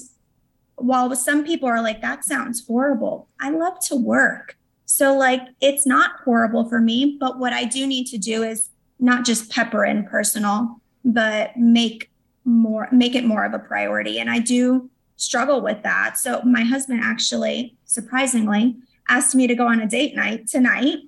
while 0.76 1.14
some 1.16 1.44
people 1.44 1.68
are 1.68 1.82
like, 1.82 2.02
that 2.02 2.24
sounds 2.24 2.66
horrible, 2.66 3.28
I 3.42 3.50
love 3.50 3.80
to 3.88 3.96
work. 3.96 4.56
So, 4.86 5.18
like, 5.18 5.42
it's 5.62 5.88
not 5.88 6.12
horrible 6.24 6.70
for 6.70 6.80
me. 6.80 7.18
But 7.20 7.40
what 7.40 7.54
I 7.54 7.66
do 7.66 7.88
need 7.88 8.06
to 8.08 8.20
do 8.20 8.44
is 8.44 8.70
not 9.00 9.26
just 9.26 9.52
pepper 9.52 9.84
in 9.84 10.06
personal, 10.06 10.80
but 11.04 11.58
make 11.58 12.12
more 12.46 12.88
make 12.92 13.16
it 13.16 13.26
more 13.26 13.44
of 13.44 13.54
a 13.54 13.60
priority. 13.60 14.20
And 14.20 14.30
I 14.30 14.38
do 14.38 14.90
struggle 15.16 15.62
with 15.62 15.82
that. 15.82 16.20
So 16.20 16.42
my 16.44 16.64
husband 16.64 17.02
actually, 17.04 17.76
surprisingly, 17.86 18.76
asked 19.10 19.34
me 19.34 19.48
to 19.48 19.56
go 19.56 19.68
on 19.68 19.80
a 19.80 19.88
date 19.88 20.16
night 20.16 20.48
tonight 20.48 21.00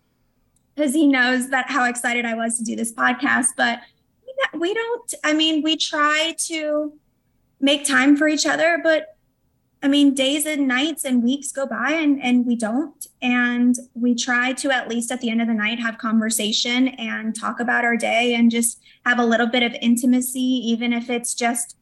because 0.78 0.94
he 0.94 1.08
knows 1.08 1.50
that 1.50 1.72
how 1.72 1.86
excited 1.86 2.24
I 2.24 2.36
was 2.36 2.58
to 2.60 2.64
do 2.64 2.76
this 2.76 2.94
podcast. 2.94 3.48
But 3.58 3.82
we 4.54 4.74
don't, 4.74 5.14
I 5.24 5.34
mean, 5.34 5.64
we 5.64 5.76
try 5.76 6.36
to 6.46 6.94
make 7.60 7.84
time 7.84 8.16
for 8.16 8.28
each 8.28 8.46
other, 8.46 8.80
but 8.84 9.18
I 9.82 9.88
mean, 9.88 10.14
days 10.14 10.46
and 10.46 10.68
nights 10.68 11.04
and 11.04 11.24
weeks 11.24 11.52
go 11.52 11.66
by 11.66 11.92
and, 11.92 12.22
and 12.22 12.46
we 12.46 12.56
don't. 12.56 13.08
And 13.22 13.76
we 13.96 14.14
try 14.14 14.54
to, 14.54 14.72
at 14.72 14.88
least 14.88 15.12
at 15.12 15.20
the 15.20 15.30
end 15.32 15.42
of 15.42 15.48
the 15.48 15.54
night, 15.54 15.80
have 15.80 15.98
conversation 15.98 16.90
and 16.90 17.36
talk 17.36 17.60
about 17.60 17.84
our 17.84 17.98
day 17.98 18.36
and 18.36 18.52
just 18.52 18.80
have 19.06 19.18
a 19.18 19.26
little 19.26 19.48
bit 19.48 19.64
of 19.64 19.76
intimacy, 19.82 20.40
even 20.40 20.94
if 20.94 21.10
it's 21.10 21.34
just 21.34 21.76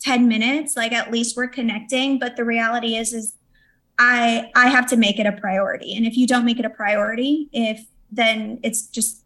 10 0.00 0.28
minutes. 0.28 0.76
Like 0.76 0.92
at 0.92 1.10
least 1.10 1.36
we're 1.36 1.48
connecting. 1.48 2.18
But 2.18 2.36
the 2.36 2.44
reality 2.44 2.96
is, 2.96 3.14
is 3.14 3.34
I 3.98 4.50
I 4.54 4.68
have 4.68 4.88
to 4.88 4.96
make 4.96 5.18
it 5.18 5.26
a 5.26 5.32
priority. 5.32 5.94
And 5.96 6.04
if 6.04 6.16
you 6.16 6.26
don't 6.26 6.44
make 6.44 6.58
it 6.58 6.64
a 6.64 6.70
priority, 6.70 7.48
if 7.52 7.86
then 8.16 8.60
it's 8.62 8.86
just 8.86 9.22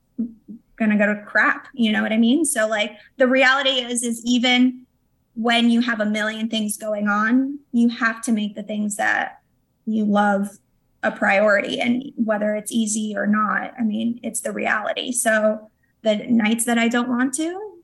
gonna 0.77 0.97
go 0.97 1.07
to 1.07 1.23
crap. 1.23 1.69
You 1.73 1.93
know 1.93 2.03
what 2.03 2.13
I 2.13 2.17
mean? 2.19 2.45
So 2.45 2.67
like 2.69 2.97
the 3.17 3.27
reality 3.27 3.81
is 3.81 4.03
is 4.03 4.25
even 4.25 4.87
when 5.35 5.71
you 5.71 5.81
have 5.81 6.01
a 6.01 6.07
million 6.07 6.49
things 6.49 6.77
going 6.77 7.09
on, 7.09 7.61
you 7.73 7.89
have 7.89 8.21
to 8.23 8.33
make 8.33 8.55
the 8.57 8.63
things 8.63 8.97
that 8.97 9.41
you 9.87 10.05
love 10.05 10.59
a 11.03 11.13
priority. 11.13 11.81
And 11.81 12.13
whether 12.17 12.55
it's 12.55 12.73
easy 12.73 13.17
or 13.17 13.27
not, 13.27 13.73
I 13.79 13.83
mean, 13.83 14.19
it's 14.23 14.41
the 14.41 14.53
reality. 14.53 15.13
So 15.13 15.71
the 16.03 16.17
nights 16.27 16.65
that 16.65 16.79
I 16.79 16.89
don't 16.89 17.09
want 17.09 17.35
to, 17.35 17.79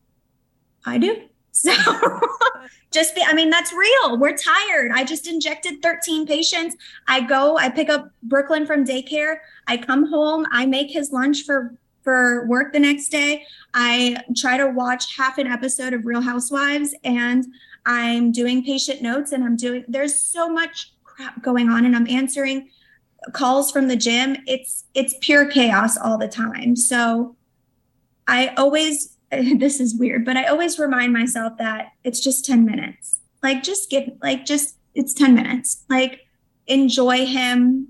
I 0.84 0.98
do. 0.98 1.22
So 1.56 1.70
just 2.94 3.14
be, 3.14 3.22
I 3.26 3.34
mean, 3.34 3.50
that's 3.50 3.72
real. 3.72 4.16
We're 4.16 4.36
tired. 4.36 4.92
I 4.94 5.04
just 5.04 5.26
injected 5.26 5.82
13 5.82 6.26
patients. 6.26 6.76
I 7.08 7.20
go, 7.20 7.58
I 7.58 7.68
pick 7.68 7.90
up 7.90 8.10
Brooklyn 8.22 8.64
from 8.64 8.84
daycare. 8.84 9.38
I 9.66 9.76
come 9.76 10.08
home, 10.08 10.46
I 10.52 10.64
make 10.64 10.90
his 10.90 11.12
lunch 11.12 11.42
for 11.42 11.74
for 12.04 12.46
work 12.48 12.74
the 12.74 12.78
next 12.78 13.08
day. 13.08 13.46
I 13.72 14.18
try 14.36 14.58
to 14.58 14.68
watch 14.68 15.16
half 15.16 15.38
an 15.38 15.46
episode 15.46 15.94
of 15.94 16.04
Real 16.04 16.20
Housewives 16.20 16.94
and 17.02 17.46
I'm 17.86 18.30
doing 18.30 18.62
patient 18.62 19.00
notes 19.00 19.32
and 19.32 19.42
I'm 19.42 19.56
doing 19.56 19.84
there's 19.88 20.20
so 20.20 20.48
much 20.48 20.92
crap 21.02 21.42
going 21.42 21.70
on 21.70 21.86
and 21.86 21.96
I'm 21.96 22.06
answering 22.06 22.68
calls 23.32 23.70
from 23.70 23.88
the 23.88 23.96
gym. 23.96 24.36
It's 24.46 24.84
it's 24.94 25.14
pure 25.20 25.46
chaos 25.46 25.96
all 25.96 26.18
the 26.18 26.28
time. 26.28 26.76
So 26.76 27.36
I 28.28 28.48
always 28.48 29.13
this 29.58 29.80
is 29.80 29.94
weird, 29.94 30.24
but 30.24 30.36
I 30.36 30.44
always 30.44 30.78
remind 30.78 31.12
myself 31.12 31.58
that 31.58 31.92
it's 32.02 32.20
just 32.20 32.44
10 32.44 32.64
minutes. 32.64 33.20
Like, 33.42 33.62
just 33.62 33.90
give, 33.90 34.10
like, 34.22 34.44
just, 34.44 34.76
it's 34.94 35.12
10 35.12 35.34
minutes. 35.34 35.84
Like, 35.88 36.20
enjoy 36.66 37.26
him, 37.26 37.88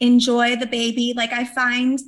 enjoy 0.00 0.56
the 0.56 0.66
baby. 0.66 1.12
Like, 1.16 1.32
I 1.32 1.44
find, 1.44 1.98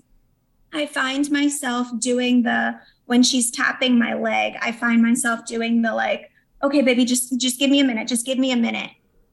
I 0.73 0.87
find 0.87 1.31
myself 1.31 1.89
doing 1.99 2.43
the, 2.43 2.79
when 3.07 3.23
she's 3.23 3.51
tapping 3.51 3.99
my 3.99 4.15
leg, 4.15 4.55
I 4.61 4.73
find 4.73 5.03
myself 5.03 5.45
doing 5.47 5.83
the, 5.83 5.95
like, 5.95 6.31
okay, 6.63 6.83
baby, 6.83 7.05
just, 7.05 7.39
just 7.41 7.59
give 7.59 7.71
me 7.71 7.81
a 7.81 7.85
minute, 7.85 8.09
just 8.09 8.27
give 8.27 8.39
me 8.39 8.53
a 8.53 8.57
minute. 8.57 8.91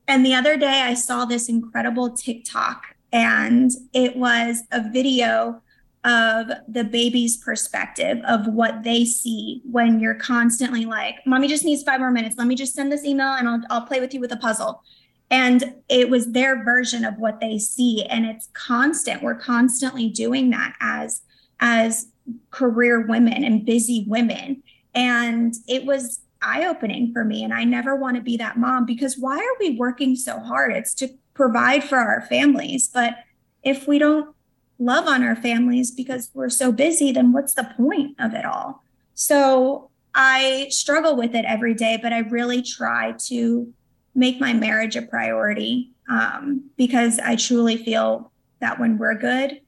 And 0.08 0.26
the 0.26 0.36
other 0.36 0.58
day 0.58 0.82
I 0.82 0.94
saw 0.94 1.26
this 1.26 1.50
incredible 1.50 2.12
TikTok 2.12 2.96
and 3.12 3.72
it 3.94 4.16
was 4.16 4.64
a 4.72 4.82
video 4.90 5.62
of 6.06 6.52
the 6.68 6.84
baby's 6.84 7.36
perspective 7.36 8.20
of 8.28 8.48
what 8.48 8.84
they 8.84 9.04
see 9.04 9.62
when 9.70 10.00
you're 10.00 10.16
constantly 10.16 10.86
like, 10.86 11.16
mommy 11.26 11.48
just 11.48 11.66
needs 11.66 11.84
five 11.84 12.00
more 12.00 12.12
minutes. 12.12 12.36
Let 12.38 12.48
me 12.48 12.56
just 12.56 12.76
send 12.76 12.92
this 12.92 13.04
email 13.04 13.34
and 13.34 13.50
I'll, 13.50 13.62
I'll 13.72 13.88
play 13.88 14.00
with 14.00 14.14
you 14.14 14.20
with 14.20 14.32
a 14.32 14.38
puzzle. 14.38 14.84
And 15.32 15.76
it 15.90 16.12
was 16.12 16.32
their 16.32 16.64
version 16.64 17.04
of 17.04 17.18
what 17.18 17.40
they 17.40 17.58
see. 17.58 18.04
And 18.06 18.26
it's 18.26 18.50
constant. 18.54 19.24
We're 19.24 19.36
constantly 19.36 20.08
doing 20.08 20.52
that 20.52 20.76
as, 20.80 21.24
as 21.60 22.12
career 22.52 23.02
women 23.08 23.44
and 23.44 23.66
busy 23.66 24.06
women. 24.08 24.62
And 24.94 25.56
it 25.68 25.86
was 25.86 26.22
eye 26.44 26.68
opening 26.68 27.12
for 27.14 27.26
me. 27.26 27.44
And 27.44 27.52
I 27.52 27.64
never 27.64 27.96
want 27.96 28.16
to 28.18 28.22
be 28.22 28.38
that 28.38 28.58
mom 28.58 28.86
because 28.86 29.18
why 29.18 29.38
are 29.38 29.58
we 29.60 29.76
working 29.76 30.16
so 30.16 30.40
hard? 30.40 30.72
It's 30.74 30.94
to 30.96 31.10
provide 31.34 31.84
for 31.84 31.98
our 31.98 32.22
families. 32.22 32.88
But 32.88 33.16
if 33.64 33.88
we 33.88 33.98
don't 33.98 34.35
love 34.80 35.08
on 35.08 35.24
our 35.24 35.36
families 35.36 35.92
because 35.92 36.30
we're 36.34 36.50
so 36.50 36.72
busy, 36.72 37.12
then 37.12 37.32
what's 37.32 37.54
the 37.54 37.70
point 37.78 38.16
of 38.20 38.34
it 38.34 38.46
all? 38.46 38.84
So 39.14 39.90
I 40.14 40.68
struggle 40.70 41.16
with 41.16 41.36
it 41.36 41.46
every 41.46 41.74
day, 41.74 41.98
but 42.02 42.14
I 42.14 42.20
really 42.20 42.62
try 42.62 43.14
to 43.28 43.74
make 44.14 44.40
my 44.40 44.54
marriage 44.54 44.96
a 44.96 45.02
priority 45.02 45.92
um, 46.10 46.70
because 46.78 47.20
I 47.20 47.36
truly 47.36 47.78
feel 47.78 48.32
that 48.60 48.80
when 48.80 48.98
we're 48.98 49.16
good, 49.16 49.62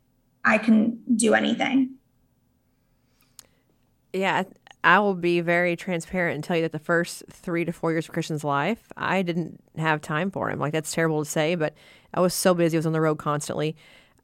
I 0.43 0.57
can 0.57 1.01
do 1.15 1.33
anything. 1.33 1.95
Yeah, 4.13 4.43
I 4.83 4.99
will 4.99 5.15
be 5.15 5.41
very 5.41 5.75
transparent 5.75 6.35
and 6.35 6.43
tell 6.43 6.55
you 6.55 6.61
that 6.61 6.71
the 6.71 6.79
first 6.79 7.23
three 7.29 7.65
to 7.65 7.73
four 7.73 7.91
years 7.91 8.05
of 8.05 8.13
Christian's 8.13 8.43
life, 8.43 8.91
I 8.95 9.21
didn't 9.21 9.61
have 9.77 10.01
time 10.01 10.31
for 10.31 10.49
him. 10.49 10.59
Like, 10.59 10.71
that's 10.71 10.93
terrible 10.93 11.23
to 11.23 11.29
say, 11.29 11.55
but 11.55 11.73
I 12.13 12.21
was 12.21 12.33
so 12.33 12.53
busy. 12.53 12.77
I 12.77 12.79
was 12.79 12.85
on 12.85 12.93
the 12.93 13.01
road 13.01 13.17
constantly. 13.17 13.75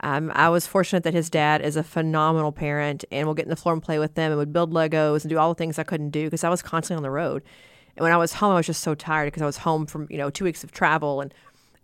Um, 0.04 0.34
I 0.36 0.49
was 0.49 0.68
fortunate 0.68 1.04
that 1.04 1.14
his 1.14 1.30
dad 1.30 1.62
is 1.62 1.78
a 1.78 1.84
phenomenal 1.84 2.51
parent 2.51 3.06
and 3.10 3.26
will 3.26 3.34
get 3.34 3.45
in 3.45 3.49
the 3.49 3.56
floor 3.56 3.72
and 3.72 3.82
play 3.82 3.99
with 3.99 4.16
them 4.16 4.32
and 4.32 4.38
would 4.38 4.51
build 4.51 4.74
Legos 4.74 5.22
and 5.22 5.30
do 5.30 5.38
all 5.38 5.47
the 5.47 5.58
things 5.58 5.80
I 5.80 5.84
couldn't 5.84 6.10
do 6.10 6.26
because 6.26 6.43
I 6.43 6.49
was 6.49 6.62
constantly 6.62 6.97
on 6.97 7.04
the 7.04 7.10
road. 7.10 7.41
And 7.95 8.04
when 8.04 8.12
I 8.12 8.18
was 8.18 8.34
home, 8.34 8.51
I 8.51 8.56
was 8.56 8.66
just 8.66 8.84
so 8.84 8.95
tired 8.95 9.28
because 9.28 9.41
I 9.41 9.45
was 9.45 9.58
home 9.58 9.86
from 9.86 10.08
you 10.10 10.18
know 10.18 10.30
two 10.30 10.43
weeks 10.43 10.62
of 10.62 10.74
travel 10.74 11.22
and 11.22 11.34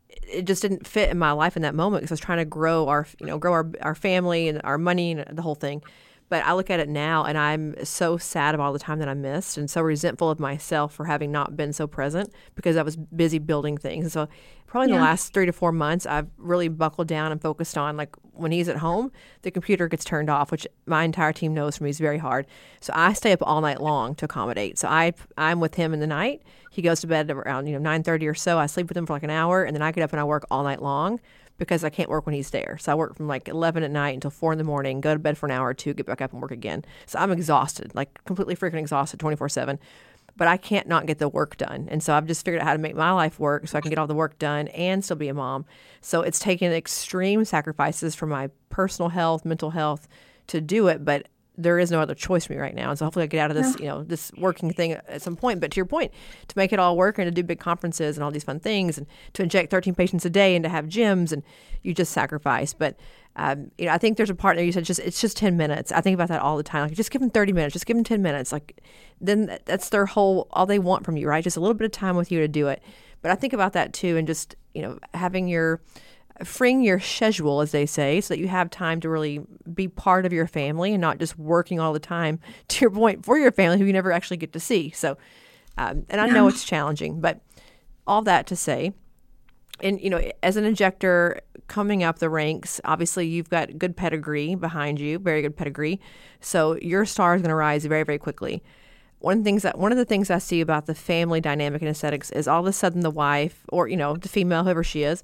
it 0.09 0.43
just 0.43 0.61
didn't 0.61 0.85
fit 0.85 1.09
in 1.09 1.17
my 1.17 1.31
life 1.31 1.55
in 1.55 1.61
that 1.61 1.73
moment 1.73 2.01
because 2.01 2.11
I 2.11 2.15
was 2.15 2.19
trying 2.19 2.39
to 2.39 2.45
grow 2.45 2.89
our 2.89 3.07
you 3.21 3.27
know 3.27 3.37
grow 3.37 3.53
our 3.53 3.71
our 3.81 3.95
family 3.95 4.49
and 4.49 4.59
our 4.65 4.77
money 4.77 5.13
and 5.13 5.37
the 5.37 5.41
whole 5.41 5.55
thing. 5.55 5.81
But 6.29 6.45
I 6.45 6.53
look 6.53 6.69
at 6.69 6.79
it 6.79 6.87
now 6.87 7.25
and 7.25 7.37
I'm 7.37 7.83
so 7.83 8.17
sad 8.17 8.53
of 8.53 8.61
all 8.61 8.71
the 8.71 8.79
time 8.79 8.99
that 8.99 9.09
I 9.09 9.15
missed 9.15 9.57
and 9.57 9.69
so 9.69 9.81
resentful 9.81 10.29
of 10.29 10.39
myself 10.39 10.93
for 10.93 11.05
having 11.05 11.31
not 11.31 11.57
been 11.57 11.73
so 11.73 11.87
present 11.87 12.31
because 12.55 12.77
I 12.77 12.83
was 12.83 12.95
busy 12.95 13.39
building 13.39 13.77
things. 13.77 14.05
And 14.05 14.11
so 14.11 14.27
probably 14.67 14.89
in 14.89 14.93
yeah. 14.93 14.99
the 14.99 15.05
last 15.05 15.33
three 15.33 15.47
to 15.47 15.51
four 15.51 15.71
months, 15.71 16.05
I've 16.05 16.27
really 16.37 16.67
buckled 16.67 17.07
down 17.07 17.31
and 17.31 17.41
focused 17.41 17.77
on 17.77 17.97
like 17.97 18.15
when 18.33 18.51
he's 18.51 18.69
at 18.69 18.77
home, 18.77 19.11
the 19.41 19.51
computer 19.51 19.87
gets 19.87 20.05
turned 20.05 20.29
off, 20.29 20.51
which 20.51 20.67
my 20.85 21.03
entire 21.03 21.33
team 21.33 21.53
knows 21.53 21.77
for 21.77 21.83
me 21.83 21.89
is 21.89 21.99
very 21.99 22.19
hard. 22.19 22.45
So 22.79 22.93
I 22.95 23.13
stay 23.13 23.31
up 23.31 23.39
all 23.41 23.61
night 23.61 23.81
long 23.81 24.15
to 24.15 24.25
accommodate. 24.25 24.77
So 24.77 24.87
I 24.87 25.13
I'm 25.37 25.59
with 25.59 25.75
him 25.75 25.93
in 25.93 25.99
the 25.99 26.07
night. 26.07 26.43
He 26.71 26.83
goes 26.83 27.01
to 27.01 27.07
bed 27.07 27.31
around 27.31 27.65
you 27.67 27.73
know 27.73 27.79
nine 27.79 28.03
thirty 28.03 28.27
or 28.27 28.35
so. 28.35 28.59
I 28.59 28.67
sleep 28.67 28.87
with 28.87 28.97
him 28.97 29.05
for 29.05 29.13
like 29.13 29.23
an 29.23 29.31
hour, 29.31 29.63
and 29.63 29.75
then 29.75 29.81
I 29.81 29.91
get 29.91 30.03
up 30.03 30.13
and 30.13 30.19
I 30.19 30.23
work 30.23 30.45
all 30.51 30.63
night 30.63 30.81
long 30.81 31.19
because 31.59 31.83
I 31.83 31.89
can't 31.89 32.09
work 32.09 32.25
when 32.25 32.33
he's 32.33 32.49
there. 32.49 32.77
So 32.79 32.91
I 32.91 32.95
work 32.95 33.15
from 33.15 33.27
like 33.27 33.47
11 33.47 33.83
at 33.83 33.91
night 33.91 34.15
until 34.15 34.31
4 34.31 34.53
in 34.53 34.57
the 34.57 34.63
morning, 34.63 35.01
go 35.01 35.13
to 35.13 35.19
bed 35.19 35.37
for 35.37 35.45
an 35.45 35.51
hour 35.51 35.67
or 35.67 35.73
two, 35.75 35.93
get 35.93 36.07
back 36.07 36.21
up 36.21 36.33
and 36.33 36.41
work 36.41 36.51
again. 36.51 36.83
So 37.05 37.19
I'm 37.19 37.31
exhausted, 37.31 37.93
like 37.93 38.23
completely 38.25 38.55
freaking 38.55 38.79
exhausted 38.79 39.19
24 39.19 39.49
7. 39.49 39.79
But 40.35 40.47
I 40.47 40.57
can't 40.57 40.87
not 40.87 41.05
get 41.05 41.19
the 41.19 41.27
work 41.27 41.57
done. 41.57 41.87
And 41.91 42.01
so 42.01 42.13
I've 42.13 42.25
just 42.25 42.45
figured 42.45 42.61
out 42.61 42.67
how 42.67 42.73
to 42.73 42.79
make 42.79 42.95
my 42.95 43.11
life 43.11 43.39
work 43.39 43.67
so 43.67 43.77
I 43.77 43.81
can 43.81 43.89
get 43.89 43.99
all 43.99 44.07
the 44.07 44.15
work 44.15 44.39
done 44.39 44.69
and 44.69 45.03
still 45.03 45.17
be 45.17 45.27
a 45.27 45.33
mom. 45.33 45.65
So 46.01 46.21
it's 46.21 46.39
taken 46.39 46.71
extreme 46.71 47.43
sacrifices 47.43 48.15
for 48.15 48.25
my 48.25 48.49
personal 48.69 49.09
health, 49.09 49.43
mental 49.43 49.71
health 49.71 50.07
to 50.47 50.61
do 50.61 50.87
it. 50.87 51.03
But 51.03 51.27
there 51.61 51.77
is 51.77 51.91
no 51.91 51.99
other 51.99 52.15
choice 52.15 52.45
for 52.45 52.53
me 52.53 52.59
right 52.59 52.73
now. 52.73 52.89
And 52.89 52.97
so 52.97 53.05
hopefully 53.05 53.23
I 53.23 53.27
get 53.27 53.39
out 53.39 53.51
of 53.51 53.57
this, 53.57 53.77
you 53.79 53.85
know, 53.85 54.03
this 54.03 54.31
working 54.37 54.71
thing 54.71 54.93
at 54.93 55.21
some 55.21 55.35
point. 55.35 55.59
But 55.59 55.71
to 55.71 55.75
your 55.75 55.85
point, 55.85 56.11
to 56.47 56.57
make 56.57 56.71
it 56.71 56.79
all 56.79 56.95
work 56.95 57.17
and 57.17 57.27
to 57.27 57.31
do 57.31 57.43
big 57.43 57.59
conferences 57.59 58.17
and 58.17 58.23
all 58.23 58.31
these 58.31 58.43
fun 58.43 58.59
things 58.59 58.97
and 58.97 59.05
to 59.33 59.43
inject 59.43 59.69
13 59.69 59.93
patients 59.93 60.25
a 60.25 60.29
day 60.29 60.55
and 60.55 60.63
to 60.63 60.69
have 60.69 60.85
gyms 60.85 61.31
and 61.31 61.43
you 61.83 61.93
just 61.93 62.13
sacrifice. 62.13 62.73
But 62.73 62.97
um, 63.35 63.71
you 63.77 63.85
know, 63.85 63.91
I 63.91 63.97
think 63.97 64.17
there's 64.17 64.29
a 64.29 64.35
part 64.35 64.57
there 64.57 64.65
you 64.65 64.71
said 64.71 64.85
just 64.85 64.99
it's 64.99 65.21
just 65.21 65.37
10 65.37 65.57
minutes. 65.57 65.91
I 65.91 66.01
think 66.01 66.13
about 66.13 66.29
that 66.29 66.41
all 66.41 66.57
the 66.57 66.63
time. 66.63 66.83
Like 66.83 66.93
just 66.93 67.11
give 67.11 67.21
them 67.21 67.29
30 67.29 67.53
minutes, 67.53 67.73
just 67.73 67.85
give 67.85 67.97
them 67.97 68.03
10 68.03 68.21
minutes. 68.21 68.51
Like 68.51 68.81
then 69.19 69.57
that's 69.65 69.89
their 69.89 70.05
whole 70.05 70.47
all 70.51 70.65
they 70.65 70.79
want 70.79 71.05
from 71.05 71.17
you, 71.17 71.27
right? 71.27 71.43
Just 71.43 71.57
a 71.57 71.59
little 71.59 71.75
bit 71.75 71.85
of 71.85 71.91
time 71.91 72.15
with 72.15 72.31
you 72.31 72.39
to 72.39 72.47
do 72.47 72.67
it. 72.67 72.81
But 73.21 73.31
I 73.31 73.35
think 73.35 73.51
about 73.51 73.73
that 73.73 73.93
too, 73.93 74.15
and 74.15 74.25
just 74.25 74.55
you 74.73 74.81
know 74.81 74.97
having 75.13 75.47
your 75.47 75.81
freeing 76.43 76.81
your 76.81 76.99
schedule, 76.99 77.61
as 77.61 77.71
they 77.71 77.85
say, 77.85 78.21
so 78.21 78.33
that 78.33 78.39
you 78.39 78.47
have 78.47 78.69
time 78.69 78.99
to 79.01 79.09
really 79.09 79.41
be 79.73 79.87
part 79.87 80.25
of 80.25 80.33
your 80.33 80.47
family 80.47 80.93
and 80.93 81.01
not 81.01 81.19
just 81.19 81.37
working 81.37 81.79
all 81.79 81.93
the 81.93 81.99
time, 81.99 82.39
to 82.69 82.81
your 82.81 82.91
point, 82.91 83.25
for 83.25 83.37
your 83.37 83.51
family 83.51 83.77
who 83.79 83.85
you 83.85 83.93
never 83.93 84.11
actually 84.11 84.37
get 84.37 84.53
to 84.53 84.59
see. 84.59 84.91
So, 84.91 85.17
um, 85.77 86.05
and 86.09 86.19
I 86.19 86.27
know 86.27 86.47
it's 86.47 86.63
challenging, 86.63 87.21
but 87.21 87.41
all 88.05 88.21
that 88.23 88.47
to 88.47 88.55
say, 88.55 88.93
and 89.81 89.99
you 90.01 90.09
know, 90.09 90.31
as 90.43 90.57
an 90.57 90.65
injector 90.65 91.41
coming 91.67 92.03
up 92.03 92.19
the 92.19 92.29
ranks, 92.29 92.81
obviously 92.83 93.27
you've 93.27 93.49
got 93.49 93.77
good 93.77 93.95
pedigree 93.95 94.55
behind 94.55 94.99
you, 94.99 95.19
very 95.19 95.41
good 95.41 95.55
pedigree. 95.55 96.01
So 96.41 96.75
your 96.77 97.05
star 97.05 97.35
is 97.35 97.41
going 97.41 97.49
to 97.49 97.55
rise 97.55 97.85
very, 97.85 98.03
very 98.03 98.17
quickly. 98.17 98.61
One 99.19 99.37
of 99.37 99.43
the 99.43 99.49
things 99.49 99.63
that 99.63 99.77
one 99.77 99.91
of 99.91 99.97
the 99.97 100.05
things 100.05 100.29
I 100.29 100.37
see 100.37 100.61
about 100.61 100.85
the 100.85 100.95
family 100.95 101.41
dynamic 101.41 101.81
in 101.81 101.87
aesthetics 101.87 102.31
is 102.31 102.47
all 102.47 102.61
of 102.61 102.65
a 102.65 102.73
sudden 102.73 103.01
the 103.01 103.11
wife 103.11 103.65
or 103.69 103.87
you 103.87 103.97
know 103.97 104.15
the 104.15 104.29
female, 104.29 104.63
whoever 104.63 104.83
she 104.83 105.03
is, 105.03 105.23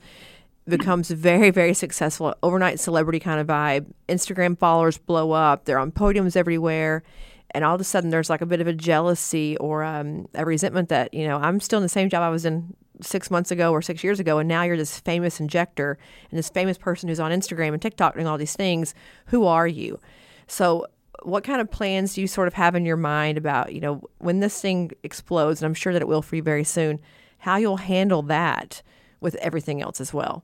becomes 0.67 1.11
very, 1.11 1.51
very 1.51 1.73
successful, 1.73 2.35
overnight 2.41 2.79
celebrity 2.79 3.19
kind 3.19 3.39
of 3.39 3.47
vibe. 3.47 3.85
Instagram 4.09 4.57
followers 4.57 4.97
blow 4.97 5.31
up. 5.31 5.65
They're 5.65 5.79
on 5.79 5.91
podiums 5.91 6.35
everywhere. 6.35 7.03
and 7.51 7.63
all 7.63 7.75
of 7.75 7.81
a 7.81 7.85
sudden 7.85 8.09
there's 8.09 8.29
like 8.29 8.41
a 8.41 8.45
bit 8.45 8.59
of 8.59 8.67
a 8.67 8.73
jealousy 8.73 9.55
or 9.57 9.83
um, 9.83 10.27
a 10.33 10.43
resentment 10.43 10.89
that 10.89 11.13
you 11.13 11.25
know 11.27 11.37
I'm 11.37 11.59
still 11.59 11.77
in 11.77 11.83
the 11.83 11.89
same 11.89 12.09
job 12.09 12.21
I 12.21 12.29
was 12.29 12.45
in 12.45 12.75
six 13.01 13.29
months 13.29 13.51
ago 13.51 13.71
or 13.71 13.81
six 13.81 14.03
years 14.03 14.19
ago, 14.19 14.39
and 14.39 14.47
now 14.47 14.63
you're 14.63 14.77
this 14.77 14.99
famous 14.99 15.39
injector 15.39 15.97
and 16.29 16.37
this 16.37 16.49
famous 16.49 16.77
person 16.77 17.09
who's 17.09 17.19
on 17.19 17.31
Instagram 17.31 17.73
and 17.73 17.81
TikTok 17.81 18.15
doing 18.15 18.27
all 18.27 18.37
these 18.37 18.55
things. 18.55 18.93
Who 19.27 19.45
are 19.45 19.67
you? 19.67 19.99
So 20.47 20.87
what 21.23 21.43
kind 21.43 21.61
of 21.61 21.71
plans 21.71 22.13
do 22.13 22.21
you 22.21 22.27
sort 22.27 22.47
of 22.47 22.53
have 22.53 22.75
in 22.75 22.85
your 22.85 22.97
mind 22.97 23.37
about 23.37 23.73
you 23.73 23.79
know 23.79 24.01
when 24.19 24.39
this 24.39 24.59
thing 24.61 24.91
explodes 25.03 25.61
and 25.61 25.65
i'm 25.65 25.73
sure 25.73 25.93
that 25.93 26.01
it 26.01 26.07
will 26.07 26.21
for 26.21 26.35
you 26.35 26.43
very 26.43 26.63
soon 26.63 26.99
how 27.39 27.55
you'll 27.55 27.77
handle 27.77 28.21
that 28.21 28.81
with 29.21 29.35
everything 29.35 29.81
else 29.81 30.01
as 30.01 30.13
well 30.13 30.43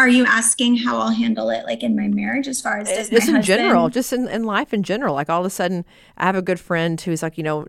are 0.00 0.08
you 0.08 0.24
asking 0.24 0.76
how 0.76 0.98
i'll 0.98 1.10
handle 1.10 1.50
it 1.50 1.64
like 1.64 1.82
in 1.82 1.96
my 1.96 2.08
marriage 2.08 2.48
as 2.48 2.60
far 2.60 2.78
as 2.78 2.88
just 2.88 3.12
in 3.12 3.18
husband... 3.18 3.44
general 3.44 3.88
just 3.88 4.12
in, 4.12 4.28
in 4.28 4.44
life 4.44 4.72
in 4.74 4.82
general 4.82 5.14
like 5.14 5.28
all 5.28 5.40
of 5.40 5.46
a 5.46 5.50
sudden 5.50 5.84
i 6.16 6.24
have 6.24 6.36
a 6.36 6.42
good 6.42 6.60
friend 6.60 7.00
who's 7.00 7.22
like 7.22 7.36
you 7.38 7.44
know 7.44 7.66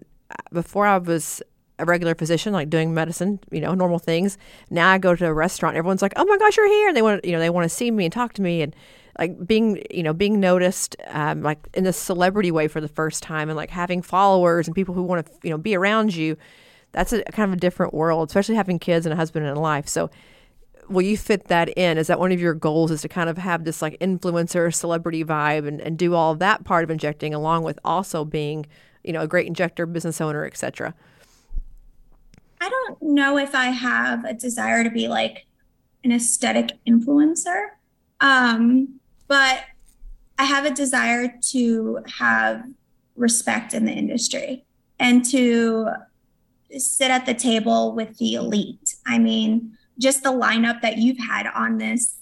before 0.51 0.85
i 0.85 0.97
was 0.97 1.41
a 1.79 1.85
regular 1.85 2.13
physician, 2.13 2.53
like 2.53 2.69
doing 2.69 2.93
medicine, 2.93 3.39
you 3.49 3.59
know, 3.59 3.73
normal 3.73 3.97
things. 3.97 4.37
Now 4.69 4.91
I 4.91 4.99
go 4.99 5.15
to 5.15 5.25
a 5.25 5.33
restaurant, 5.33 5.75
everyone's 5.75 6.03
like, 6.03 6.13
"Oh 6.15 6.25
my 6.25 6.37
gosh, 6.37 6.55
you're 6.55 6.67
here!" 6.67 6.89
And 6.89 6.95
they 6.95 7.01
want, 7.01 7.25
you 7.25 7.31
know, 7.31 7.39
they 7.39 7.49
want 7.49 7.65
to 7.65 7.75
see 7.75 7.89
me 7.89 8.05
and 8.05 8.13
talk 8.13 8.33
to 8.33 8.43
me, 8.43 8.61
and 8.61 8.75
like 9.19 9.45
being 9.45 9.81
you 9.91 10.03
know 10.03 10.13
being 10.13 10.39
noticed 10.39 10.95
um, 11.07 11.41
like 11.41 11.59
in 11.73 11.85
a 11.85 11.93
celebrity 11.93 12.51
way 12.51 12.67
for 12.67 12.81
the 12.81 12.87
first 12.87 13.23
time 13.23 13.49
and 13.49 13.57
like 13.57 13.69
having 13.69 14.01
followers 14.01 14.67
and 14.67 14.75
people 14.75 14.95
who 14.95 15.03
want 15.03 15.25
to 15.25 15.31
you 15.43 15.49
know 15.49 15.57
be 15.57 15.75
around 15.75 16.15
you 16.15 16.37
that's 16.91 17.13
a 17.13 17.23
kind 17.25 17.51
of 17.51 17.57
a 17.57 17.59
different 17.59 17.93
world 17.93 18.29
especially 18.29 18.55
having 18.55 18.79
kids 18.79 19.05
and 19.05 19.13
a 19.13 19.15
husband 19.15 19.45
and 19.45 19.57
a 19.57 19.59
life 19.59 19.87
so 19.87 20.09
will 20.91 21.01
you 21.01 21.17
fit 21.17 21.45
that 21.45 21.69
in 21.77 21.97
is 21.97 22.07
that 22.07 22.19
one 22.19 22.31
of 22.31 22.39
your 22.39 22.53
goals 22.53 22.91
is 22.91 23.01
to 23.01 23.07
kind 23.07 23.29
of 23.29 23.37
have 23.37 23.63
this 23.63 23.81
like 23.81 23.97
influencer 23.99 24.73
celebrity 24.73 25.23
vibe 25.23 25.67
and, 25.67 25.81
and 25.81 25.97
do 25.97 26.13
all 26.13 26.35
that 26.35 26.63
part 26.63 26.83
of 26.83 26.89
injecting 26.89 27.33
along 27.33 27.63
with 27.63 27.79
also 27.83 28.25
being 28.25 28.65
you 29.03 29.13
know 29.13 29.21
a 29.21 29.27
great 29.27 29.47
injector 29.47 29.85
business 29.85 30.21
owner 30.21 30.45
etc 30.45 30.93
i 32.59 32.69
don't 32.69 33.01
know 33.01 33.37
if 33.37 33.55
i 33.55 33.65
have 33.65 34.25
a 34.25 34.33
desire 34.33 34.83
to 34.83 34.89
be 34.89 35.07
like 35.07 35.45
an 36.03 36.11
aesthetic 36.11 36.71
influencer 36.87 37.69
um 38.19 38.99
but 39.27 39.63
I 40.41 40.45
have 40.45 40.65
a 40.65 40.71
desire 40.71 41.31
to 41.51 41.99
have 42.17 42.63
respect 43.15 43.75
in 43.75 43.85
the 43.85 43.91
industry 43.91 44.65
and 44.99 45.23
to 45.25 45.87
sit 46.79 47.11
at 47.11 47.27
the 47.27 47.35
table 47.35 47.93
with 47.93 48.17
the 48.17 48.33
elite. 48.33 48.95
I 49.05 49.19
mean, 49.19 49.77
just 50.01 50.23
the 50.23 50.31
lineup 50.31 50.81
that 50.81 50.97
you've 50.97 51.19
had 51.19 51.47
on 51.47 51.77
this 51.77 52.17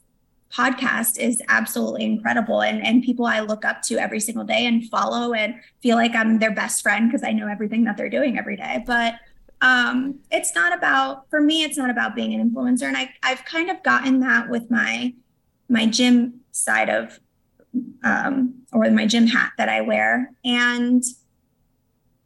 podcast 0.51 1.19
is 1.19 1.41
absolutely 1.47 2.03
incredible 2.03 2.61
and 2.61 2.83
and 2.83 3.03
people 3.03 3.25
I 3.25 3.39
look 3.41 3.65
up 3.65 3.83
to 3.83 3.97
every 3.99 4.19
single 4.19 4.43
day 4.43 4.65
and 4.65 4.83
follow 4.89 5.33
and 5.33 5.55
feel 5.81 5.95
like 5.95 6.15
I'm 6.15 6.39
their 6.39 6.53
best 6.53 6.81
friend 6.81 7.07
because 7.07 7.23
I 7.23 7.31
know 7.33 7.47
everything 7.47 7.83
that 7.83 7.97
they're 7.97 8.09
doing 8.09 8.37
every 8.37 8.57
day. 8.57 8.83
But 8.85 9.15
um 9.61 10.19
it's 10.31 10.55
not 10.55 10.75
about 10.75 11.29
for 11.29 11.41
me 11.41 11.63
it's 11.63 11.77
not 11.77 11.89
about 11.89 12.15
being 12.15 12.33
an 12.33 12.49
influencer 12.49 12.83
and 12.83 12.97
I 12.97 13.13
I've 13.21 13.45
kind 13.45 13.69
of 13.69 13.83
gotten 13.83 14.21
that 14.21 14.49
with 14.49 14.71
my 14.71 15.13
my 15.67 15.85
gym 15.85 16.41
side 16.51 16.89
of 16.89 17.19
um, 18.03 18.55
or 18.71 18.89
my 18.91 19.05
gym 19.05 19.27
hat 19.27 19.51
that 19.57 19.69
I 19.69 19.81
wear. 19.81 20.31
And 20.43 21.03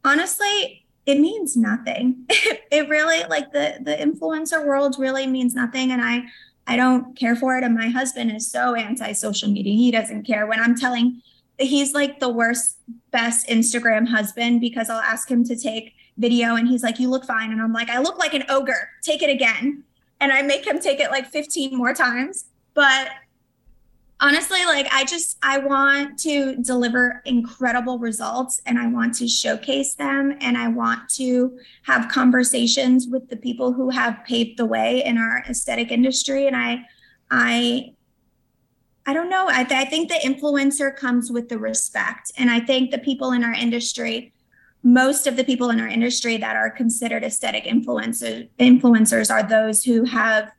honestly, 0.04 0.83
it 1.06 1.20
means 1.20 1.56
nothing. 1.56 2.24
it 2.28 2.88
really 2.88 3.24
like 3.28 3.52
the 3.52 3.78
the 3.80 3.94
influencer 3.94 4.64
world 4.64 4.96
really 4.98 5.26
means 5.26 5.54
nothing. 5.54 5.92
And 5.92 6.02
I 6.02 6.24
I 6.66 6.76
don't 6.76 7.16
care 7.16 7.36
for 7.36 7.56
it. 7.56 7.64
And 7.64 7.74
my 7.74 7.88
husband 7.88 8.30
is 8.34 8.50
so 8.50 8.74
anti 8.74 9.12
social 9.12 9.50
media. 9.50 9.74
He 9.74 9.90
doesn't 9.90 10.24
care 10.24 10.46
when 10.46 10.60
I'm 10.60 10.74
telling 10.74 11.22
he's 11.58 11.94
like 11.94 12.20
the 12.20 12.28
worst, 12.28 12.78
best 13.10 13.46
Instagram 13.48 14.08
husband 14.08 14.60
because 14.60 14.90
I'll 14.90 15.00
ask 15.00 15.30
him 15.30 15.44
to 15.44 15.56
take 15.56 15.94
video 16.16 16.56
and 16.56 16.66
he's 16.68 16.82
like, 16.82 16.98
You 16.98 17.10
look 17.10 17.24
fine. 17.24 17.52
And 17.52 17.60
I'm 17.60 17.72
like, 17.72 17.90
I 17.90 18.00
look 18.00 18.18
like 18.18 18.34
an 18.34 18.44
ogre. 18.48 18.88
Take 19.02 19.22
it 19.22 19.30
again. 19.30 19.84
And 20.20 20.32
I 20.32 20.42
make 20.42 20.66
him 20.66 20.78
take 20.78 21.00
it 21.00 21.10
like 21.10 21.26
15 21.26 21.76
more 21.76 21.92
times. 21.92 22.46
But 22.72 23.08
honestly 24.24 24.64
like 24.64 24.86
i 24.90 25.04
just 25.04 25.36
i 25.42 25.58
want 25.58 26.18
to 26.18 26.56
deliver 26.56 27.20
incredible 27.26 27.98
results 27.98 28.62
and 28.64 28.78
i 28.78 28.86
want 28.86 29.14
to 29.14 29.28
showcase 29.28 29.94
them 29.96 30.34
and 30.40 30.56
i 30.56 30.66
want 30.66 31.06
to 31.10 31.58
have 31.82 32.10
conversations 32.10 33.06
with 33.06 33.28
the 33.28 33.36
people 33.36 33.70
who 33.70 33.90
have 33.90 34.24
paved 34.24 34.58
the 34.58 34.64
way 34.64 35.04
in 35.04 35.18
our 35.18 35.44
aesthetic 35.46 35.92
industry. 35.92 36.46
And 36.46 36.56
i 36.56 36.82
i 37.30 37.92
i 39.04 39.12
don't 39.12 39.28
know. 39.28 39.46
I, 39.48 39.64
th- 39.64 39.78
I 39.78 39.84
think 39.84 40.08
the 40.08 40.14
influencer 40.14 40.96
comes 40.96 41.30
with 41.30 41.50
the 41.50 41.58
respect. 41.58 42.32
And 42.38 42.50
i 42.50 42.60
think 42.60 42.90
the 42.90 42.98
people 42.98 43.32
in 43.32 43.44
our 43.44 43.52
industry 43.52 44.32
most 44.86 45.26
of 45.26 45.36
the 45.36 45.44
people 45.44 45.68
in 45.70 45.80
our 45.80 45.88
industry 45.88 46.38
that 46.38 46.56
are 46.56 46.70
considered 46.70 47.24
aesthetic 47.24 47.64
influencers 47.64 48.48
influencers 48.58 49.30
are 49.30 49.42
those 49.42 49.84
who 49.84 50.04
have 50.04 50.50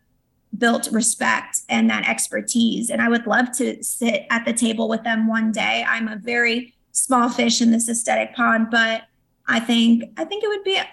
built 0.57 0.89
respect 0.91 1.61
and 1.69 1.89
that 1.89 2.07
expertise. 2.07 2.89
And 2.89 3.01
I 3.01 3.09
would 3.09 3.27
love 3.27 3.51
to 3.57 3.83
sit 3.83 4.25
at 4.29 4.45
the 4.45 4.53
table 4.53 4.87
with 4.87 5.03
them 5.03 5.27
one 5.27 5.51
day. 5.51 5.85
I'm 5.87 6.07
a 6.07 6.17
very 6.17 6.73
small 6.91 7.29
fish 7.29 7.61
in 7.61 7.71
this 7.71 7.89
aesthetic 7.89 8.35
pond, 8.35 8.67
but 8.71 9.03
I 9.47 9.59
think 9.59 10.03
I 10.17 10.25
think 10.25 10.43
it 10.43 10.47
would 10.47 10.63
be 10.63 10.77
uh, 10.77 10.85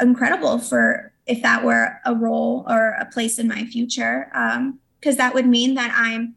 incredible 0.00 0.58
for 0.58 1.12
if 1.26 1.42
that 1.42 1.64
were 1.64 2.00
a 2.04 2.14
role 2.14 2.64
or 2.68 2.90
a 3.00 3.06
place 3.06 3.38
in 3.38 3.48
my 3.48 3.64
future, 3.64 4.26
because 5.00 5.14
um, 5.14 5.18
that 5.18 5.34
would 5.34 5.46
mean 5.46 5.74
that 5.74 5.92
I'm 5.94 6.34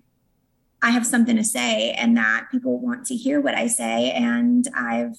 I 0.82 0.92
have 0.92 1.08
something 1.08 1.36
to 1.36 1.44
say 1.44 1.92
and 1.92 2.16
that 2.18 2.48
people 2.52 2.80
want 2.80 3.06
to 3.08 3.16
hear 3.16 3.42
what 3.42 3.56
I 3.56 3.68
say, 3.68 4.12
and 4.12 4.68
I've 4.76 5.18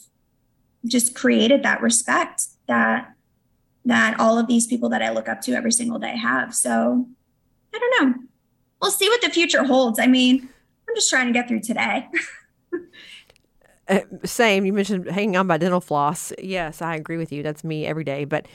just 0.86 1.14
created 1.14 1.64
that 1.64 1.82
respect 1.82 2.44
that 2.68 3.12
that 3.84 4.20
all 4.20 4.38
of 4.38 4.46
these 4.46 4.66
people 4.66 4.90
that 4.90 5.02
I 5.02 5.10
look 5.10 5.28
up 5.28 5.40
to 5.42 5.54
every 5.54 5.72
single 5.72 5.98
day 5.98 6.16
have. 6.16 6.54
So 6.54 7.08
I 7.74 7.78
don't 7.78 8.08
know. 8.08 8.14
We'll 8.80 8.90
see 8.90 9.08
what 9.08 9.20
the 9.22 9.30
future 9.30 9.64
holds. 9.64 9.98
I 9.98 10.06
mean, 10.06 10.48
I'm 10.88 10.94
just 10.94 11.10
trying 11.10 11.26
to 11.26 11.32
get 11.32 11.48
through 11.48 11.60
today. 11.60 12.06
uh, 13.88 14.00
same. 14.24 14.64
You 14.64 14.72
mentioned 14.72 15.10
hanging 15.10 15.36
on 15.36 15.46
by 15.46 15.58
dental 15.58 15.80
floss. 15.80 16.32
Yes, 16.38 16.80
I 16.80 16.96
agree 16.96 17.16
with 17.16 17.32
you. 17.32 17.42
That's 17.42 17.64
me 17.64 17.86
every 17.86 18.04
day. 18.04 18.24
But 18.24 18.46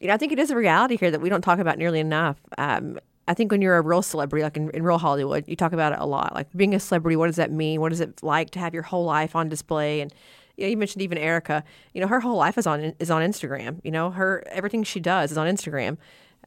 you 0.00 0.08
know, 0.08 0.14
I 0.14 0.16
think 0.16 0.32
it 0.32 0.38
is 0.38 0.50
a 0.50 0.56
reality 0.56 0.96
here 0.96 1.10
that 1.10 1.20
we 1.20 1.28
don't 1.28 1.42
talk 1.42 1.58
about 1.58 1.78
nearly 1.78 2.00
enough. 2.00 2.38
Um, 2.58 2.98
I 3.26 3.34
think 3.34 3.50
when 3.50 3.62
you're 3.62 3.76
a 3.76 3.80
real 3.80 4.02
celebrity, 4.02 4.42
like 4.42 4.56
in, 4.56 4.70
in 4.70 4.82
real 4.82 4.98
Hollywood, 4.98 5.44
you 5.46 5.56
talk 5.56 5.72
about 5.72 5.92
it 5.92 5.98
a 5.98 6.06
lot. 6.06 6.34
Like 6.34 6.48
being 6.54 6.74
a 6.74 6.80
celebrity, 6.80 7.16
what 7.16 7.26
does 7.26 7.36
that 7.36 7.50
mean? 7.50 7.80
What 7.80 7.92
is 7.92 8.00
it 8.00 8.22
like 8.22 8.50
to 8.50 8.58
have 8.58 8.74
your 8.74 8.82
whole 8.82 9.04
life 9.04 9.34
on 9.34 9.48
display? 9.48 10.00
And 10.00 10.12
you 10.56 10.64
know, 10.64 10.70
you 10.70 10.76
mentioned 10.76 11.02
even 11.02 11.18
Erica. 11.18 11.64
You 11.94 12.00
know, 12.00 12.06
her 12.06 12.20
whole 12.20 12.36
life 12.36 12.58
is 12.58 12.66
on 12.66 12.94
is 12.98 13.10
on 13.10 13.22
Instagram. 13.22 13.80
You 13.82 13.90
know, 13.90 14.10
her 14.10 14.44
everything 14.50 14.84
she 14.84 15.00
does 15.00 15.32
is 15.32 15.38
on 15.38 15.46
Instagram. 15.46 15.96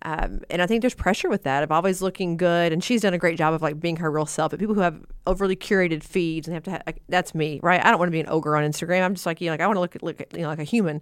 Um, 0.07 0.39
and 0.49 0.61
I 0.61 0.67
think 0.67 0.79
there's 0.79 0.95
pressure 0.95 1.27
with 1.27 1.43
that 1.43 1.63
of 1.63 1.71
always 1.71 2.01
looking 2.01 2.37
good. 2.37 2.71
And 2.71 2.81
she's 2.81 3.01
done 3.01 3.13
a 3.13 3.17
great 3.17 3.37
job 3.37 3.53
of 3.53 3.61
like 3.61 3.77
being 3.77 3.97
her 3.97 4.09
real 4.09 4.25
self. 4.25 4.51
But 4.51 4.59
people 4.59 4.73
who 4.73 4.79
have 4.79 5.05
overly 5.25 5.57
curated 5.57 6.01
feeds 6.01 6.47
and 6.47 6.53
have 6.53 6.63
to, 6.63 6.71
have, 6.71 6.83
like, 6.85 7.01
that's 7.09 7.35
me, 7.35 7.59
right? 7.61 7.83
I 7.83 7.89
don't 7.89 7.99
want 7.99 8.07
to 8.07 8.13
be 8.13 8.21
an 8.21 8.29
ogre 8.29 8.55
on 8.55 8.63
Instagram. 8.63 9.03
I'm 9.03 9.15
just 9.15 9.25
like, 9.25 9.41
you 9.41 9.47
know, 9.47 9.51
like 9.51 9.59
I 9.59 9.67
want 9.67 9.75
to 9.75 9.81
look, 9.81 9.97
look, 10.01 10.33
you 10.33 10.43
know, 10.43 10.47
like 10.47 10.59
a 10.59 10.63
human. 10.63 11.01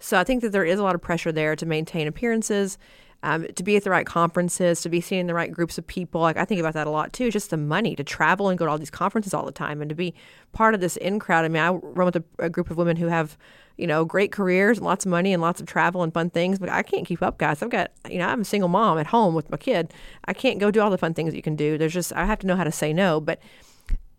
So 0.00 0.18
I 0.18 0.24
think 0.24 0.42
that 0.42 0.52
there 0.52 0.66
is 0.66 0.78
a 0.78 0.82
lot 0.82 0.94
of 0.94 1.00
pressure 1.00 1.32
there 1.32 1.56
to 1.56 1.64
maintain 1.64 2.06
appearances, 2.06 2.76
um, 3.22 3.46
to 3.56 3.62
be 3.62 3.74
at 3.76 3.84
the 3.84 3.90
right 3.90 4.04
conferences, 4.04 4.82
to 4.82 4.90
be 4.90 5.00
seeing 5.00 5.28
the 5.28 5.34
right 5.34 5.50
groups 5.50 5.78
of 5.78 5.86
people. 5.86 6.20
Like 6.20 6.36
I 6.36 6.44
think 6.44 6.60
about 6.60 6.74
that 6.74 6.86
a 6.86 6.90
lot 6.90 7.14
too. 7.14 7.30
Just 7.30 7.48
the 7.48 7.56
money 7.56 7.96
to 7.96 8.04
travel 8.04 8.50
and 8.50 8.58
go 8.58 8.66
to 8.66 8.70
all 8.70 8.78
these 8.78 8.90
conferences 8.90 9.32
all 9.32 9.46
the 9.46 9.52
time, 9.52 9.80
and 9.80 9.88
to 9.88 9.94
be 9.94 10.12
part 10.52 10.74
of 10.74 10.82
this 10.82 10.98
in 10.98 11.18
crowd. 11.18 11.46
I 11.46 11.48
mean, 11.48 11.62
I 11.62 11.70
run 11.70 12.04
with 12.04 12.16
a, 12.16 12.24
a 12.38 12.50
group 12.50 12.70
of 12.70 12.76
women 12.76 12.98
who 12.98 13.06
have 13.06 13.38
you 13.76 13.86
know, 13.86 14.04
great 14.04 14.32
careers, 14.32 14.78
and 14.78 14.84
lots 14.84 15.04
of 15.04 15.10
money, 15.10 15.32
and 15.32 15.42
lots 15.42 15.60
of 15.60 15.66
travel 15.66 16.02
and 16.02 16.12
fun 16.12 16.30
things. 16.30 16.58
But 16.58 16.68
I 16.68 16.82
can't 16.82 17.06
keep 17.06 17.22
up, 17.22 17.38
guys. 17.38 17.62
I've 17.62 17.70
got, 17.70 17.90
you 18.10 18.18
know, 18.18 18.26
I'm 18.26 18.42
a 18.42 18.44
single 18.44 18.68
mom 18.68 18.98
at 18.98 19.08
home 19.08 19.34
with 19.34 19.50
my 19.50 19.56
kid. 19.56 19.92
I 20.24 20.32
can't 20.32 20.58
go 20.58 20.70
do 20.70 20.80
all 20.80 20.90
the 20.90 20.98
fun 20.98 21.14
things 21.14 21.34
you 21.34 21.42
can 21.42 21.56
do. 21.56 21.78
There's 21.78 21.94
just, 21.94 22.12
I 22.12 22.26
have 22.26 22.38
to 22.40 22.46
know 22.46 22.56
how 22.56 22.64
to 22.64 22.72
say 22.72 22.92
no. 22.92 23.20
But 23.20 23.40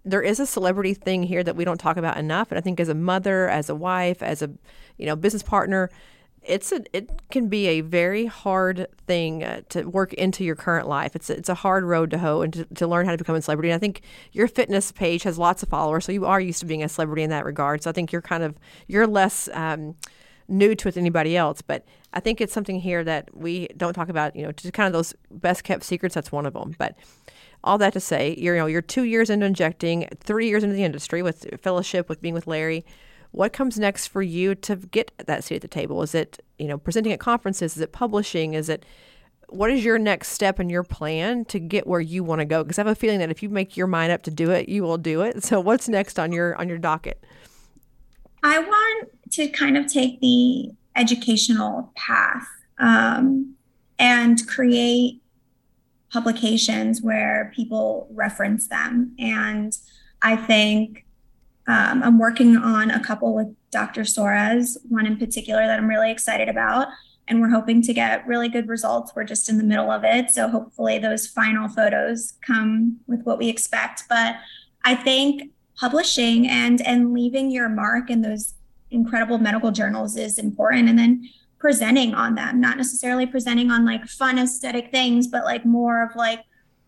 there 0.06 0.22
is 0.22 0.39
a 0.39 0.45
celebrity 0.45 0.93
thing 0.93 1.24
here 1.24 1.43
that 1.43 1.56
we 1.56 1.66
don't 1.66 1.80
talk 1.80 1.97
about 1.97 2.18
enough. 2.18 2.51
And 2.51 2.58
I 2.58 2.62
think 2.62 2.80
as 2.80 2.89
a 2.89 2.95
mother, 2.95 3.49
as 3.49 3.70
a 3.70 3.76
wife, 3.76 4.22
as 4.22 4.41
a, 4.41 4.49
you 4.97 5.06
know, 5.06 5.16
business 5.16 5.43
partner, 5.43 5.89
it's 6.46 6.72
a 6.72 6.84
it 6.94 7.10
can 7.30 7.48
be 7.48 7.68
a 7.68 7.82
very 7.82 8.26
hard 8.26 8.88
thing 9.08 9.44
uh, 9.44 9.62
to 9.70 9.84
work 9.84 10.14
into 10.14 10.44
your 10.44 10.56
current 10.56 10.88
life. 10.88 11.16
It's 11.16 11.30
a, 11.30 11.38
it's 11.38 11.50
a 11.50 11.56
hard 11.56 11.84
road 11.84 12.12
to 12.12 12.18
hoe 12.18 12.41
and 12.41 12.54
to, 12.54 12.66
to 12.66 12.88
learn 12.88 13.06
how 13.06 13.12
to 13.12 13.18
become 13.18 13.36
a 13.36 13.41
celebrity. 13.41 13.70
And 13.70 13.76
I 13.76 13.80
think 13.80 14.02
your 14.32 14.48
fitness 14.48 14.91
page 14.91 15.24
has 15.24 15.38
lots 15.38 15.64
of 15.64 15.70
followers, 15.70 16.06
so 16.06 16.12
you 16.12 16.26
are 16.26 16.39
used 16.39 16.60
to 16.60 16.66
being 16.66 16.84
a 16.84 16.89
celebrity 16.89 17.24
in 17.24 17.30
that 17.30 17.46
regard. 17.46 17.84
So 17.84 17.89
I 17.89 17.94
think 17.94 18.12
you're 18.12 18.22
kind 18.22 18.44
of 18.44 18.58
you're 18.88 19.08
less 19.08 19.50
um, 19.54 19.96
new 20.48 20.76
to 20.76 20.89
it 20.89 20.96
than 20.96 21.04
anybody 21.04 21.38
else. 21.38 21.62
But 21.62 21.86
I 22.14 22.20
think 22.20 22.41
it's 22.41 22.54
something 22.54 22.80
here 22.80 23.04
that 23.04 23.36
we 23.36 23.68
don't 23.78 23.94
talk 23.94 24.10
about. 24.10 24.36
You 24.36 24.44
know, 24.44 24.52
just 24.52 24.74
kind 24.74 24.88
of 24.88 24.94
those 24.94 25.14
best 25.32 25.64
kept 25.64 25.84
secrets. 25.84 26.16
That's 26.16 26.32
one 26.32 26.46
of 26.46 26.54
them. 26.54 26.76
But 26.78 26.98
all 27.64 27.78
that 27.78 27.94
to 27.94 28.00
say, 28.00 28.36
you're 28.38 28.56
you 28.56 28.62
know 28.62 28.68
you're 28.68 28.82
two 28.82 29.04
years 29.04 29.30
into 29.30 29.46
injecting, 29.46 30.08
three 30.20 30.48
years 30.48 30.64
into 30.64 30.76
the 30.76 30.84
industry 30.84 31.22
with 31.22 31.48
fellowship 31.62 32.10
with 32.10 32.22
being 32.22 32.34
with 32.34 32.48
Larry 32.48 32.86
what 33.34 33.51
comes 33.51 33.79
next 33.79 34.07
for 34.07 34.21
you 34.21 34.53
to 34.53 34.75
get 34.75 35.11
that 35.25 35.43
seat 35.43 35.55
at 35.55 35.61
the 35.63 35.67
table? 35.67 36.03
Is 36.03 36.13
it, 36.13 36.39
you 36.59 36.67
know, 36.67 36.77
presenting 36.77 37.11
at 37.11 37.19
conferences? 37.19 37.75
Is 37.75 37.81
it 37.81 37.91
publishing? 37.91 38.53
Is 38.53 38.69
it 38.69 38.86
what 39.49 39.69
is 39.69 39.84
your 39.84 39.99
next 39.99 40.29
step 40.29 40.59
and 40.59 40.71
your 40.71 40.84
plan 40.84 41.43
to 41.45 41.59
get 41.59 41.86
where 41.86 41.99
you 41.99 42.23
want 42.23 42.39
to 42.39 42.45
go? 42.45 42.63
Because 42.63 42.77
I 42.77 42.81
have 42.81 42.88
a 42.88 42.95
feeling 42.95 43.19
that 43.19 43.31
if 43.31 43.43
you 43.43 43.49
make 43.49 43.75
your 43.75 43.88
mind 43.88 44.11
up 44.11 44.23
to 44.23 44.31
do 44.31 44.51
it, 44.51 44.69
you 44.69 44.84
will 44.84 44.97
do 44.97 45.21
it. 45.21 45.43
So 45.43 45.59
what's 45.59 45.89
next 45.89 46.19
on 46.19 46.31
your 46.31 46.55
on 46.55 46.69
your 46.69 46.77
docket? 46.77 47.23
I 48.43 48.59
want 48.59 49.09
to 49.31 49.47
kind 49.47 49.77
of 49.77 49.88
take 49.88 50.19
the 50.21 50.71
educational 50.95 51.91
path 51.95 52.47
um, 52.77 53.55
and 53.97 54.47
create 54.47 55.21
publications 56.11 57.01
where 57.01 57.51
people 57.55 58.07
reference 58.11 58.67
them. 58.67 59.15
And 59.17 59.75
I 60.21 60.36
think 60.36 61.03
um, 61.68 62.03
I'm 62.03 62.20
working 62.20 62.57
on 62.57 62.91
a 62.91 62.99
couple 62.99 63.34
with 63.34 63.55
Dr. 63.72 64.01
Soares, 64.01 64.78
one 64.89 65.05
in 65.05 65.18
particular 65.18 65.66
that 65.66 65.80
I'm 65.80 65.88
really 65.88 66.11
excited 66.11 66.49
about. 66.49 66.88
And 67.28 67.39
we're 67.39 67.49
hoping 67.49 67.82
to 67.84 67.93
get 67.93 68.28
really 68.28 68.49
good 68.49 68.68
results. 68.68 69.14
We're 69.16 69.24
just 69.24 69.47
in 69.47 69.57
the 69.57 69.64
middle 69.64 69.89
of 69.89 70.03
it. 70.03 70.30
So 70.32 70.49
hopefully 70.49 70.99
those 70.99 71.26
final 71.26 71.70
photos 71.70 72.34
come 72.45 72.99
with 73.07 73.24
what 73.24 73.38
we 73.38 73.47
expect. 73.47 74.03
But 74.09 74.36
I 74.84 74.93
think 74.95 75.51
publishing 75.78 76.47
and 76.47 76.86
and 76.86 77.14
leaving 77.14 77.49
your 77.49 77.70
mark 77.70 78.09
in 78.09 78.22
those 78.22 78.53
incredible 78.91 79.38
medical 79.38 79.72
journals 79.72 80.18
is 80.18 80.38
important. 80.38 80.89
And 80.89 80.99
then 80.99 81.30
presenting 81.59 82.14
on 82.14 82.36
them, 82.36 82.59
not 82.59 82.76
necessarily 82.76 83.26
presenting 83.26 83.72
on 83.72 83.86
like 83.86 84.05
fun 84.05 84.38
aesthetic 84.38 84.91
things, 84.91 85.28
but 85.28 85.45
like 85.45 85.66
more 85.66 86.03
of 86.03 86.14
like, 86.14 86.41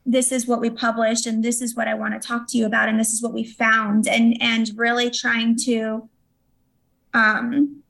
this 0.05 0.31
is 0.31 0.47
what 0.47 0.61
we 0.61 0.69
published 0.69 1.25
and 1.25 1.43
this 1.43 1.61
is 1.61 1.75
what 1.75 1.87
I 1.87 1.93
want 1.93 2.19
to 2.19 2.25
talk 2.25 2.47
to 2.49 2.57
you 2.57 2.65
about 2.65 2.89
and 2.89 2.99
this 2.99 3.11
is 3.11 3.21
what 3.21 3.33
we 3.33 3.43
found 3.43 4.07
and 4.07 4.41
and 4.41 4.71
really 4.75 5.09
trying 5.09 5.57
to 5.65 6.09
um 7.13 7.81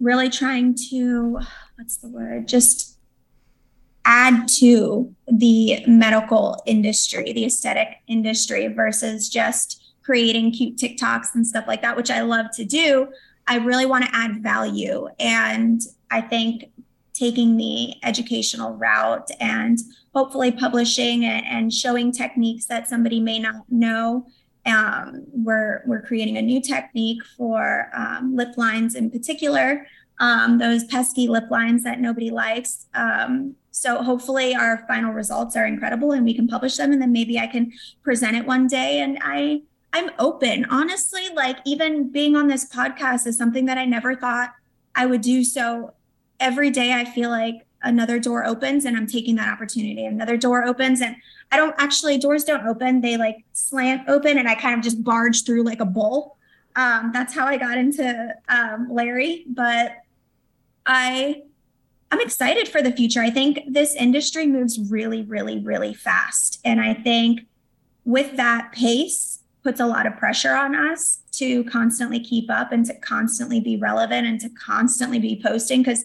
really 0.00 0.28
trying 0.28 0.74
to 0.90 1.38
what's 1.76 1.98
the 1.98 2.08
word 2.08 2.48
just 2.48 2.98
add 4.04 4.48
to 4.48 5.14
the 5.26 5.84
medical 5.86 6.62
industry 6.66 7.32
the 7.32 7.44
aesthetic 7.44 7.88
industry 8.08 8.66
versus 8.68 9.28
just 9.28 9.82
creating 10.02 10.52
cute 10.52 10.76
TikToks 10.76 11.34
and 11.34 11.46
stuff 11.46 11.66
like 11.66 11.82
that 11.82 11.96
which 11.96 12.10
I 12.10 12.22
love 12.22 12.46
to 12.56 12.64
do 12.64 13.08
I 13.46 13.56
really 13.56 13.86
want 13.86 14.04
to 14.04 14.10
add 14.14 14.42
value. 14.42 15.08
And 15.18 15.80
I 16.10 16.20
think 16.20 16.70
taking 17.14 17.56
the 17.56 17.94
educational 18.02 18.72
route 18.72 19.28
and 19.40 19.78
hopefully 20.16 20.50
publishing 20.50 21.26
and, 21.26 21.44
and 21.44 21.70
showing 21.70 22.10
techniques 22.10 22.64
that 22.64 22.88
somebody 22.88 23.20
may 23.20 23.38
not 23.38 23.56
know. 23.68 24.26
Um, 24.64 25.24
we're, 25.30 25.82
we're 25.84 26.00
creating 26.00 26.38
a 26.38 26.42
new 26.42 26.58
technique 26.58 27.22
for 27.36 27.90
um, 27.94 28.34
lip 28.34 28.56
lines 28.56 28.94
in 28.94 29.10
particular, 29.10 29.86
um, 30.18 30.56
those 30.56 30.84
pesky 30.84 31.28
lip 31.28 31.50
lines 31.50 31.84
that 31.84 32.00
nobody 32.00 32.30
likes. 32.30 32.86
Um, 32.94 33.56
so 33.72 34.02
hopefully 34.02 34.54
our 34.54 34.86
final 34.88 35.12
results 35.12 35.54
are 35.54 35.66
incredible 35.66 36.12
and 36.12 36.24
we 36.24 36.32
can 36.32 36.48
publish 36.48 36.78
them 36.78 36.92
and 36.92 37.02
then 37.02 37.12
maybe 37.12 37.38
I 37.38 37.46
can 37.46 37.70
present 38.02 38.38
it 38.38 38.46
one 38.46 38.66
day. 38.68 39.00
And 39.00 39.18
I 39.20 39.60
I'm 39.92 40.10
open. 40.18 40.64
Honestly, 40.70 41.28
like 41.34 41.58
even 41.66 42.10
being 42.10 42.36
on 42.36 42.48
this 42.48 42.66
podcast 42.70 43.26
is 43.26 43.36
something 43.36 43.66
that 43.66 43.76
I 43.76 43.84
never 43.84 44.14
thought 44.14 44.54
I 44.94 45.04
would 45.04 45.20
do. 45.20 45.44
So 45.44 45.92
every 46.40 46.70
day 46.70 46.94
I 46.94 47.04
feel 47.04 47.28
like 47.28 47.66
another 47.86 48.18
door 48.18 48.44
opens 48.44 48.84
and 48.84 48.96
I'm 48.96 49.06
taking 49.06 49.36
that 49.36 49.52
opportunity. 49.52 50.04
Another 50.04 50.36
door 50.36 50.64
opens 50.64 51.00
and 51.00 51.16
I 51.50 51.56
don't 51.56 51.74
actually 51.78 52.18
doors 52.18 52.44
don't 52.44 52.66
open. 52.66 53.00
They 53.00 53.16
like 53.16 53.44
slant 53.52 54.08
open 54.08 54.36
and 54.38 54.48
I 54.48 54.54
kind 54.54 54.76
of 54.76 54.82
just 54.82 55.02
barge 55.02 55.44
through 55.44 55.62
like 55.62 55.80
a 55.80 55.86
bull. 55.86 56.36
Um, 56.74 57.10
that's 57.12 57.34
how 57.34 57.46
I 57.46 57.56
got 57.56 57.78
into 57.78 58.34
um, 58.48 58.88
Larry. 58.90 59.44
But 59.48 59.96
I 60.84 61.42
I'm 62.10 62.20
excited 62.20 62.68
for 62.68 62.82
the 62.82 62.92
future. 62.92 63.20
I 63.20 63.30
think 63.30 63.60
this 63.68 63.94
industry 63.94 64.46
moves 64.46 64.78
really, 64.78 65.22
really, 65.22 65.58
really 65.58 65.92
fast. 65.94 66.60
And 66.64 66.80
I 66.80 66.94
think 66.94 67.46
with 68.04 68.36
that 68.36 68.70
pace, 68.72 69.40
puts 69.66 69.80
a 69.80 69.86
lot 69.86 70.06
of 70.06 70.16
pressure 70.16 70.54
on 70.54 70.76
us 70.76 71.18
to 71.32 71.64
constantly 71.64 72.20
keep 72.20 72.48
up 72.48 72.70
and 72.70 72.86
to 72.86 72.94
constantly 72.94 73.58
be 73.58 73.76
relevant 73.76 74.24
and 74.24 74.40
to 74.40 74.48
constantly 74.50 75.18
be 75.18 75.42
posting 75.44 75.80
because 75.80 76.04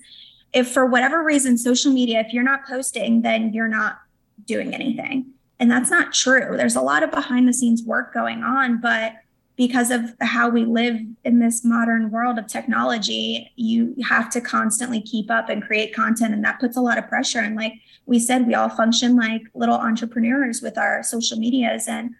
if 0.53 0.71
for 0.71 0.85
whatever 0.85 1.23
reason 1.23 1.57
social 1.57 1.91
media 1.91 2.19
if 2.19 2.33
you're 2.33 2.43
not 2.43 2.65
posting 2.65 3.21
then 3.21 3.53
you're 3.53 3.67
not 3.67 3.99
doing 4.45 4.73
anything. 4.73 5.27
And 5.59 5.69
that's 5.69 5.91
not 5.91 6.11
true. 6.11 6.57
There's 6.57 6.75
a 6.75 6.81
lot 6.81 7.03
of 7.03 7.11
behind 7.11 7.47
the 7.47 7.53
scenes 7.53 7.83
work 7.83 8.13
going 8.13 8.43
on 8.43 8.81
but 8.81 9.13
because 9.57 9.91
of 9.91 10.13
how 10.21 10.49
we 10.49 10.65
live 10.65 10.99
in 11.23 11.37
this 11.37 11.63
modern 11.63 12.09
world 12.09 12.39
of 12.39 12.47
technology 12.47 13.51
you 13.57 13.95
have 14.03 14.29
to 14.31 14.41
constantly 14.41 15.01
keep 15.01 15.29
up 15.29 15.49
and 15.49 15.61
create 15.61 15.93
content 15.93 16.33
and 16.33 16.43
that 16.43 16.59
puts 16.59 16.77
a 16.77 16.81
lot 16.81 16.97
of 16.97 17.07
pressure. 17.07 17.39
And 17.39 17.55
like 17.55 17.73
we 18.05 18.19
said 18.19 18.47
we 18.47 18.55
all 18.55 18.69
function 18.69 19.15
like 19.15 19.43
little 19.53 19.75
entrepreneurs 19.75 20.61
with 20.61 20.77
our 20.77 21.03
social 21.03 21.37
medias 21.37 21.87
and 21.87 22.15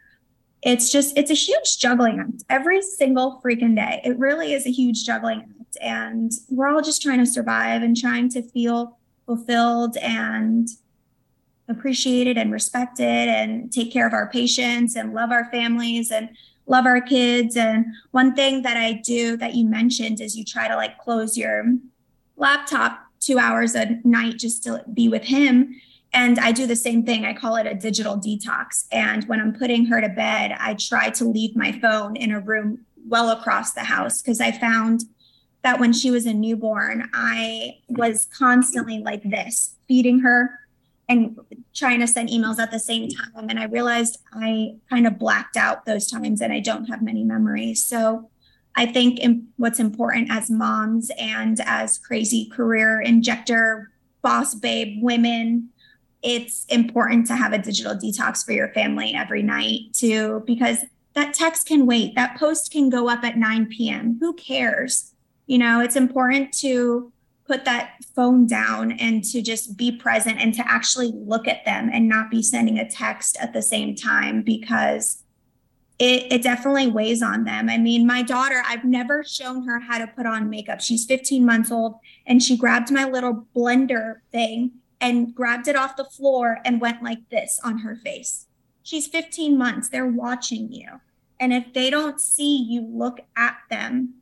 it's 0.62 0.92
just 0.92 1.18
it's 1.18 1.32
a 1.32 1.36
huge 1.36 1.80
juggling 1.80 2.40
every 2.50 2.82
single 2.82 3.42
freaking 3.44 3.76
day. 3.76 4.02
It 4.04 4.18
really 4.20 4.54
is 4.54 4.66
a 4.66 4.72
huge 4.72 5.06
juggling 5.06 5.52
and 5.82 6.32
we're 6.50 6.68
all 6.68 6.82
just 6.82 7.02
trying 7.02 7.20
to 7.20 7.26
survive 7.26 7.82
and 7.82 7.96
trying 7.96 8.30
to 8.30 8.42
feel 8.42 8.98
fulfilled 9.26 9.98
and 9.98 10.68
appreciated 11.70 12.38
and 12.38 12.52
respected 12.52 13.06
and 13.06 13.72
take 13.72 13.92
care 13.94 14.08
of 14.08 14.14
our 14.14 14.30
patients 14.30 14.96
and 14.96 15.14
love 15.14 15.32
our 15.32 15.50
families 15.52 16.12
and 16.12 16.30
love 16.68 16.86
our 16.86 17.02
kids 17.02 17.56
and 17.56 17.86
one 18.12 18.36
thing 18.36 18.62
that 18.62 18.78
i 18.78 18.94
do 19.06 19.38
that 19.38 19.56
you 19.56 19.66
mentioned 19.66 20.20
is 20.20 20.36
you 20.36 20.44
try 20.44 20.68
to 20.68 20.76
like 20.76 20.98
close 20.98 21.38
your 21.38 21.66
laptop 22.36 23.00
two 23.20 23.40
hours 23.40 23.76
a 23.76 24.00
night 24.04 24.38
just 24.38 24.64
to 24.64 24.84
be 24.94 25.08
with 25.08 25.24
him 25.24 25.74
and 26.14 26.40
I 26.40 26.52
do 26.52 26.68
the 26.68 26.76
same 26.76 27.06
thing. 27.06 27.26
I 27.26 27.34
call 27.34 27.56
it 27.56 27.66
a 27.66 27.74
digital 27.74 28.18
detox. 28.18 28.86
And 28.92 29.24
when 29.26 29.40
I'm 29.40 29.54
putting 29.54 29.86
her 29.86 30.02
to 30.02 30.10
bed, 30.10 30.56
I 30.60 30.74
try 30.74 31.10
to 31.12 31.26
leave 31.26 31.56
my 31.56 31.72
phone 31.72 32.16
in 32.16 32.32
a 32.32 32.40
room 32.40 32.86
well 33.08 33.30
across 33.30 33.74
the 33.74 33.84
house 33.84 34.22
because 34.22 34.42
I 34.42 34.52
found 34.52 35.06
that 35.64 35.80
when 35.80 35.94
she 35.94 36.12
was 36.12 36.26
a 36.26 36.34
newborn, 36.34 37.10
I 37.14 37.78
was 37.90 38.28
constantly 38.36 39.00
like 39.00 39.24
this, 39.24 39.76
feeding 39.88 40.20
her 40.20 40.60
and 41.08 41.38
trying 41.74 42.00
to 42.00 42.08
send 42.08 42.30
emails 42.30 42.58
at 42.58 42.72
the 42.72 42.80
same 42.80 43.10
time. 43.10 43.50
And 43.50 43.60
I 43.60 43.66
realized 43.66 44.20
I 44.34 44.76
kind 44.90 45.06
of 45.06 45.20
blacked 45.20 45.58
out 45.58 45.86
those 45.86 46.10
times 46.10 46.42
and 46.42 46.54
I 46.54 46.62
don't 46.62 46.86
have 46.86 47.02
many 47.02 47.24
memories. 47.24 47.84
So 47.84 48.30
I 48.76 48.86
think 48.86 49.20
what's 49.58 49.80
important 49.80 50.32
as 50.32 50.50
moms 50.50 51.12
and 51.20 51.60
as 51.66 51.98
crazy 51.98 52.50
career 52.50 53.02
injector, 53.02 53.92
boss 54.22 54.56
babe 54.56 55.04
women, 55.04 55.70
it's 56.24 56.66
important 56.70 57.28
to 57.28 57.36
have 57.36 57.52
a 57.52 57.58
digital 57.58 57.96
detox 57.96 58.46
for 58.46 58.54
your 58.54 58.70
family 58.70 59.14
every 59.14 59.44
night 59.44 59.94
too, 59.94 60.44
because 60.46 60.86
that 61.14 61.34
text 61.34 61.68
can 61.68 61.86
wait. 61.86 62.16
That 62.16 62.38
post 62.38 62.72
can 62.72 62.90
go 62.90 63.10
up 63.10 63.24
at 63.24 63.38
9 63.38 63.66
p.m. 63.68 64.18
Who 64.22 64.34
cares? 64.36 65.11
You 65.52 65.58
know, 65.58 65.82
it's 65.82 65.98
important 65.98 66.54
to 66.60 67.12
put 67.46 67.66
that 67.66 67.96
phone 68.16 68.48
down 68.48 68.94
and 68.94 69.22
to 69.26 69.42
just 69.42 69.76
be 69.76 69.92
present 69.92 70.40
and 70.40 70.54
to 70.54 70.64
actually 70.66 71.12
look 71.14 71.46
at 71.46 71.66
them 71.66 71.90
and 71.92 72.08
not 72.08 72.32
be 72.32 72.42
sending 72.42 72.80
a 72.80 72.90
text 72.90 73.36
at 73.38 73.52
the 73.52 73.62
same 73.62 73.94
time 73.94 74.44
because 74.44 75.26
it, 76.00 76.32
it 76.32 76.42
definitely 76.42 76.88
weighs 76.88 77.22
on 77.22 77.44
them. 77.44 77.70
I 77.70 77.78
mean, 77.78 78.08
my 78.08 78.22
daughter, 78.22 78.64
I've 78.66 78.86
never 78.86 79.26
shown 79.26 79.68
her 79.68 79.82
how 79.82 79.98
to 79.98 80.08
put 80.08 80.26
on 80.26 80.50
makeup. 80.50 80.80
She's 80.80 81.04
15 81.04 81.46
months 81.46 81.70
old 81.70 81.96
and 82.26 82.42
she 82.42 82.56
grabbed 82.56 82.90
my 82.90 83.04
little 83.04 83.46
blender 83.54 84.20
thing 84.32 84.72
and 85.02 85.36
grabbed 85.36 85.68
it 85.68 85.76
off 85.76 85.98
the 85.98 86.06
floor 86.06 86.60
and 86.64 86.80
went 86.80 87.04
like 87.04 87.28
this 87.30 87.60
on 87.62 87.80
her 87.80 87.98
face. 87.98 88.48
She's 88.84 89.10
15 89.10 89.58
months. 89.58 89.90
They're 89.90 90.08
watching 90.08 90.72
you. 90.72 91.02
And 91.42 91.52
if 91.52 91.74
they 91.74 91.90
don't 91.90 92.22
see 92.22 92.56
you 92.56 92.88
look 92.88 93.20
at 93.36 93.58
them, 93.70 94.21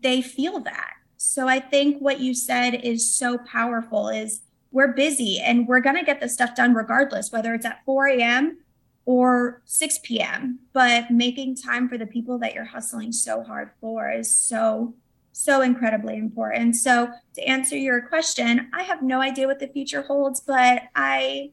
they 0.00 0.22
feel 0.22 0.60
that. 0.60 0.92
So 1.16 1.48
I 1.48 1.60
think 1.60 1.98
what 1.98 2.20
you 2.20 2.34
said 2.34 2.74
is 2.74 3.14
so 3.14 3.38
powerful 3.38 4.08
is 4.08 4.40
we're 4.70 4.92
busy 4.92 5.38
and 5.38 5.66
we're 5.66 5.80
going 5.80 5.96
to 5.96 6.04
get 6.04 6.20
the 6.20 6.28
stuff 6.28 6.54
done 6.54 6.74
regardless, 6.74 7.32
whether 7.32 7.54
it's 7.54 7.64
at 7.64 7.84
4 7.84 8.08
a.m. 8.08 8.58
or 9.06 9.62
6 9.64 9.98
p.m. 10.02 10.58
But 10.72 11.10
making 11.10 11.56
time 11.56 11.88
for 11.88 11.96
the 11.96 12.06
people 12.06 12.38
that 12.38 12.54
you're 12.54 12.64
hustling 12.64 13.12
so 13.12 13.42
hard 13.42 13.70
for 13.80 14.10
is 14.10 14.34
so 14.34 14.94
so 15.32 15.60
incredibly 15.60 16.16
important. 16.16 16.74
So 16.76 17.10
to 17.34 17.42
answer 17.42 17.76
your 17.76 18.00
question, 18.08 18.70
I 18.72 18.84
have 18.84 19.02
no 19.02 19.20
idea 19.20 19.46
what 19.46 19.58
the 19.58 19.68
future 19.68 20.00
holds, 20.02 20.40
but 20.40 20.84
I 20.94 21.50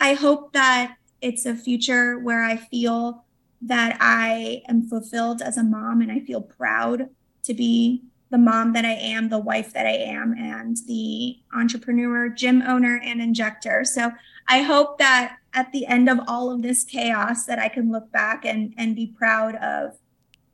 I 0.00 0.14
hope 0.14 0.52
that 0.52 0.96
it's 1.20 1.46
a 1.46 1.54
future 1.54 2.18
where 2.18 2.42
I 2.42 2.56
feel 2.56 3.24
that 3.62 3.96
I 4.00 4.62
am 4.68 4.82
fulfilled 4.82 5.42
as 5.42 5.56
a 5.56 5.62
mom 5.62 6.02
and 6.02 6.12
I 6.12 6.20
feel 6.20 6.40
proud 6.40 7.08
to 7.46 7.54
be 7.54 8.02
the 8.30 8.38
mom 8.38 8.72
that 8.72 8.84
I 8.84 8.92
am, 8.92 9.28
the 9.28 9.38
wife 9.38 9.72
that 9.72 9.86
I 9.86 9.94
am, 9.94 10.32
and 10.32 10.76
the 10.86 11.38
entrepreneur, 11.54 12.28
gym 12.28 12.62
owner, 12.62 13.00
and 13.04 13.20
injector. 13.20 13.84
So 13.84 14.10
I 14.48 14.62
hope 14.62 14.98
that 14.98 15.36
at 15.54 15.72
the 15.72 15.86
end 15.86 16.08
of 16.08 16.20
all 16.26 16.50
of 16.50 16.62
this 16.62 16.84
chaos 16.84 17.46
that 17.46 17.58
I 17.58 17.68
can 17.68 17.92
look 17.92 18.10
back 18.12 18.44
and, 18.44 18.74
and 18.76 18.96
be 18.96 19.06
proud 19.06 19.54
of 19.56 19.96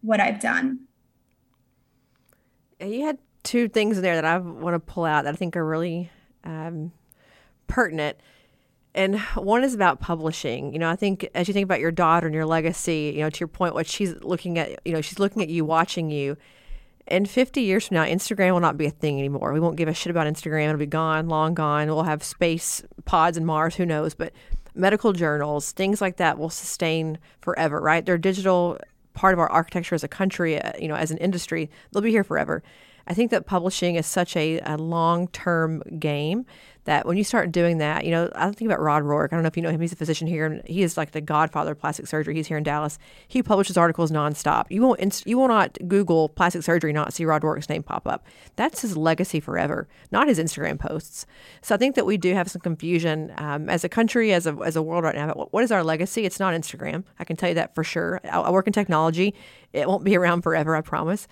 what 0.03 0.20
I've 0.20 0.40
done 0.40 0.80
you 2.88 3.07
had 3.07 3.18
two 3.43 3.68
things 3.68 3.97
in 3.97 4.03
there 4.03 4.14
that 4.14 4.24
I 4.24 4.38
want 4.38 4.74
to 4.74 4.80
pull 4.80 5.05
out 5.05 5.24
that 5.24 5.34
I 5.34 5.36
think 5.36 5.57
are 5.57 5.64
really 5.64 6.11
um, 6.45 6.93
pertinent. 7.66 8.16
And 8.95 9.18
one 9.20 9.64
is 9.64 9.74
about 9.74 10.01
publishing. 10.01 10.72
You 10.72 10.78
know, 10.78 10.90
I 10.90 10.97
think 10.97 11.28
as 11.34 11.49
you 11.49 11.55
think 11.55 11.64
about 11.64 11.80
your 11.80 11.90
daughter 11.90 12.26
and 12.26 12.34
your 12.34 12.45
legacy, 12.45 13.12
you 13.14 13.22
know, 13.22 13.30
to 13.30 13.40
your 13.40 13.49
point, 13.49 13.74
what 13.74 13.86
she's 13.86 14.14
looking 14.22 14.59
at, 14.59 14.80
you 14.84 14.93
know, 14.93 15.01
she's 15.01 15.18
looking 15.18 15.43
at 15.43 15.49
you, 15.49 15.64
watching 15.64 16.11
you. 16.11 16.36
In 17.07 17.26
50 17.26 17.61
years 17.61 17.88
from 17.88 17.96
now, 17.96 18.05
Instagram 18.05 18.53
will 18.53 18.61
not 18.61 18.78
be 18.78 18.86
a 18.86 18.90
thing 18.90 19.18
anymore. 19.18 19.53
We 19.53 19.61
won't 19.61 19.76
give 19.76 19.88
a 19.88 19.94
shit 19.94 20.11
about 20.11 20.26
Instagram. 20.26 20.66
It'll 20.66 20.78
be 20.78 20.86
gone, 20.86 21.28
long 21.28 21.55
gone. 21.55 21.88
We'll 21.88 22.05
have 22.05 22.22
space 22.22 22.82
pods 23.05 23.36
and 23.36 23.46
Mars, 23.46 23.74
who 23.74 23.84
knows? 23.86 24.14
But 24.14 24.32
medical 24.74 25.12
journals, 25.12 25.72
things 25.72 26.00
like 26.00 26.16
that 26.16 26.38
will 26.38 26.50
sustain 26.50 27.18
forever, 27.40 27.80
right? 27.80 28.05
They're 28.05 28.18
digital 28.18 28.78
part 29.14 29.34
of 29.34 29.40
our 29.40 29.50
architecture 29.50 29.94
as 29.94 30.05
a 30.05 30.09
country, 30.09 30.61
uh, 30.61 30.72
you 30.78 30.88
know, 30.88 30.94
as 30.94 31.11
an 31.11 31.18
industry. 31.18 31.70
They'll 31.92 32.03
be 32.03 32.11
here 32.11 32.24
forever. 32.24 32.62
I 33.07 33.14
think 33.14 33.30
that 33.32 33.46
publishing 33.46 33.96
is 33.96 34.07
such 34.07 34.36
a, 34.36 34.61
a 34.61 34.76
long 34.76 35.28
term 35.28 35.82
game 35.98 36.46
that 36.84 37.06
when 37.06 37.16
you 37.16 37.24
start 37.24 37.52
doing 37.52 37.78
that, 37.78 38.04
you 38.04 38.10
know, 38.10 38.30
I 38.34 38.50
think 38.50 38.68
about 38.68 38.80
Rod 38.80 39.04
Rohrich. 39.04 39.26
I 39.26 39.36
don't 39.36 39.42
know 39.42 39.48
if 39.48 39.56
you 39.56 39.62
know 39.62 39.70
him. 39.70 39.80
He's 39.80 39.92
a 39.92 39.96
physician 39.96 40.26
here, 40.26 40.46
and 40.46 40.66
he 40.66 40.82
is 40.82 40.96
like 40.96 41.12
the 41.12 41.20
godfather 41.20 41.72
of 41.72 41.78
plastic 41.78 42.06
surgery. 42.06 42.34
He's 42.34 42.48
here 42.48 42.56
in 42.56 42.64
Dallas. 42.64 42.98
He 43.28 43.42
publishes 43.42 43.76
articles 43.76 44.10
nonstop. 44.10 44.66
You 44.70 44.82
won't 44.82 44.98
inst- 44.98 45.26
you 45.26 45.38
will 45.38 45.48
not 45.48 45.78
Google 45.86 46.28
plastic 46.28 46.62
surgery 46.62 46.92
not 46.92 47.12
see 47.12 47.24
Rod 47.24 47.42
Rohrich's 47.42 47.68
name 47.68 47.82
pop 47.82 48.06
up. 48.06 48.26
That's 48.56 48.82
his 48.82 48.96
legacy 48.96 49.38
forever, 49.38 49.86
not 50.10 50.26
his 50.26 50.38
Instagram 50.38 50.78
posts. 50.78 51.24
So 51.60 51.74
I 51.74 51.78
think 51.78 51.94
that 51.94 52.06
we 52.06 52.16
do 52.16 52.34
have 52.34 52.50
some 52.50 52.60
confusion 52.60 53.32
um, 53.38 53.68
as 53.68 53.84
a 53.84 53.88
country, 53.88 54.32
as 54.32 54.46
a 54.46 54.56
as 54.64 54.74
a 54.74 54.82
world 54.82 55.04
right 55.04 55.14
now. 55.14 55.30
About 55.30 55.52
what 55.52 55.62
is 55.62 55.70
our 55.70 55.84
legacy? 55.84 56.24
It's 56.24 56.40
not 56.40 56.52
Instagram. 56.54 57.04
I 57.18 57.24
can 57.24 57.36
tell 57.36 57.48
you 57.48 57.54
that 57.54 57.74
for 57.74 57.84
sure. 57.84 58.20
I, 58.24 58.40
I 58.40 58.50
work 58.50 58.66
in 58.66 58.72
technology. 58.72 59.34
It 59.72 59.88
won't 59.88 60.04
be 60.04 60.16
around 60.16 60.42
forever. 60.42 60.74
I 60.74 60.80
promise. 60.80 61.28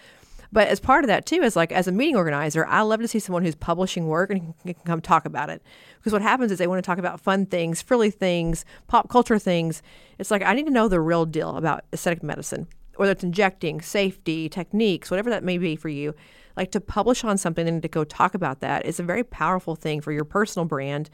But 0.53 0.69
as 0.69 0.81
part 0.81 1.05
of 1.05 1.09
that 1.09 1.27
too 1.27 1.43
is 1.43 1.55
like 1.55 1.71
as 1.73 1.87
a 1.87 1.93
meeting 1.93 2.17
organizer, 2.17 2.67
I 2.67 2.83
love 2.83 3.01
to 3.01 3.09
see 3.09 3.19
someone 3.19 3.45
who's 3.45 3.55
publishing 3.55 4.07
work 4.07 4.31
and 4.31 4.55
can 4.65 4.75
come 4.85 5.01
talk 5.01 5.25
about 5.25 5.51
it. 5.51 5.63
Because 5.99 6.13
what 6.13 6.23
happens 6.23 6.51
is 6.51 6.59
they 6.59 6.67
want 6.67 6.83
to 6.83 6.87
talk 6.87 6.99
about 6.99 7.21
fun 7.21 7.47
things, 7.47 7.81
frilly 7.81 8.11
things, 8.11 8.65
pop 8.89 9.09
culture 9.09 9.39
things. 9.39 9.83
It's 10.19 10.31
like 10.31 10.43
I 10.43 10.55
need 10.55 10.67
to 10.67 10.73
know 10.73 10.89
the 10.89 11.01
real 11.01 11.25
deal 11.25 11.57
about 11.57 11.85
aesthetic 11.93 12.23
medicine, 12.23 12.67
whether 12.97 13.13
it's 13.13 13.25
injecting, 13.25 13.81
safety, 13.81 14.49
techniques, 14.49 15.11
whatever 15.11 15.31
that 15.31 15.45
may 15.45 15.59
be 15.59 15.77
for 15.77 15.89
you. 15.89 16.15
Like 16.57 16.73
to 16.73 16.81
publish 16.81 17.23
on 17.23 17.39
something 17.39 17.69
and 17.69 17.81
to 17.83 17.89
go 17.89 18.03
talk 18.03 18.35
about 18.35 18.61
that 18.61 18.85
is 18.85 18.99
a 18.99 19.05
very 19.05 19.23
powerful 19.23 19.77
thing 19.77 20.01
for 20.01 20.11
your 20.11 20.25
personal 20.25 20.67
brand 20.67 21.11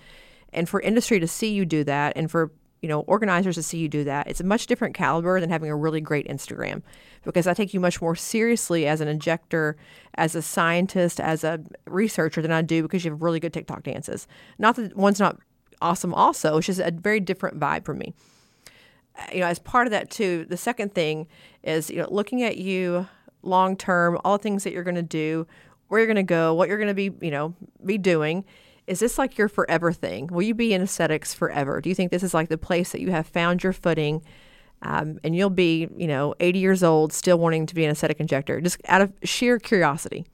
and 0.53 0.69
for 0.69 0.81
industry 0.81 1.21
to 1.21 1.29
see 1.29 1.53
you 1.53 1.67
do 1.67 1.85
that 1.85 2.15
and 2.17 2.31
for 2.31 2.53
you 2.87 2.89
know, 2.89 3.01
organizers 3.01 3.57
to 3.57 3.65
see 3.65 3.79
you 3.79 3.89
do 3.89 4.05
that. 4.05 4.29
It's 4.29 4.41
a 4.41 4.45
much 4.45 4.69
different 4.69 4.95
caliber 4.95 5.41
than 5.41 5.51
having 5.51 5.69
a 5.69 5.75
really 5.75 6.01
great 6.01 6.29
Instagram 6.29 6.83
because 7.25 7.49
I 7.49 7.53
take 7.53 7.75
you 7.75 7.81
much 7.81 8.01
more 8.01 8.15
seriously 8.15 8.87
as 8.87 9.01
an 9.01 9.09
injector, 9.09 9.77
as 10.15 10.37
a 10.37 10.41
scientist, 10.41 11.19
as 11.19 11.43
a 11.43 11.59
researcher 11.89 12.41
than 12.41 12.53
I 12.53 12.63
do 12.63 12.83
because 12.83 13.05
you 13.05 13.11
have 13.11 13.23
really 13.23 13.41
good 13.41 13.53
TikTok 13.53 13.83
dances. 13.83 14.29
Not 14.61 14.77
that 14.77 14.97
one's 14.97 15.19
not 15.19 15.41
awesome, 15.83 16.15
also, 16.15 16.59
it's 16.59 16.69
just 16.69 16.79
a 16.79 16.93
very 16.93 17.19
different 17.19 17.59
vibe 17.59 17.85
for 17.85 17.93
me. 17.93 18.15
Uh, 19.19 19.25
you 19.33 19.41
know, 19.41 19.47
as 19.47 19.59
part 19.59 19.89
of 19.89 19.91
that 19.91 20.09
too, 20.09 20.47
the 20.49 20.57
second 20.57 20.95
thing 20.95 21.27
is 21.65 21.91
you 21.91 21.97
know 21.97 22.07
looking 22.09 22.45
at 22.45 22.57
you 22.57 23.09
long 23.43 23.77
term, 23.77 24.17
all 24.25 24.39
the 24.39 24.43
things 24.45 24.63
that 24.63 24.73
you're 24.73 24.85
going 24.85 24.95
to 24.95 25.03
do, 25.03 25.45
where 25.89 25.99
you're 25.99 26.07
going 26.07 26.15
to 26.15 26.23
go, 26.23 26.55
what 26.55 26.69
you're 26.69 26.79
going 26.79 26.87
to 26.87 26.95
be, 26.95 27.11
you 27.21 27.33
know, 27.33 27.53
be 27.85 27.99
doing 27.99 28.45
is 28.87 29.01
this 29.01 29.19
like 29.19 29.37
your 29.37 29.49
forever 29.49 29.93
thing? 29.93 30.29
Will 30.29 30.43
you 30.43 30.55
be 30.55 30.73
in 30.73 30.83
aesthetics 30.83 31.35
forever? 31.35 31.81
Do 31.81 31.89
you 31.89 31.95
think 31.95 32.11
this 32.11 32.23
is 32.23 32.35
like 32.35 32.49
the 32.49 32.59
place 32.59 32.93
that 32.93 33.01
you 33.01 33.11
have 33.11 33.27
found 33.27 33.63
your 33.63 33.73
footing 33.73 34.23
um, 34.83 35.19
and 35.25 35.35
you'll 35.35 35.51
be, 35.51 35.89
you 35.97 36.07
know, 36.07 36.35
80 36.39 36.59
years 36.59 36.83
old 36.83 37.13
still 37.13 37.39
wanting 37.39 37.67
to 37.67 37.75
be 37.75 37.85
an 37.85 37.91
aesthetic 37.91 38.21
injector, 38.21 38.61
just 38.61 38.81
out 38.87 39.01
of 39.01 39.13
sheer 39.25 39.59
curiosity? 39.59 40.27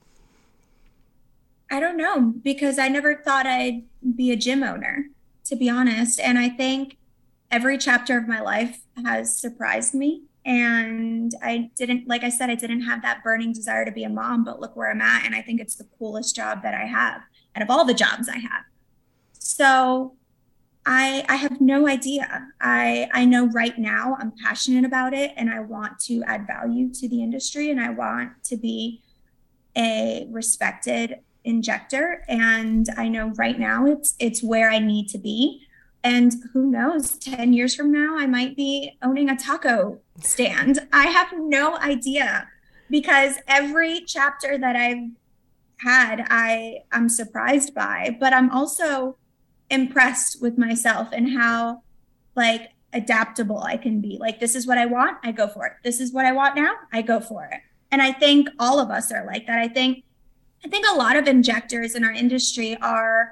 I 1.71 1.79
don't 1.79 1.97
know 1.97 2.33
because 2.43 2.77
I 2.77 2.89
never 2.89 3.15
thought 3.15 3.47
I'd 3.47 3.83
be 4.15 4.31
a 4.31 4.35
gym 4.35 4.61
owner, 4.61 5.05
to 5.45 5.55
be 5.55 5.69
honest. 5.69 6.19
And 6.19 6.37
I 6.37 6.49
think 6.49 6.97
every 7.49 7.77
chapter 7.77 8.17
of 8.17 8.27
my 8.27 8.41
life 8.41 8.81
has 9.03 9.35
surprised 9.35 9.95
me. 9.95 10.23
And 10.45 11.33
I 11.41 11.69
didn't, 11.77 12.07
like 12.07 12.23
I 12.23 12.29
said, 12.29 12.49
I 12.49 12.55
didn't 12.55 12.81
have 12.81 13.01
that 13.01 13.23
burning 13.23 13.53
desire 13.53 13.85
to 13.85 13.91
be 13.91 14.03
a 14.03 14.09
mom, 14.09 14.43
but 14.43 14.59
look 14.59 14.75
where 14.75 14.91
I'm 14.91 15.01
at. 15.01 15.25
And 15.25 15.33
I 15.33 15.41
think 15.41 15.61
it's 15.61 15.75
the 15.75 15.87
coolest 15.97 16.35
job 16.35 16.63
that 16.63 16.73
I 16.73 16.85
have 16.85 17.21
out 17.55 17.61
of 17.61 17.69
all 17.69 17.85
the 17.85 17.93
jobs 17.93 18.27
I 18.27 18.37
have. 18.37 18.63
So 19.33 20.15
I 20.85 21.23
I 21.29 21.35
have 21.35 21.61
no 21.61 21.87
idea. 21.87 22.47
I 22.59 23.09
I 23.13 23.25
know 23.25 23.47
right 23.47 23.77
now 23.77 24.17
I'm 24.19 24.33
passionate 24.43 24.85
about 24.85 25.13
it 25.13 25.31
and 25.37 25.49
I 25.49 25.61
want 25.61 25.99
to 26.01 26.23
add 26.23 26.45
value 26.45 26.93
to 26.95 27.07
the 27.07 27.23
industry 27.23 27.71
and 27.71 27.79
I 27.79 27.89
want 27.89 28.43
to 28.45 28.57
be 28.57 29.01
a 29.77 30.27
respected 30.29 31.19
injector 31.45 32.23
and 32.27 32.87
I 32.97 33.07
know 33.09 33.29
right 33.35 33.59
now 33.59 33.85
it's 33.85 34.15
it's 34.19 34.43
where 34.43 34.69
I 34.69 34.79
need 34.79 35.09
to 35.09 35.17
be 35.17 35.65
and 36.03 36.33
who 36.51 36.69
knows 36.69 37.17
10 37.17 37.53
years 37.53 37.75
from 37.75 37.91
now 37.91 38.17
I 38.17 38.25
might 38.27 38.55
be 38.55 38.97
owning 39.01 39.29
a 39.29 39.37
taco 39.37 39.99
stand. 40.19 40.79
I 40.91 41.05
have 41.05 41.33
no 41.37 41.77
idea 41.77 42.47
because 42.89 43.35
every 43.47 44.01
chapter 44.05 44.57
that 44.57 44.75
I've 44.75 45.09
had 45.79 46.25
I 46.29 46.79
I'm 46.91 47.09
surprised 47.09 47.73
by, 47.73 48.17
but 48.19 48.33
I'm 48.33 48.49
also 48.51 49.17
impressed 49.69 50.41
with 50.41 50.57
myself 50.57 51.09
and 51.11 51.37
how 51.37 51.83
like 52.35 52.71
adaptable 52.93 53.59
I 53.59 53.77
can 53.77 54.01
be. 54.01 54.17
Like 54.19 54.39
this 54.39 54.55
is 54.55 54.67
what 54.67 54.77
I 54.77 54.85
want, 54.85 55.17
I 55.23 55.31
go 55.31 55.47
for 55.47 55.65
it. 55.65 55.73
This 55.83 55.99
is 55.99 56.13
what 56.13 56.25
I 56.25 56.31
want 56.31 56.55
now, 56.55 56.73
I 56.91 57.01
go 57.01 57.19
for 57.19 57.45
it. 57.45 57.59
And 57.91 58.01
I 58.01 58.11
think 58.11 58.49
all 58.59 58.79
of 58.79 58.89
us 58.89 59.11
are 59.11 59.25
like 59.25 59.47
that. 59.47 59.59
I 59.59 59.67
think 59.67 60.03
I 60.65 60.69
think 60.69 60.85
a 60.89 60.95
lot 60.95 61.15
of 61.15 61.27
injectors 61.27 61.95
in 61.95 62.03
our 62.03 62.11
industry 62.11 62.77
are 62.77 63.31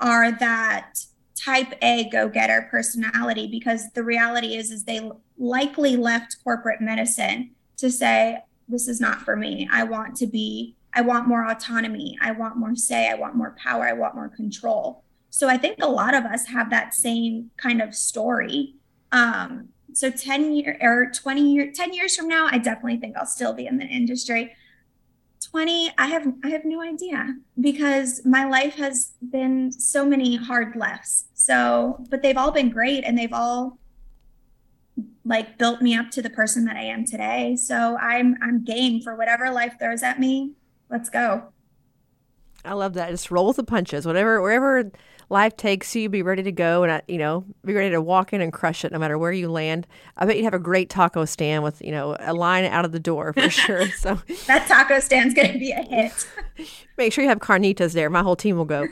are 0.00 0.32
that 0.32 1.04
type 1.44 1.74
A 1.82 2.08
go-getter 2.10 2.68
personality 2.70 3.46
because 3.46 3.90
the 3.90 4.02
reality 4.02 4.54
is 4.56 4.70
is 4.70 4.84
they 4.84 5.10
likely 5.38 5.96
left 5.96 6.36
corporate 6.44 6.80
medicine 6.80 7.50
to 7.76 7.90
say 7.90 8.38
this 8.68 8.88
is 8.88 9.00
not 9.00 9.22
for 9.22 9.36
me. 9.36 9.68
I 9.70 9.84
want 9.84 10.16
to 10.16 10.26
be 10.26 10.76
I 10.96 11.00
want 11.00 11.26
more 11.26 11.44
autonomy. 11.44 12.16
I 12.22 12.30
want 12.30 12.56
more 12.56 12.76
say. 12.76 13.10
I 13.10 13.14
want 13.14 13.34
more 13.34 13.56
power. 13.58 13.84
I 13.84 13.92
want 13.92 14.14
more 14.14 14.28
control. 14.28 15.02
So 15.30 15.48
I 15.48 15.56
think 15.56 15.78
a 15.82 15.88
lot 15.88 16.14
of 16.14 16.24
us 16.24 16.46
have 16.46 16.70
that 16.70 16.94
same 16.94 17.50
kind 17.56 17.82
of 17.82 17.96
story. 17.96 18.74
Um, 19.10 19.70
so 19.92 20.10
10 20.10 20.52
year 20.52 20.78
or 20.80 21.10
20 21.12 21.52
year 21.52 21.72
10 21.72 21.92
years 21.92 22.16
from 22.16 22.28
now, 22.28 22.48
I 22.50 22.58
definitely 22.58 22.98
think 22.98 23.16
I'll 23.16 23.26
still 23.26 23.52
be 23.52 23.66
in 23.66 23.78
the 23.78 23.84
industry. 23.84 24.54
20, 25.50 25.90
I 25.98 26.06
have 26.06 26.26
I 26.44 26.48
have 26.48 26.64
no 26.64 26.80
idea 26.80 27.36
because 27.60 28.24
my 28.24 28.44
life 28.44 28.76
has 28.76 29.12
been 29.30 29.72
so 29.72 30.06
many 30.06 30.36
hard 30.36 30.74
lefts. 30.76 31.23
So, 31.44 32.04
but 32.10 32.22
they've 32.22 32.36
all 32.36 32.50
been 32.50 32.70
great 32.70 33.04
and 33.04 33.18
they've 33.18 33.32
all 33.32 33.78
like 35.24 35.58
built 35.58 35.82
me 35.82 35.94
up 35.96 36.10
to 36.12 36.22
the 36.22 36.30
person 36.30 36.64
that 36.66 36.76
I 36.76 36.82
am 36.82 37.04
today. 37.04 37.56
So 37.56 37.96
I'm 37.98 38.36
I'm 38.42 38.64
game 38.64 39.00
for 39.00 39.16
whatever 39.16 39.50
life 39.50 39.74
throws 39.78 40.02
at 40.02 40.20
me 40.20 40.52
let's 40.90 41.10
go. 41.10 41.42
I 42.64 42.72
love 42.72 42.94
that. 42.94 43.10
Just 43.10 43.30
roll 43.30 43.48
with 43.48 43.56
the 43.56 43.64
punches. 43.64 44.06
Whatever, 44.06 44.40
wherever 44.40 44.90
life 45.28 45.54
takes 45.56 45.94
you, 45.94 46.08
be 46.08 46.22
ready 46.22 46.42
to 46.42 46.52
go 46.52 46.82
and, 46.82 46.92
uh, 46.92 47.00
you 47.08 47.18
know, 47.18 47.44
be 47.64 47.74
ready 47.74 47.90
to 47.90 48.00
walk 48.00 48.32
in 48.32 48.40
and 48.40 48.52
crush 48.52 48.84
it 48.86 48.92
no 48.92 48.98
matter 48.98 49.18
where 49.18 49.32
you 49.32 49.50
land. 49.50 49.86
I 50.16 50.24
bet 50.24 50.36
you'd 50.36 50.44
have 50.44 50.54
a 50.54 50.58
great 50.58 50.88
taco 50.88 51.26
stand 51.26 51.62
with, 51.62 51.82
you 51.82 51.90
know, 51.90 52.16
a 52.20 52.32
line 52.32 52.64
out 52.64 52.86
of 52.86 52.92
the 52.92 53.00
door 53.00 53.34
for 53.34 53.50
sure. 53.50 53.88
So 53.88 54.14
that 54.46 54.66
taco 54.66 55.00
stand's 55.00 55.34
going 55.34 55.52
to 55.52 55.58
be 55.58 55.72
a 55.72 55.82
hit. 55.82 56.26
Make 56.96 57.12
sure 57.12 57.22
you 57.22 57.28
have 57.28 57.40
carnitas 57.40 57.92
there. 57.92 58.08
My 58.08 58.22
whole 58.22 58.36
team 58.36 58.56
will 58.56 58.64
go. 58.64 58.86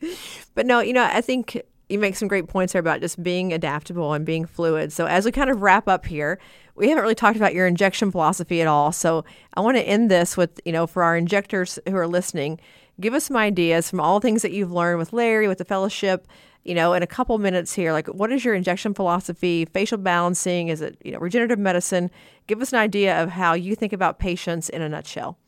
but 0.54 0.66
no, 0.66 0.80
you 0.80 0.92
know, 0.92 1.04
I 1.04 1.20
think 1.20 1.60
you 1.88 1.98
make 1.98 2.16
some 2.16 2.28
great 2.28 2.48
points 2.48 2.72
there 2.72 2.80
about 2.80 3.00
just 3.00 3.22
being 3.22 3.52
adaptable 3.52 4.12
and 4.12 4.26
being 4.26 4.44
fluid. 4.44 4.92
So 4.92 5.06
as 5.06 5.24
we 5.24 5.32
kind 5.32 5.50
of 5.50 5.62
wrap 5.62 5.86
up 5.86 6.06
here, 6.06 6.38
we 6.74 6.88
haven't 6.88 7.02
really 7.02 7.14
talked 7.14 7.36
about 7.36 7.54
your 7.54 7.66
injection 7.66 8.10
philosophy 8.10 8.60
at 8.60 8.66
all. 8.66 8.92
So 8.92 9.24
I 9.54 9.60
want 9.60 9.76
to 9.76 9.82
end 9.82 10.10
this 10.10 10.36
with, 10.36 10.60
you 10.64 10.72
know, 10.72 10.86
for 10.86 11.02
our 11.02 11.16
injectors 11.16 11.78
who 11.88 11.96
are 11.96 12.08
listening, 12.08 12.60
give 13.00 13.14
us 13.14 13.24
some 13.24 13.36
ideas 13.36 13.88
from 13.88 14.00
all 14.00 14.20
things 14.20 14.42
that 14.42 14.52
you've 14.52 14.72
learned 14.72 14.98
with 14.98 15.12
Larry, 15.12 15.48
with 15.48 15.58
the 15.58 15.64
fellowship, 15.64 16.26
you 16.64 16.74
know, 16.74 16.92
in 16.92 17.02
a 17.02 17.06
couple 17.06 17.38
minutes 17.38 17.72
here. 17.72 17.92
Like, 17.92 18.08
what 18.08 18.32
is 18.32 18.44
your 18.44 18.54
injection 18.54 18.92
philosophy? 18.92 19.64
Facial 19.66 19.98
balancing? 19.98 20.68
Is 20.68 20.80
it, 20.80 20.98
you 21.04 21.12
know, 21.12 21.18
regenerative 21.18 21.58
medicine? 21.58 22.10
Give 22.48 22.60
us 22.60 22.72
an 22.72 22.78
idea 22.80 23.22
of 23.22 23.30
how 23.30 23.54
you 23.54 23.74
think 23.76 23.92
about 23.92 24.18
patients 24.18 24.68
in 24.68 24.82
a 24.82 24.88
nutshell. 24.88 25.38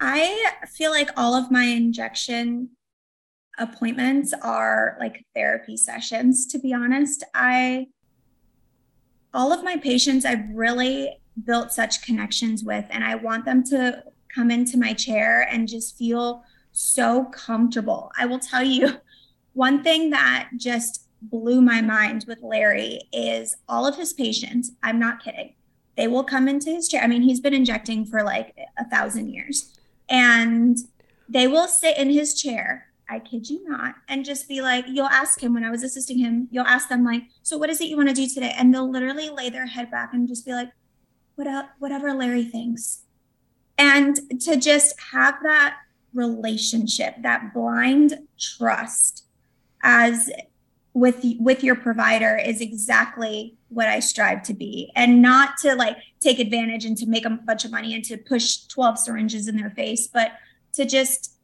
I 0.00 0.52
feel 0.68 0.90
like 0.90 1.10
all 1.16 1.34
of 1.34 1.50
my 1.50 1.64
injection 1.64 2.70
appointments 3.58 4.32
are 4.42 4.96
like 5.00 5.24
therapy 5.34 5.76
sessions, 5.76 6.46
to 6.46 6.58
be 6.58 6.72
honest. 6.72 7.24
I 7.34 7.88
all 9.34 9.52
of 9.52 9.62
my 9.62 9.76
patients 9.76 10.24
I've 10.24 10.48
really 10.52 11.20
built 11.44 11.72
such 11.72 12.02
connections 12.02 12.64
with, 12.64 12.84
and 12.90 13.04
I 13.04 13.14
want 13.14 13.44
them 13.44 13.62
to 13.64 14.02
come 14.34 14.50
into 14.50 14.78
my 14.78 14.92
chair 14.92 15.46
and 15.50 15.68
just 15.68 15.96
feel 15.96 16.44
so 16.72 17.24
comfortable. 17.26 18.10
I 18.18 18.26
will 18.26 18.38
tell 18.38 18.62
you 18.62 18.96
one 19.52 19.82
thing 19.82 20.10
that 20.10 20.50
just 20.56 21.08
blew 21.20 21.60
my 21.60 21.80
mind 21.80 22.24
with 22.28 22.42
Larry 22.42 23.00
is 23.12 23.56
all 23.68 23.86
of 23.86 23.96
his 23.96 24.12
patients, 24.12 24.72
I'm 24.82 24.98
not 24.98 25.22
kidding, 25.22 25.54
they 25.96 26.06
will 26.06 26.24
come 26.24 26.48
into 26.48 26.70
his 26.70 26.88
chair. 26.88 27.02
I 27.02 27.08
mean, 27.08 27.22
he's 27.22 27.40
been 27.40 27.54
injecting 27.54 28.06
for 28.06 28.22
like 28.22 28.56
a 28.78 28.88
thousand 28.88 29.28
years, 29.30 29.76
and 30.08 30.78
they 31.28 31.46
will 31.46 31.68
sit 31.68 31.98
in 31.98 32.10
his 32.10 32.40
chair 32.40 32.87
I 33.08 33.18
kid 33.18 33.48
you 33.48 33.66
not, 33.68 33.94
and 34.08 34.24
just 34.24 34.48
be 34.48 34.60
like, 34.60 34.84
you'll 34.88 35.06
ask 35.06 35.42
him 35.42 35.54
when 35.54 35.64
I 35.64 35.70
was 35.70 35.82
assisting 35.82 36.18
him, 36.18 36.48
you'll 36.50 36.66
ask 36.66 36.88
them 36.88 37.04
like, 37.04 37.22
so 37.42 37.56
what 37.56 37.70
is 37.70 37.80
it 37.80 37.88
you 37.88 37.96
want 37.96 38.08
to 38.08 38.14
do 38.14 38.28
today? 38.28 38.54
And 38.56 38.72
they'll 38.72 38.90
literally 38.90 39.30
lay 39.30 39.48
their 39.48 39.66
head 39.66 39.90
back 39.90 40.12
and 40.12 40.28
just 40.28 40.44
be 40.44 40.52
like, 40.52 40.70
what 41.36 41.70
whatever 41.78 42.12
Larry 42.12 42.44
thinks. 42.44 43.02
And 43.78 44.18
to 44.40 44.56
just 44.56 45.00
have 45.12 45.36
that 45.44 45.76
relationship, 46.12 47.14
that 47.22 47.54
blind 47.54 48.18
trust 48.38 49.24
as 49.82 50.30
with 50.94 51.24
with 51.38 51.62
your 51.62 51.76
provider 51.76 52.36
is 52.36 52.60
exactly 52.60 53.56
what 53.68 53.86
I 53.86 54.00
strive 54.00 54.42
to 54.44 54.54
be 54.54 54.90
and 54.96 55.22
not 55.22 55.56
to 55.58 55.76
like 55.76 55.96
take 56.20 56.40
advantage 56.40 56.84
and 56.84 56.96
to 56.96 57.06
make 57.06 57.24
a 57.24 57.30
bunch 57.30 57.64
of 57.64 57.70
money 57.70 57.94
and 57.94 58.04
to 58.06 58.16
push 58.16 58.64
12 58.66 58.98
syringes 58.98 59.46
in 59.46 59.56
their 59.56 59.70
face 59.70 60.08
but 60.08 60.32
to 60.72 60.84
just 60.84 61.34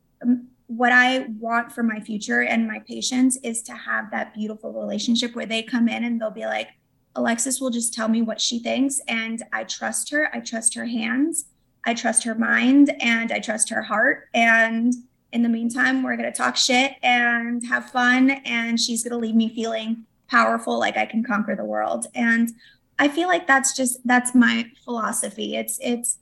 what 0.67 0.93
I 0.93 1.27
want 1.39 1.73
for 1.73 1.83
my 1.83 2.01
future 2.01 2.43
and 2.43 2.67
my 2.67 2.81
patients 2.81 3.39
is 3.43 3.62
to 3.65 3.75
have 3.75 4.11
that 4.11 4.35
beautiful 4.35 4.73
relationship 4.73 5.35
where 5.35 5.47
they 5.47 5.62
come 5.62 5.89
in 5.89 6.05
and 6.05 6.21
they'll 6.21 6.31
be 6.31 6.47
like 6.47 6.69
Alexis 7.17 7.61
will 7.61 7.71
just 7.71 7.95
tell 7.95 8.09
me 8.09 8.23
what 8.23 8.41
she 8.41 8.59
thinks 8.59 9.01
and 9.07 9.43
I 9.53 9.65
trust 9.65 10.11
her 10.11 10.35
I 10.35 10.41
trust 10.41 10.75
her 10.75 10.87
hands 10.87 11.45
I 11.85 11.95
trust 11.95 12.25
her 12.25 12.35
mind 12.35 12.97
and 13.01 13.31
I 13.31 13.41
trust 13.41 13.69
her 13.69 13.83
heart 13.83 14.29
and 14.33 14.95
in 15.35 15.43
the 15.43 15.49
meantime, 15.49 16.05
we're 16.05 16.17
going 16.17 16.33
to 16.33 16.37
talk 16.37 16.57
shit 16.57 16.93
and 17.03 17.67
have 17.67 17.91
fun. 17.91 18.31
And 18.31 18.81
she's 18.81 19.03
going 19.03 19.11
to 19.11 19.19
leave 19.19 19.35
me 19.35 19.53
feeling 19.53 20.07
powerful, 20.31 20.79
like 20.79 20.97
I 20.97 21.07
can 21.07 21.25
conquer 21.25 21.57
the 21.57 21.65
world. 21.65 22.07
And 22.15 22.53
I 23.01 23.09
feel 23.09 23.27
like 23.27 23.47
that's 23.47 23.77
just, 23.77 23.99
that's 24.07 24.33
my 24.33 24.71
philosophy. 24.85 25.57
It's, 25.57 25.79
it's 25.83 26.19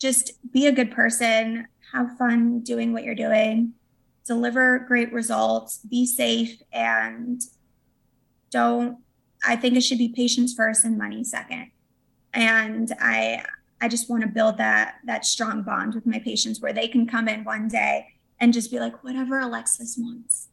just 0.00 0.32
be 0.52 0.66
a 0.66 0.72
good 0.72 0.90
person, 0.90 1.68
have 1.92 2.16
fun 2.16 2.60
doing 2.60 2.92
what 2.92 3.04
you're 3.04 3.14
doing, 3.14 3.74
deliver 4.26 4.80
great 4.80 5.12
results, 5.12 5.78
be 5.78 6.06
safe, 6.06 6.60
and 6.72 7.42
don't, 8.50 8.98
I 9.44 9.56
think 9.56 9.76
it 9.76 9.82
should 9.82 9.98
be 9.98 10.08
patients 10.08 10.54
first 10.54 10.84
and 10.84 10.96
money 10.96 11.24
second. 11.24 11.70
And 12.32 12.92
I, 13.00 13.44
I 13.80 13.88
just 13.88 14.08
want 14.08 14.22
to 14.22 14.28
build 14.28 14.58
that 14.58 14.96
that 15.06 15.26
strong 15.26 15.62
bond 15.62 15.94
with 15.94 16.06
my 16.06 16.20
patients 16.20 16.60
where 16.60 16.72
they 16.72 16.86
can 16.86 17.06
come 17.06 17.28
in 17.28 17.42
one 17.42 17.66
day 17.66 18.06
and 18.38 18.52
just 18.52 18.70
be 18.70 18.78
like, 18.78 19.02
whatever 19.02 19.40
Alexis 19.40 19.96
wants. 19.98 20.48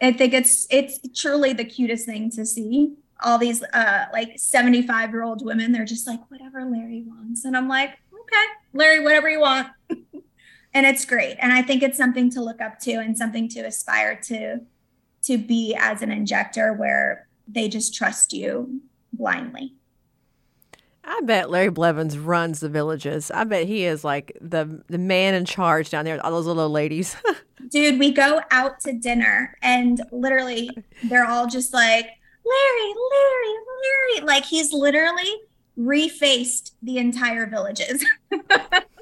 I 0.00 0.12
think 0.12 0.32
it's 0.32 0.66
it's 0.70 1.00
truly 1.14 1.52
the 1.52 1.64
cutest 1.64 2.06
thing 2.06 2.30
to 2.30 2.46
see. 2.46 2.94
All 3.22 3.38
these 3.38 3.62
uh 3.74 4.04
like 4.12 4.38
75 4.38 5.10
year 5.10 5.24
old 5.24 5.44
women, 5.44 5.72
they're 5.72 5.84
just 5.84 6.06
like, 6.06 6.20
whatever 6.30 6.64
Larry 6.64 7.02
wants. 7.06 7.44
And 7.44 7.56
I'm 7.56 7.68
like, 7.68 7.90
okay, 8.14 8.46
Larry, 8.72 9.00
whatever 9.00 9.28
you 9.28 9.40
want. 9.40 9.66
and 10.72 10.86
it's 10.86 11.04
great. 11.04 11.36
And 11.40 11.52
I 11.52 11.62
think 11.62 11.82
it's 11.82 11.96
something 11.96 12.30
to 12.30 12.42
look 12.42 12.60
up 12.60 12.78
to 12.80 12.92
and 12.92 13.16
something 13.16 13.48
to 13.50 13.60
aspire 13.60 14.18
to 14.24 14.60
to 15.22 15.36
be 15.36 15.76
as 15.78 16.00
an 16.00 16.10
injector 16.10 16.72
where 16.72 17.28
they 17.46 17.68
just 17.68 17.94
trust 17.94 18.32
you 18.32 18.80
blindly. 19.12 19.74
I 21.04 21.20
bet 21.22 21.50
Larry 21.50 21.70
Blevins 21.70 22.18
runs 22.18 22.60
the 22.60 22.68
villages. 22.68 23.30
I 23.30 23.44
bet 23.44 23.66
he 23.66 23.84
is 23.84 24.04
like 24.04 24.36
the 24.40 24.82
the 24.88 24.98
man 24.98 25.34
in 25.34 25.44
charge 25.44 25.90
down 25.90 26.04
there 26.04 26.14
with 26.14 26.24
all 26.24 26.30
those 26.30 26.46
little 26.46 26.70
ladies. 26.70 27.16
Dude, 27.68 27.98
we 27.98 28.12
go 28.12 28.40
out 28.50 28.80
to 28.80 28.92
dinner 28.92 29.56
and 29.62 30.00
literally 30.12 30.70
they're 31.04 31.26
all 31.26 31.46
just 31.46 31.74
like, 31.74 32.06
Larry, 32.44 32.94
Larry, 33.10 33.54
Larry. 33.82 34.26
Like 34.26 34.44
he's 34.44 34.72
literally 34.72 35.30
refaced 35.78 36.72
the 36.82 36.98
entire 36.98 37.46
villages. 37.46 38.04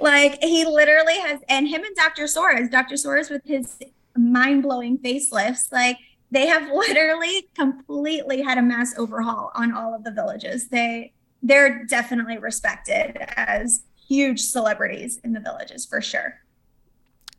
like 0.00 0.42
he 0.42 0.64
literally 0.64 1.18
has, 1.18 1.40
and 1.48 1.68
him 1.68 1.82
and 1.84 1.96
Dr. 1.96 2.24
Soares, 2.24 2.70
Dr. 2.70 2.94
Soares 2.94 3.30
with 3.30 3.42
his 3.44 3.78
mind 4.16 4.62
blowing 4.62 4.98
facelifts, 4.98 5.72
like 5.72 5.98
they 6.30 6.46
have 6.46 6.70
literally 6.74 7.48
completely 7.54 8.42
had 8.42 8.58
a 8.58 8.62
mass 8.62 8.94
overhaul 8.98 9.50
on 9.54 9.72
all 9.72 9.94
of 9.94 10.04
the 10.04 10.10
villages. 10.10 10.68
They 10.68 11.12
they're 11.42 11.84
definitely 11.84 12.38
respected 12.38 13.18
as 13.36 13.82
huge 14.08 14.40
celebrities 14.40 15.20
in 15.24 15.32
the 15.32 15.40
villages 15.40 15.84
for 15.84 16.00
sure. 16.00 16.40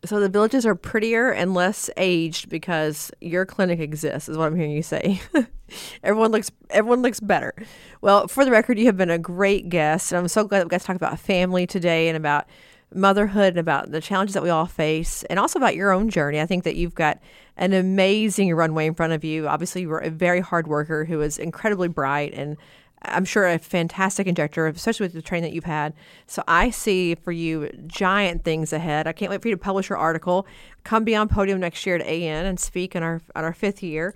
So 0.05 0.19
the 0.19 0.29
villages 0.29 0.65
are 0.65 0.75
prettier 0.75 1.31
and 1.31 1.53
less 1.53 1.89
aged 1.97 2.49
because 2.49 3.11
your 3.21 3.45
clinic 3.45 3.79
exists, 3.79 4.29
is 4.29 4.37
what 4.37 4.47
I'm 4.47 4.55
hearing 4.55 4.71
you 4.71 4.83
say. 4.83 5.21
everyone 6.03 6.31
looks 6.31 6.51
everyone 6.69 7.01
looks 7.01 7.19
better. 7.19 7.53
Well, 8.01 8.27
for 8.27 8.45
the 8.45 8.51
record, 8.51 8.77
you 8.77 8.85
have 8.85 8.97
been 8.97 9.09
a 9.09 9.17
great 9.17 9.69
guest, 9.69 10.11
and 10.11 10.19
I'm 10.19 10.27
so 10.27 10.43
glad 10.43 10.59
that 10.59 10.65
we 10.65 10.69
got 10.69 10.81
to 10.81 10.87
talk 10.87 10.95
about 10.95 11.19
family 11.19 11.65
today 11.67 12.07
and 12.07 12.17
about 12.17 12.45
motherhood 12.93 13.49
and 13.49 13.59
about 13.59 13.91
the 13.91 13.99
challenges 13.99 14.33
that 14.33 14.43
we 14.43 14.49
all 14.49 14.65
face 14.65 15.23
and 15.23 15.39
also 15.39 15.59
about 15.59 15.75
your 15.75 15.91
own 15.91 16.09
journey. 16.09 16.39
I 16.39 16.45
think 16.45 16.63
that 16.63 16.75
you've 16.75 16.95
got 16.95 17.19
an 17.57 17.73
amazing 17.73 18.53
runway 18.53 18.87
in 18.87 18.93
front 18.93 19.13
of 19.13 19.23
you. 19.23 19.47
Obviously, 19.47 19.81
you're 19.81 19.97
a 19.97 20.09
very 20.09 20.39
hard 20.39 20.67
worker 20.67 21.05
who 21.05 21.21
is 21.21 21.37
incredibly 21.37 21.87
bright 21.87 22.33
and 22.33 22.57
I'm 23.01 23.25
sure 23.25 23.47
a 23.47 23.59
fantastic 23.59 24.27
injector, 24.27 24.67
especially 24.67 25.05
with 25.05 25.13
the 25.13 25.21
training 25.21 25.49
that 25.49 25.55
you've 25.55 25.65
had. 25.65 25.93
So 26.27 26.43
I 26.47 26.69
see 26.69 27.15
for 27.15 27.31
you 27.31 27.69
giant 27.87 28.43
things 28.43 28.73
ahead. 28.73 29.07
I 29.07 29.11
can't 29.11 29.29
wait 29.29 29.41
for 29.41 29.47
you 29.47 29.55
to 29.55 29.61
publish 29.61 29.89
your 29.89 29.97
article. 29.97 30.47
Come 30.83 31.03
be 31.03 31.15
on 31.15 31.27
podium 31.27 31.59
next 31.59 31.85
year 31.85 31.95
at 31.95 32.01
AN 32.01 32.45
and 32.45 32.59
speak 32.59 32.95
in 32.95 33.03
our 33.03 33.21
on 33.35 33.43
our 33.43 33.53
fifth 33.53 33.83
year. 33.83 34.15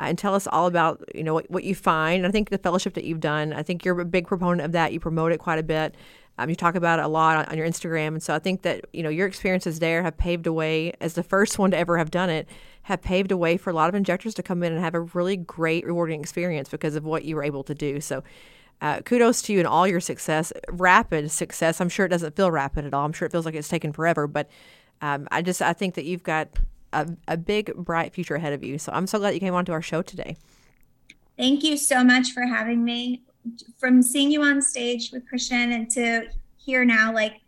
Uh, 0.00 0.04
and 0.04 0.18
tell 0.18 0.34
us 0.34 0.46
all 0.46 0.66
about 0.66 1.04
you 1.14 1.22
know 1.22 1.34
what, 1.34 1.50
what 1.50 1.64
you 1.64 1.74
find. 1.74 2.26
I 2.26 2.30
think 2.30 2.50
the 2.50 2.58
fellowship 2.58 2.94
that 2.94 3.04
you've 3.04 3.20
done. 3.20 3.52
I 3.52 3.62
think 3.62 3.84
you're 3.84 4.00
a 4.00 4.04
big 4.04 4.26
proponent 4.26 4.62
of 4.62 4.72
that. 4.72 4.92
You 4.92 5.00
promote 5.00 5.32
it 5.32 5.38
quite 5.38 5.58
a 5.58 5.62
bit. 5.62 5.94
Um, 6.40 6.48
you 6.48 6.56
talk 6.56 6.74
about 6.74 6.98
it 6.98 7.04
a 7.04 7.08
lot 7.08 7.36
on, 7.36 7.44
on, 7.44 7.58
your 7.58 7.68
Instagram, 7.68 8.08
and 8.08 8.22
so 8.22 8.34
I 8.34 8.38
think 8.38 8.62
that 8.62 8.86
you 8.94 9.02
know 9.02 9.10
your 9.10 9.26
experiences 9.26 9.78
there 9.78 10.02
have 10.02 10.16
paved 10.16 10.46
a 10.46 10.52
way 10.54 10.94
as 10.98 11.12
the 11.12 11.22
first 11.22 11.58
one 11.58 11.70
to 11.72 11.76
ever 11.76 11.98
have 11.98 12.10
done 12.10 12.30
it. 12.30 12.48
Have 12.84 13.02
paved 13.02 13.30
a 13.30 13.36
way 13.36 13.58
for 13.58 13.68
a 13.68 13.74
lot 13.74 13.90
of 13.90 13.94
injectors 13.94 14.32
to 14.34 14.42
come 14.42 14.62
in 14.62 14.72
and 14.72 14.80
have 14.80 14.94
a 14.94 15.00
really 15.00 15.36
great, 15.36 15.84
rewarding 15.84 16.18
experience 16.18 16.70
because 16.70 16.96
of 16.96 17.04
what 17.04 17.26
you 17.26 17.36
were 17.36 17.44
able 17.44 17.62
to 17.64 17.74
do. 17.74 18.00
So, 18.00 18.24
uh, 18.80 19.02
kudos 19.02 19.42
to 19.42 19.52
you 19.52 19.58
and 19.58 19.68
all 19.68 19.86
your 19.86 20.00
success, 20.00 20.50
rapid 20.70 21.30
success. 21.30 21.78
I'm 21.78 21.90
sure 21.90 22.06
it 22.06 22.08
doesn't 22.08 22.36
feel 22.36 22.50
rapid 22.50 22.86
at 22.86 22.94
all. 22.94 23.04
I'm 23.04 23.12
sure 23.12 23.26
it 23.26 23.32
feels 23.32 23.44
like 23.44 23.54
it's 23.54 23.68
taken 23.68 23.92
forever, 23.92 24.26
but 24.26 24.48
um, 25.02 25.28
I 25.30 25.42
just 25.42 25.60
I 25.60 25.74
think 25.74 25.94
that 25.96 26.06
you've 26.06 26.22
got 26.22 26.48
a, 26.94 27.06
a 27.28 27.36
big, 27.36 27.74
bright 27.74 28.14
future 28.14 28.34
ahead 28.34 28.54
of 28.54 28.64
you. 28.64 28.78
So 28.78 28.92
I'm 28.92 29.06
so 29.06 29.18
glad 29.18 29.34
you 29.34 29.40
came 29.40 29.54
on 29.54 29.66
to 29.66 29.72
our 29.72 29.82
show 29.82 30.00
today. 30.00 30.38
Thank 31.36 31.62
you 31.64 31.76
so 31.76 32.02
much 32.02 32.32
for 32.32 32.46
having 32.46 32.82
me 32.82 33.24
from 33.78 34.02
seeing 34.02 34.30
you 34.30 34.42
on 34.42 34.62
stage 34.62 35.10
with 35.12 35.28
Christian 35.28 35.72
and 35.72 35.90
to 35.90 36.28
here 36.56 36.84
now, 36.84 37.12
like 37.12 37.40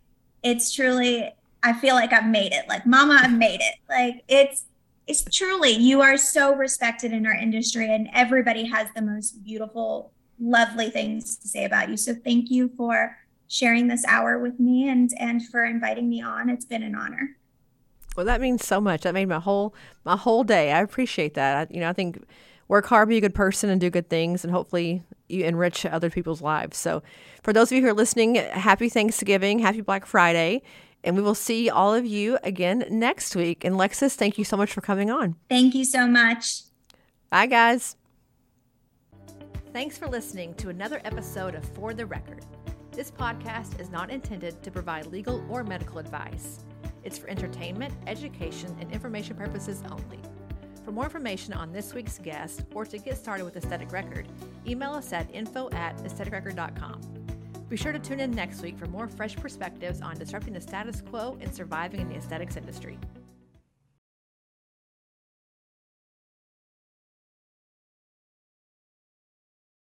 it's 0.43 0.72
truly, 0.72 1.30
I 1.62 1.72
feel 1.72 1.95
like 1.95 2.12
I've 2.12 2.26
made 2.26 2.53
it. 2.53 2.68
Like, 2.68 2.86
Mama, 2.86 3.20
I've 3.22 3.36
made 3.36 3.61
it. 3.61 3.74
Like, 3.88 4.24
it's, 4.28 4.64
it's 5.07 5.24
truly, 5.24 5.70
you 5.70 6.01
are 6.01 6.16
so 6.16 6.55
respected 6.55 7.12
in 7.12 7.26
our 7.26 7.34
industry, 7.34 7.93
and 7.93 8.09
everybody 8.14 8.64
has 8.64 8.88
the 8.95 9.03
most 9.03 9.45
beautiful, 9.45 10.12
lovely 10.40 10.90
things 10.90 11.36
to 11.36 11.49
say 11.49 11.64
about 11.64 11.88
you. 11.88 11.97
So, 11.97 12.14
thank 12.14 12.51
you 12.51 12.70
for 12.76 13.16
sharing 13.53 13.86
this 13.86 14.05
hour 14.07 14.38
with 14.38 14.59
me 14.59 14.88
and 14.88 15.11
and 15.18 15.47
for 15.49 15.64
inviting 15.64 16.09
me 16.09 16.22
on. 16.22 16.49
It's 16.49 16.64
been 16.64 16.82
an 16.82 16.95
honor. 16.95 17.36
Well, 18.16 18.24
that 18.24 18.40
means 18.40 18.66
so 18.66 18.80
much. 18.80 19.03
That 19.03 19.12
made 19.12 19.28
my 19.28 19.40
whole 19.40 19.74
my 20.05 20.16
whole 20.16 20.43
day. 20.43 20.72
I 20.72 20.80
appreciate 20.80 21.34
that. 21.34 21.68
I, 21.68 21.72
you 21.72 21.80
know, 21.80 21.88
I 21.88 21.93
think 21.93 22.24
work 22.68 22.86
hard, 22.86 23.09
be 23.09 23.18
a 23.18 23.20
good 23.20 23.34
person, 23.34 23.68
and 23.70 23.80
do 23.80 23.90
good 23.90 24.09
things, 24.09 24.45
and 24.45 24.53
hopefully 24.53 25.03
you 25.32 25.44
enrich 25.44 25.84
other 25.86 26.10
people's 26.10 26.42
lives. 26.42 26.76
So, 26.76 27.02
for 27.42 27.52
those 27.52 27.72
of 27.72 27.76
you 27.76 27.82
who 27.82 27.88
are 27.88 27.94
listening, 27.94 28.36
happy 28.36 28.88
Thanksgiving, 28.88 29.58
happy 29.58 29.80
Black 29.80 30.06
Friday, 30.06 30.62
and 31.04 31.16
we 31.16 31.22
will 31.22 31.34
see 31.34 31.68
all 31.68 31.94
of 31.94 32.06
you 32.06 32.38
again 32.42 32.84
next 32.90 33.34
week. 33.34 33.64
And 33.64 33.76
Lexis, 33.76 34.14
thank 34.14 34.38
you 34.38 34.44
so 34.44 34.56
much 34.56 34.72
for 34.72 34.80
coming 34.80 35.10
on. 35.10 35.36
Thank 35.48 35.74
you 35.74 35.84
so 35.84 36.06
much. 36.06 36.62
Bye, 37.30 37.46
guys. 37.46 37.96
Thanks 39.72 39.96
for 39.96 40.06
listening 40.06 40.54
to 40.54 40.68
another 40.68 41.00
episode 41.04 41.54
of 41.54 41.64
For 41.64 41.94
the 41.94 42.04
Record. 42.04 42.44
This 42.92 43.10
podcast 43.10 43.80
is 43.80 43.88
not 43.88 44.10
intended 44.10 44.62
to 44.62 44.70
provide 44.70 45.06
legal 45.06 45.42
or 45.48 45.64
medical 45.64 45.98
advice. 45.98 46.58
It's 47.04 47.16
for 47.16 47.28
entertainment, 47.28 47.94
education, 48.06 48.76
and 48.80 48.92
information 48.92 49.34
purposes 49.34 49.82
only. 49.90 50.20
For 50.84 50.90
more 50.90 51.04
information 51.04 51.52
on 51.54 51.72
this 51.72 51.94
week's 51.94 52.18
guest 52.18 52.62
or 52.74 52.84
to 52.84 52.98
get 52.98 53.16
started 53.16 53.44
with 53.44 53.56
Aesthetic 53.56 53.92
Record, 53.92 54.26
email 54.66 54.92
us 54.92 55.12
at 55.12 55.32
info 55.32 55.70
at 55.70 55.96
aestheticrecord.com. 55.98 57.00
Be 57.68 57.76
sure 57.76 57.92
to 57.92 57.98
tune 57.98 58.20
in 58.20 58.32
next 58.32 58.62
week 58.62 58.76
for 58.76 58.86
more 58.86 59.06
fresh 59.06 59.36
perspectives 59.36 60.02
on 60.02 60.16
disrupting 60.16 60.54
the 60.54 60.60
status 60.60 61.00
quo 61.00 61.38
and 61.40 61.54
surviving 61.54 62.00
in 62.00 62.08
the 62.08 62.16
aesthetics 62.16 62.56
industry. 62.56 62.98